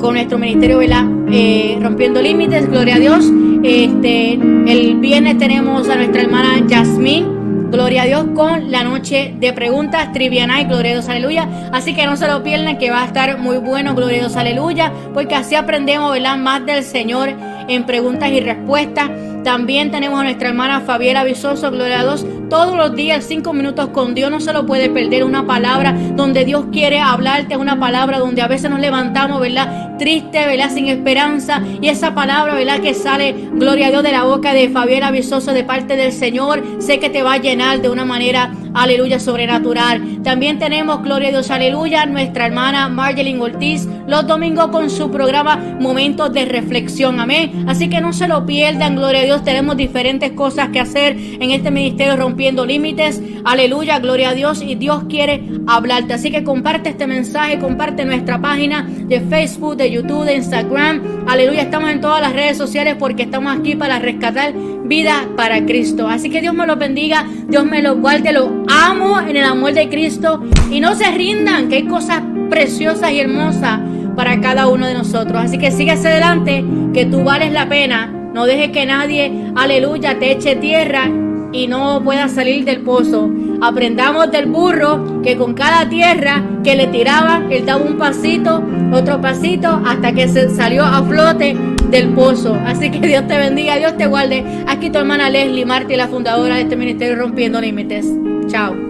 Con 0.00 0.14
nuestro 0.14 0.38
ministerio, 0.38 0.78
¿verdad? 0.78 1.04
Eh, 1.30 1.78
rompiendo 1.80 2.20
límites, 2.20 2.68
gloria 2.68 2.96
a 2.96 2.98
Dios. 2.98 3.30
Este, 3.68 4.34
el 4.34 4.94
viernes 5.00 5.38
tenemos 5.38 5.88
a 5.88 5.96
nuestra 5.96 6.22
hermana 6.22 6.64
Yasmín 6.68 7.36
Gloria 7.70 8.02
a 8.02 8.06
Dios 8.06 8.26
con 8.36 8.70
la 8.70 8.84
noche 8.84 9.34
de 9.38 9.52
preguntas, 9.52 10.12
trivia 10.12 10.46
night, 10.46 10.68
gloria 10.68 10.92
a 10.92 10.94
Dios, 10.94 11.08
aleluya. 11.08 11.48
Así 11.72 11.94
que 11.94 12.06
no 12.06 12.16
se 12.16 12.28
lo 12.28 12.42
pierdan, 12.44 12.78
que 12.78 12.90
va 12.90 13.02
a 13.02 13.06
estar 13.06 13.38
muy 13.38 13.58
bueno, 13.58 13.94
gloria 13.94 14.18
a 14.18 14.20
Dios, 14.20 14.36
aleluya. 14.36 14.92
Porque 15.12 15.34
así 15.34 15.56
aprendemos, 15.56 16.12
¿verdad? 16.12 16.38
Más 16.38 16.64
del 16.64 16.84
Señor 16.84 17.30
en 17.68 17.84
preguntas 17.84 18.30
y 18.30 18.40
respuestas. 18.40 19.10
También 19.42 19.90
tenemos 19.90 20.20
a 20.20 20.22
nuestra 20.22 20.50
hermana 20.50 20.80
Fabiela 20.80 21.24
Visoso, 21.24 21.70
gloria 21.72 22.00
a 22.00 22.02
Dios, 22.04 22.24
todos 22.48 22.76
los 22.76 22.94
días, 22.94 23.24
cinco 23.26 23.52
minutos 23.52 23.88
con 23.88 24.14
Dios. 24.14 24.30
No 24.30 24.40
se 24.40 24.52
lo 24.52 24.66
puede 24.66 24.90
perder 24.90 25.24
una 25.24 25.46
palabra 25.46 25.94
donde 26.14 26.44
Dios 26.44 26.66
quiere 26.72 27.00
hablarte, 27.00 27.56
una 27.56 27.78
palabra 27.78 28.18
donde 28.18 28.42
a 28.42 28.48
veces 28.48 28.70
nos 28.70 28.80
levantamos, 28.80 29.40
¿verdad? 29.40 29.96
Triste, 29.98 30.46
¿verdad? 30.46 30.70
Sin 30.70 30.88
esperanza. 30.88 31.62
Y 31.80 31.88
esa 31.88 32.14
palabra, 32.14 32.54
¿verdad? 32.54 32.80
Que 32.80 32.94
sale, 32.94 33.34
gloria 33.52 33.88
a 33.88 33.90
Dios, 33.90 34.02
de 34.02 34.12
la 34.12 34.24
boca 34.24 34.52
de 34.52 34.68
Fabiela 34.68 35.10
Visoso 35.10 35.52
de 35.52 35.64
parte 35.64 35.96
del 35.96 36.12
Señor. 36.12 36.62
Sé 36.78 36.98
que 36.98 37.10
te 37.10 37.22
va 37.22 37.34
a 37.34 37.38
llenar 37.38 37.80
de 37.80 37.88
una 37.88 38.04
manera, 38.04 38.52
aleluya, 38.76 39.18
sobrenatural. 39.18 40.22
También 40.22 40.58
tenemos, 40.58 41.02
gloria 41.02 41.28
a 41.28 41.32
Dios, 41.32 41.50
aleluya, 41.50 42.06
nuestra 42.06 42.46
hermana 42.46 42.88
Marjeline 42.88 43.40
Ortiz, 43.40 43.88
los 44.06 44.26
domingos 44.26 44.68
con 44.68 44.90
su 44.90 45.10
programa 45.10 45.56
Momentos 45.80 46.32
de 46.32 46.44
Reflexión. 46.44 47.18
Amén. 47.18 47.64
Así 47.66 47.88
que 47.88 48.00
no 48.00 48.12
se 48.12 48.28
lo 48.28 48.46
pierdan, 48.46 48.96
gloria 48.96 49.22
a 49.22 49.24
Dios 49.24 49.44
tenemos 49.44 49.76
diferentes 49.76 50.32
cosas 50.32 50.68
que 50.68 50.80
hacer 50.80 51.16
en 51.16 51.50
este 51.50 51.70
ministerio 51.70 52.16
rompiendo 52.16 52.66
límites. 52.66 53.20
Aleluya, 53.44 53.98
gloria 53.98 54.30
a 54.30 54.34
Dios 54.34 54.62
y 54.62 54.74
Dios 54.74 55.04
quiere 55.08 55.42
hablarte. 55.66 56.14
Así 56.14 56.30
que 56.30 56.44
comparte 56.44 56.90
este 56.90 57.06
mensaje, 57.06 57.58
comparte 57.58 58.04
nuestra 58.04 58.40
página 58.40 58.82
de 58.82 59.20
Facebook, 59.20 59.76
de 59.76 59.90
YouTube, 59.90 60.24
de 60.24 60.36
Instagram. 60.36 61.24
Aleluya, 61.26 61.62
estamos 61.62 61.90
en 61.90 62.00
todas 62.00 62.20
las 62.20 62.32
redes 62.32 62.56
sociales 62.58 62.96
porque 62.98 63.22
estamos 63.22 63.56
aquí 63.56 63.74
para 63.74 63.98
rescatar 63.98 64.52
vida 64.84 65.28
para 65.36 65.64
Cristo. 65.64 66.08
Así 66.08 66.30
que 66.30 66.40
Dios 66.40 66.54
me 66.54 66.66
lo 66.66 66.76
bendiga, 66.76 67.26
Dios 67.48 67.64
me 67.64 67.82
lo 67.82 67.96
guarde, 67.96 68.32
lo 68.32 68.64
amo 68.68 69.20
en 69.20 69.36
el 69.36 69.44
amor 69.44 69.72
de 69.72 69.88
Cristo 69.88 70.42
y 70.70 70.80
no 70.80 70.94
se 70.94 71.10
rindan, 71.10 71.68
que 71.68 71.76
hay 71.76 71.86
cosas 71.86 72.22
preciosas 72.50 73.12
y 73.12 73.20
hermosas 73.20 73.80
para 74.14 74.40
cada 74.40 74.68
uno 74.68 74.86
de 74.86 74.94
nosotros. 74.94 75.42
Así 75.44 75.58
que 75.58 75.70
sigue 75.70 75.92
adelante, 75.92 76.64
que 76.92 77.06
tú 77.06 77.24
vales 77.24 77.52
la 77.52 77.68
pena 77.68 78.12
no 78.36 78.44
dejes 78.44 78.68
que 78.68 78.84
nadie, 78.84 79.32
aleluya, 79.54 80.18
te 80.18 80.32
eche 80.32 80.56
tierra 80.56 81.08
y 81.52 81.68
no 81.68 82.02
puedas 82.04 82.32
salir 82.32 82.66
del 82.66 82.82
pozo. 82.82 83.30
Aprendamos 83.62 84.30
del 84.30 84.44
burro 84.44 85.22
que 85.22 85.38
con 85.38 85.54
cada 85.54 85.88
tierra 85.88 86.44
que 86.62 86.76
le 86.76 86.88
tiraba, 86.88 87.40
él 87.48 87.64
daba 87.64 87.82
un 87.82 87.96
pasito, 87.96 88.62
otro 88.92 89.22
pasito, 89.22 89.80
hasta 89.86 90.12
que 90.12 90.28
se 90.28 90.50
salió 90.50 90.84
a 90.84 91.02
flote 91.02 91.56
del 91.88 92.10
pozo. 92.10 92.54
Así 92.66 92.90
que 92.90 93.06
Dios 93.06 93.26
te 93.26 93.38
bendiga, 93.38 93.78
Dios 93.78 93.96
te 93.96 94.06
guarde. 94.06 94.44
Aquí 94.66 94.90
tu 94.90 94.98
hermana 94.98 95.30
Leslie 95.30 95.64
Martí, 95.64 95.96
la 95.96 96.08
fundadora 96.08 96.56
de 96.56 96.60
este 96.60 96.76
ministerio 96.76 97.16
Rompiendo 97.16 97.58
Límites. 97.58 98.06
Chao. 98.48 98.85